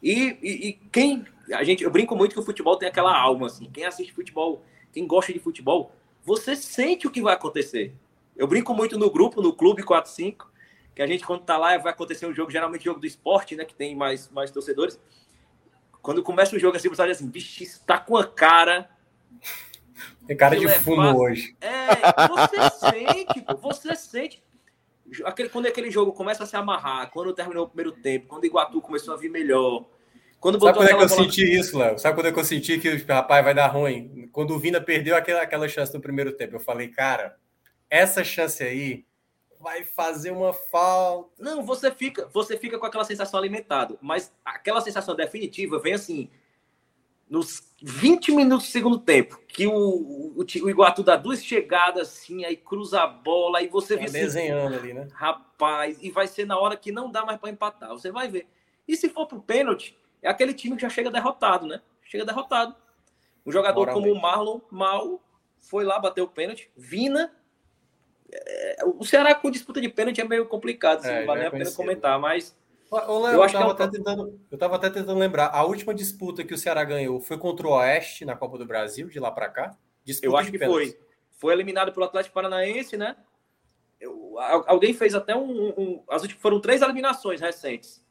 [0.02, 1.24] E, e, e, quem.
[1.54, 3.70] A gente, eu brinco muito que o futebol tem aquela alma, assim.
[3.72, 5.92] Quem assiste futebol, quem gosta de futebol,
[6.22, 7.94] você sente o que vai acontecer.
[8.38, 10.50] Eu brinco muito no grupo, no Clube 45,
[10.94, 13.64] que a gente, quando tá lá, vai acontecer um jogo, geralmente jogo do esporte, né?
[13.64, 14.98] Que tem mais, mais torcedores.
[16.00, 18.88] Quando começa o jogo assim, você olha assim, bicho, isso tá com a cara.
[20.26, 21.56] Tem cara de fumo hoje.
[21.60, 21.88] É,
[22.28, 24.42] você sente, você sente
[25.24, 28.46] aquele, quando aquele jogo começa a se amarrar, quando terminou o primeiro tempo, quando o
[28.46, 29.84] Iguatu começou a vir melhor.
[30.38, 31.22] Quando Sabe quando é que eu bola...
[31.22, 31.98] senti isso, Léo?
[31.98, 34.28] Sabe quando é que eu senti que o rapaz vai dar ruim?
[34.30, 36.54] Quando o Vina perdeu aquela, aquela chance no primeiro tempo.
[36.54, 37.36] Eu falei, cara,
[37.90, 39.06] essa chance aí
[39.60, 41.30] vai fazer uma falta.
[41.38, 46.30] Não, você fica, você fica com aquela sensação alimentada, mas aquela sensação definitiva vem assim,
[47.28, 52.44] nos 20 minutos do segundo tempo, que o, o, o Iguatu dá duas chegadas assim,
[52.44, 54.10] aí cruza a bola, aí você tá vê.
[54.10, 55.08] desenhando assim, ali, né?
[55.12, 57.90] Rapaz, e vai ser na hora que não dá mais para empatar.
[57.90, 58.48] Você vai ver.
[58.86, 61.82] E se for pro pênalti, é aquele time que já chega derrotado, né?
[62.04, 62.74] Chega derrotado.
[63.44, 65.22] Um jogador como o Marlon Mal
[65.60, 66.70] foi lá, bateu o pênalti.
[66.76, 67.34] Vina.
[68.30, 71.50] É, o Ceará com disputa de pênalti é meio complicado, assim, é, não vale a
[71.50, 72.56] pena comentar, mas
[72.90, 75.48] Ô, Léo, eu, acho eu, tava que é até tentando, eu tava até tentando lembrar.
[75.48, 79.08] A última disputa que o Ceará ganhou foi contra o Oeste na Copa do Brasil,
[79.08, 79.76] de lá para cá?
[80.04, 80.92] Disputa eu acho que pênalti.
[80.92, 80.98] foi.
[81.32, 83.16] Foi eliminado pelo Atlético Paranaense, né?
[84.00, 84.36] Eu,
[84.66, 88.02] alguém fez até um, um, As últimas foram três eliminações recentes.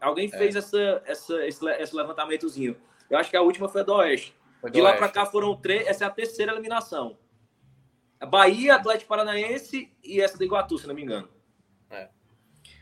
[0.00, 0.38] Alguém é.
[0.38, 2.76] fez essa, essa, esse, esse, levantamentozinho.
[3.10, 4.34] Eu acho que a última foi a do Oeste.
[4.62, 5.86] Do de lá para cá foram três.
[5.88, 7.18] Essa é a terceira eliminação.
[8.26, 11.28] Bahia, Atlético Paranaense e essa do Iguatu, se não me engano.
[11.90, 12.08] É.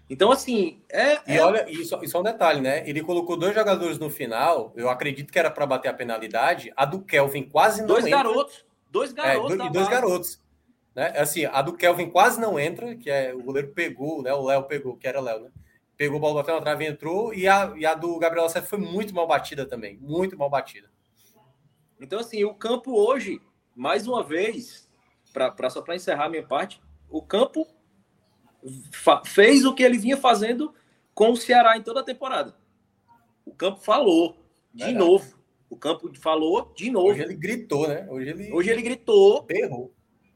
[0.08, 0.82] Então, assim.
[0.90, 1.42] É, e é...
[1.42, 2.88] olha, e só, e só um detalhe, né?
[2.88, 6.72] Ele colocou dois jogadores no final, eu acredito que era para bater a penalidade.
[6.76, 8.18] A do Kelvin quase não dois entra.
[8.18, 9.52] Garotos, dois é, garotos.
[9.52, 10.42] É, dois, dois garotos.
[10.94, 11.14] Né?
[11.16, 14.32] Assim, a do Kelvin quase não entra, que é o goleiro pegou, né?
[14.32, 15.50] O Léo pegou, que era Léo, né?
[15.96, 17.32] Pegou a bola bateu na trave e entrou.
[17.32, 19.96] E a, e a do Gabriel Sete foi muito mal batida também.
[19.98, 20.90] Muito mal batida.
[22.00, 23.40] Então, assim, o campo hoje,
[23.74, 24.90] mais uma vez,
[25.32, 27.66] pra só para encerrar a minha parte, o campo
[29.24, 30.74] fez o que ele vinha fazendo
[31.14, 32.54] com o Ceará em toda a temporada.
[33.44, 34.36] O campo falou
[34.72, 34.98] de Verdade.
[35.04, 35.42] novo.
[35.68, 37.08] O campo falou de novo.
[37.08, 38.06] Hoje ele gritou, né?
[38.08, 39.42] Hoje ele, Hoje ele gritou.
[39.42, 39.92] Berrou.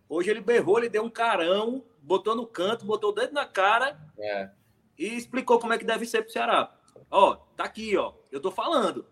[0.08, 3.98] Hoje ele berrou, ele deu um carão, botou no canto, botou o dedo na cara
[4.18, 4.50] é.
[4.96, 6.72] e explicou como é que deve ser pro Ceará.
[7.10, 8.14] Ó, tá aqui, ó.
[8.30, 9.06] Eu tô falando.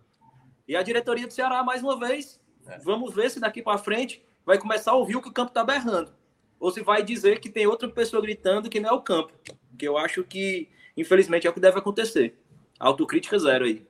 [0.66, 2.78] E a diretoria do Ceará, mais uma vez, é.
[2.78, 5.64] vamos ver se daqui para frente vai começar a ouvir o que o campo tá
[5.64, 6.12] berrando
[6.64, 9.34] ou se vai dizer que tem outra pessoa gritando que não é o campo.
[9.76, 12.38] Que eu acho que, infelizmente, é o que deve acontecer.
[12.80, 13.86] Autocrítica zero aí.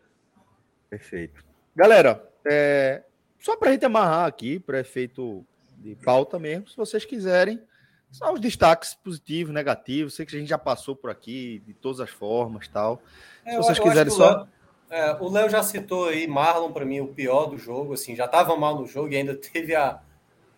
[0.90, 1.44] Perfeito.
[1.76, 3.04] Galera, é,
[3.38, 5.46] só para a gente amarrar aqui, para efeito
[5.78, 7.62] de pauta mesmo, se vocês quiserem,
[8.10, 10.14] só os destaques positivos, negativos.
[10.14, 13.00] Sei que a gente já passou por aqui de todas as formas tal.
[13.44, 14.30] É, se vocês quiserem só.
[14.30, 14.48] Léo-
[14.90, 17.92] é, o Léo já citou aí Marlon, para mim, o pior do jogo.
[17.94, 20.00] Assim, já estava mal no jogo e ainda teve a,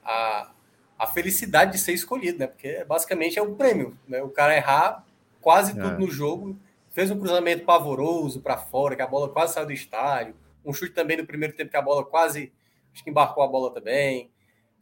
[0.06, 0.50] a,
[0.98, 2.46] a felicidade de ser escolhido, né?
[2.46, 4.22] Porque basicamente é um prêmio, né?
[4.22, 5.04] O cara errar
[5.40, 5.98] quase tudo É.
[5.98, 6.56] no jogo,
[6.90, 10.34] fez um cruzamento pavoroso para fora, que a bola quase saiu do estádio.
[10.64, 12.52] Um chute também no primeiro tempo que a bola quase
[12.92, 14.30] acho que embarcou a bola também.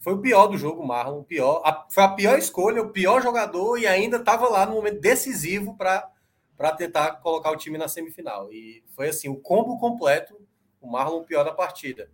[0.01, 1.21] Foi o pior do jogo, o Marlon.
[1.21, 4.75] O pior, a- foi a pior escolha, o pior jogador e ainda estava lá no
[4.75, 6.11] momento decisivo para
[6.57, 8.53] para tentar colocar o time na semifinal.
[8.53, 10.41] E foi assim, o combo completo,
[10.81, 12.09] o Marlon o pior da partida.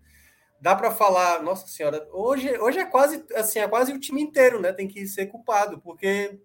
[0.61, 4.61] Dá para falar, nossa senhora, hoje, hoje é quase assim, é quase o time inteiro,
[4.61, 4.73] né?
[4.73, 6.39] Tem que ser culpado, porque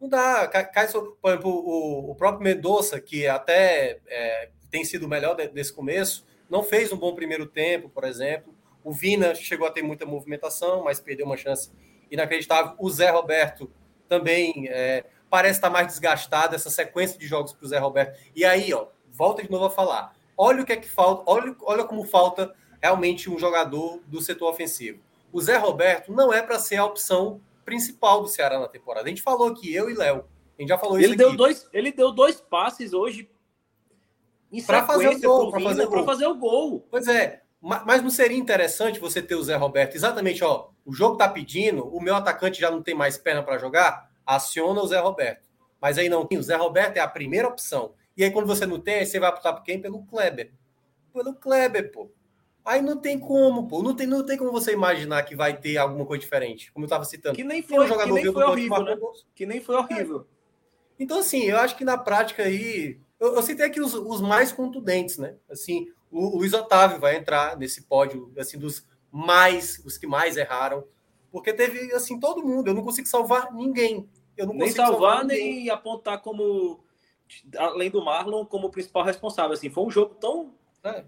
[0.00, 0.46] não dá.
[0.48, 5.34] Cai, cai por exemplo, o, o próprio Mendonça, que até é, tem sido o melhor
[5.36, 8.54] de- desse começo, não fez um bom primeiro tempo, por exemplo.
[8.84, 11.70] O Vina chegou a ter muita movimentação, mas perdeu uma chance
[12.10, 12.74] inacreditável.
[12.78, 13.70] O Zé Roberto
[14.08, 18.20] também é, parece estar mais desgastado, essa sequência de jogos para o Zé Roberto.
[18.34, 20.14] E aí, ó, volta de novo a falar.
[20.36, 22.54] Olha o que é que falta, olha, olha como falta
[22.86, 25.00] realmente um jogador do setor ofensivo.
[25.32, 29.06] O Zé Roberto não é para ser a opção principal do Ceará na temporada.
[29.06, 30.24] A gente falou aqui, eu e Léo.
[30.56, 31.36] A gente já falou isso Ele deu, aqui.
[31.36, 33.28] dois, ele deu dois passes hoje
[34.64, 36.86] Pra fazer o gol, fazer fazer o gol.
[36.88, 40.94] Pois é, ma- mas não seria interessante você ter o Zé Roberto exatamente, ó, o
[40.94, 44.86] jogo tá pedindo, o meu atacante já não tem mais perna para jogar, aciona o
[44.86, 45.44] Zé Roberto.
[45.80, 47.92] Mas aí não tem, o Zé Roberto é a primeira opção.
[48.16, 49.80] E aí quando você não tem, aí você vai optar por quem?
[49.82, 50.52] Pelo Kleber.
[51.12, 52.08] Pelo Kleber, pô.
[52.66, 53.80] Aí não tem como, pô.
[53.80, 56.90] Não tem, não tem como você imaginar que vai ter alguma coisa diferente, como eu
[56.90, 57.36] tava citando.
[57.36, 58.96] Que nem Tem um foi, que jogador nem foi horrível, né?
[59.36, 60.26] Que nem foi horrível.
[60.98, 62.98] Então, assim, eu acho que na prática aí.
[63.20, 65.36] Eu, eu citei aqui os, os mais contundentes, né?
[65.48, 70.36] Assim, o, o Luiz Otávio vai entrar nesse pódio, assim, dos mais, os que mais
[70.36, 70.84] erraram.
[71.30, 72.66] Porque teve, assim, todo mundo.
[72.66, 74.08] Eu não consigo salvar ninguém.
[74.36, 75.54] Eu não Nem consigo salvar, ninguém.
[75.54, 76.80] nem apontar como,
[77.56, 79.52] além do Marlon, como principal responsável.
[79.52, 80.52] Assim, foi um jogo tão,
[80.82, 81.04] É.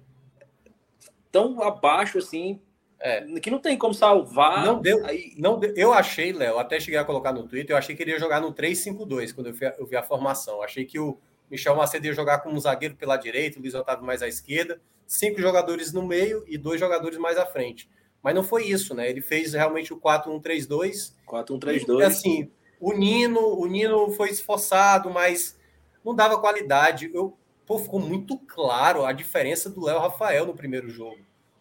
[1.31, 2.61] tão abaixo, assim,
[3.01, 3.21] É.
[3.41, 4.65] que não tem como salvar.
[4.65, 5.05] Não deu.
[5.07, 8.03] Aí, Não, deu- eu achei, Léo, até cheguei a colocar no Twitter, eu achei que
[8.03, 10.57] ele ia jogar no 3-5-2 quando eu vi, a, eu vi a formação.
[10.57, 11.17] Eu achei que o
[11.51, 14.81] Michel Macedo ia jogar como um zagueiro pela direita, o Luiz Otávio mais à esquerda,
[15.07, 17.89] cinco jogadores no meio e dois jogadores mais à frente.
[18.23, 19.09] Mas não foi isso, né?
[19.09, 21.15] Ele fez realmente o 4-1-3-2.
[21.27, 22.01] 4-1-3-2.
[22.01, 22.51] E, assim,
[22.81, 25.57] o Nino, o Nino foi esforçado, mas
[26.05, 27.11] não dava qualidade.
[27.15, 27.37] Eu,
[27.69, 31.19] pô, ficou muito claro a diferença do Léo Rafael no primeiro jogo.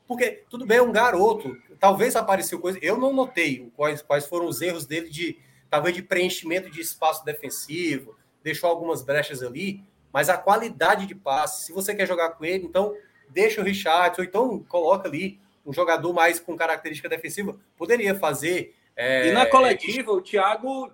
[0.07, 1.55] Porque, tudo bem, é um garoto.
[1.79, 2.79] Talvez apareceu coisa.
[2.81, 5.37] Eu não notei quais, quais foram os erros dele de
[5.69, 11.65] talvez de preenchimento de espaço defensivo, deixou algumas brechas ali, mas a qualidade de passe,
[11.65, 12.95] se você quer jogar com ele, então
[13.29, 18.73] deixa o Richard, ou então coloca ali um jogador mais com característica defensiva, poderia fazer.
[18.95, 20.89] é, E na coletiva, o Thiago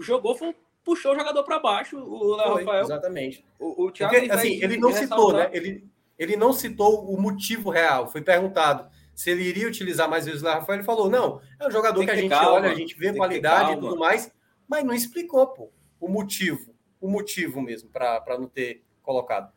[0.00, 2.84] jogou, foi- puxou o jogador para baixo, o Léo Foi, Rafael.
[2.84, 3.44] Exatamente.
[3.58, 5.50] O, o Thiago, Porque, assim, ele não citou, né?
[5.52, 5.84] Ele,
[6.16, 8.06] ele não citou o motivo real.
[8.06, 10.78] Foi perguntado se ele iria utilizar mais vezes o Léo Rafael.
[10.78, 12.96] Ele falou: não, é um jogador que a que ter gente calma, olha, a gente
[12.96, 14.32] vê qualidade e tudo mais,
[14.68, 16.72] mas não explicou, pô, o motivo.
[17.00, 19.52] O motivo mesmo para não ter colocado.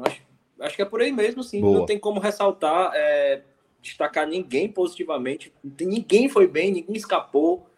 [0.00, 0.22] Acho,
[0.60, 1.60] acho que é por aí mesmo, sim.
[1.60, 1.78] Boa.
[1.78, 3.42] Não tem como ressaltar, é,
[3.80, 5.52] destacar ninguém positivamente.
[5.80, 7.68] Ninguém foi bem, ninguém escapou.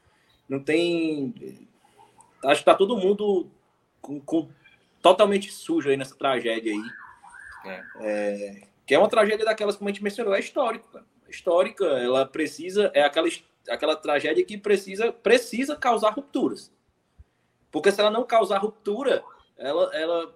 [0.49, 1.35] Não tem.
[2.45, 3.49] Acho que tá todo mundo
[4.01, 4.49] com, com-
[5.03, 6.83] totalmente sujo aí nessa tragédia aí.
[8.01, 10.85] É, que é uma tragédia daquelas, como a gente mencionou, é histórica.
[10.93, 11.05] cara.
[11.27, 12.91] É Histórica, ela precisa.
[12.95, 13.29] É aquela,
[13.69, 16.73] aquela tragédia que precisa, precisa causar rupturas.
[17.71, 19.23] Porque se ela não causar ruptura,
[19.57, 19.95] ela.
[19.95, 20.35] ela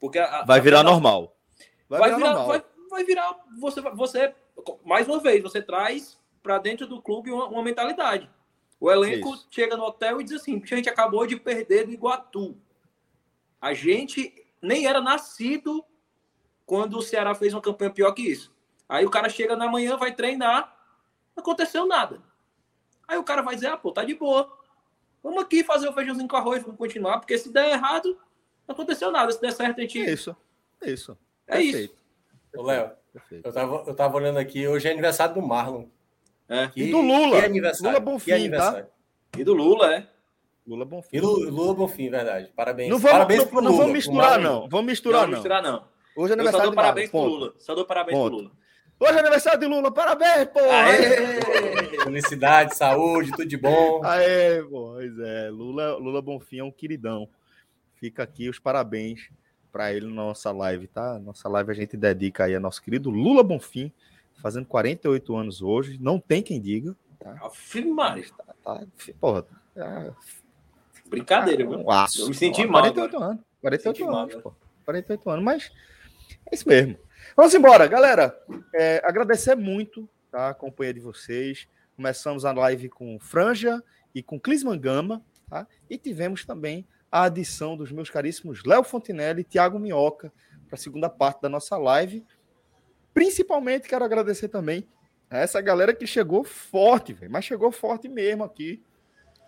[0.00, 1.36] porque a- Vai virar a- normal.
[1.88, 2.48] Vai, vai virar, virar, normal.
[2.48, 4.34] vai, vai virar você, você
[4.84, 8.30] mais uma vez, você traz para dentro do clube uma, uma mentalidade.
[8.80, 9.46] O elenco Isso.
[9.50, 12.56] chega no hotel e diz assim: "Bicho, a gente acabou de perder do Iguatu.
[13.60, 15.84] A gente nem era nascido
[16.64, 18.52] quando o Ceará fez uma campanha pior que isso.
[18.88, 20.76] Aí o cara chega na manhã, vai treinar,
[21.34, 22.22] não aconteceu nada.
[23.06, 24.56] Aí o cara vai dizer: ah, pô, tá de boa.
[25.22, 28.18] Vamos aqui fazer o feijãozinho com arroz, vamos continuar, porque se der errado,
[28.66, 29.32] não aconteceu nada.
[29.32, 30.00] Se der certo, a gente.
[30.00, 30.36] É isso.
[30.80, 31.18] É isso.
[31.46, 31.78] É isso.
[31.78, 32.02] Perfeito.
[32.56, 33.46] Ô, Léo, Perfeito.
[33.46, 35.84] eu tava, eu tava olhando aqui, hoje é aniversário do Marlon.
[36.48, 36.68] É.
[36.68, 37.40] Que, E do Lula.
[37.40, 37.98] Que aniversário.
[37.98, 38.86] Lula Bonfim, que aniversário.
[39.36, 40.06] E do Lula, é.
[40.66, 41.08] Lula Bonfim.
[41.12, 42.52] E Lula, Lula Bonfim, verdade.
[42.54, 42.90] Parabéns.
[42.90, 44.60] Não vamos, Parabéns não, pro não Lula, vamos misturar, não.
[44.60, 45.34] Vamos Não, misturar, não não.
[45.34, 45.84] misturar, não.
[46.16, 47.38] Hoje é Eu só aniversário dou parabéns Marlon, pro.
[47.38, 47.54] Lula.
[47.58, 48.30] Só dou parabéns Ponto.
[48.30, 48.50] pro Lula.
[49.00, 49.92] Hoje é aniversário de Lula.
[49.94, 50.60] Parabéns, pô.
[52.04, 54.00] Felicidade, saúde, tudo de bom.
[54.04, 55.48] Aê, pois é.
[55.50, 57.28] Lula, Lula Bonfim é um queridão.
[57.96, 59.28] Fica aqui os parabéns
[59.72, 61.18] para ele na nossa live, tá?
[61.18, 63.92] Nossa live a gente dedica aí a nosso querido Lula Bonfim,
[64.40, 65.98] fazendo 48 anos hoje.
[66.00, 66.96] Não tem quem diga.
[67.18, 67.38] Tá?
[67.42, 68.20] Afirmar.
[68.22, 68.86] Tá, tá,
[69.20, 70.14] porra, tá,
[71.08, 71.80] Brincadeira, tá viu?
[71.80, 72.22] um aço.
[72.22, 73.42] Eu me senti Ó, mal 48 anos.
[73.60, 74.40] 48 Senti mal, anos, né?
[74.40, 74.54] pô.
[74.84, 75.72] 48 anos, mas
[76.50, 76.96] é isso mesmo.
[77.36, 78.38] Vamos embora, galera.
[78.74, 81.68] É, agradecer muito tá, a companhia de vocês.
[81.96, 83.82] Começamos a live com Franja
[84.14, 85.66] e com Clisman Gama, tá?
[85.90, 90.32] E tivemos também a adição dos meus caríssimos Léo Fontinelli e Thiago Minhoca
[90.66, 92.24] para a segunda parte da nossa live.
[93.14, 94.86] Principalmente quero agradecer também
[95.30, 98.82] a essa galera que chegou forte, velho, mas chegou forte mesmo aqui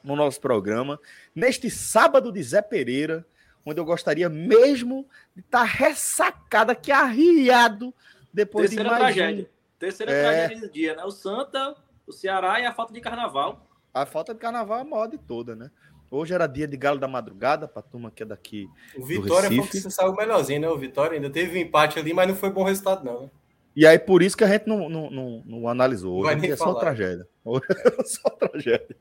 [0.03, 0.99] no nosso programa,
[1.35, 3.27] neste sábado de Zé Pereira,
[3.67, 5.07] onde eu gostaria mesmo
[5.37, 7.95] de estar ressacado aqui, arriado,
[8.33, 9.51] depois Terceira de mais tragédia.
[9.79, 10.23] Terceira É.
[10.23, 11.05] tragédia do dia, né?
[11.05, 11.77] O Santa,
[12.07, 13.67] o Ceará e a falta de carnaval.
[13.93, 15.71] A falta de carnaval é a maior de toda, né?
[16.11, 18.69] Hoje era dia de galo da madrugada, para turma que é daqui.
[18.97, 20.69] O Vitória foi que se saiu melhorzinho, né?
[20.69, 23.23] O Vitória ainda teve um empate ali, mas não foi bom resultado, não.
[23.23, 23.31] Né?
[23.77, 26.23] E aí, por isso que a gente não, não, não, não analisou.
[26.23, 26.81] Não Hoje nem é só falar.
[26.81, 27.29] tragédia.
[27.45, 28.97] Hoje é só tragédia.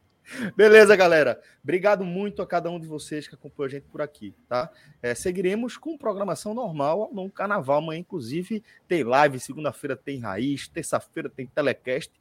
[0.55, 1.41] Beleza, galera.
[1.63, 4.69] Obrigado muito a cada um de vocês que acompanhou a gente por aqui, tá?
[5.01, 7.79] É, seguiremos com programação normal no carnaval.
[7.79, 9.39] Amanhã, inclusive, tem live.
[9.39, 10.67] Segunda-feira tem raiz.
[10.67, 12.13] Terça-feira tem telecast.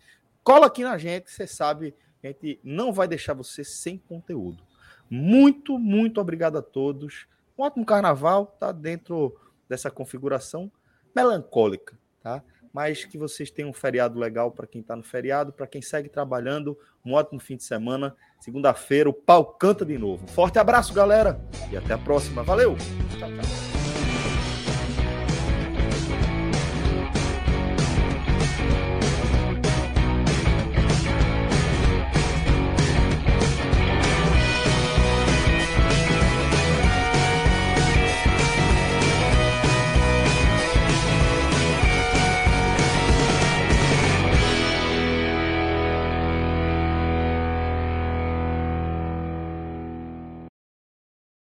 [0.43, 1.95] Cola aqui na gente, você sabe.
[2.25, 4.68] A gente não vai deixar você sem conteúdo.
[5.11, 7.27] Muito, muito obrigado a todos.
[7.59, 8.73] Um ótimo carnaval, tá?
[8.73, 9.37] Dentro
[9.69, 10.71] dessa configuração
[11.15, 12.43] melancólica, tá?
[12.73, 16.09] Mas que vocês tenham um feriado legal para quem está no feriado, para quem segue
[16.09, 18.15] trabalhando, um ótimo fim de semana.
[18.41, 20.27] Segunda-feira o pau canta de novo.
[20.29, 21.41] Forte abraço, galera,
[21.73, 22.43] e até a próxima.
[22.43, 22.77] Valeu!
[23.19, 23.68] Tchau, tchau.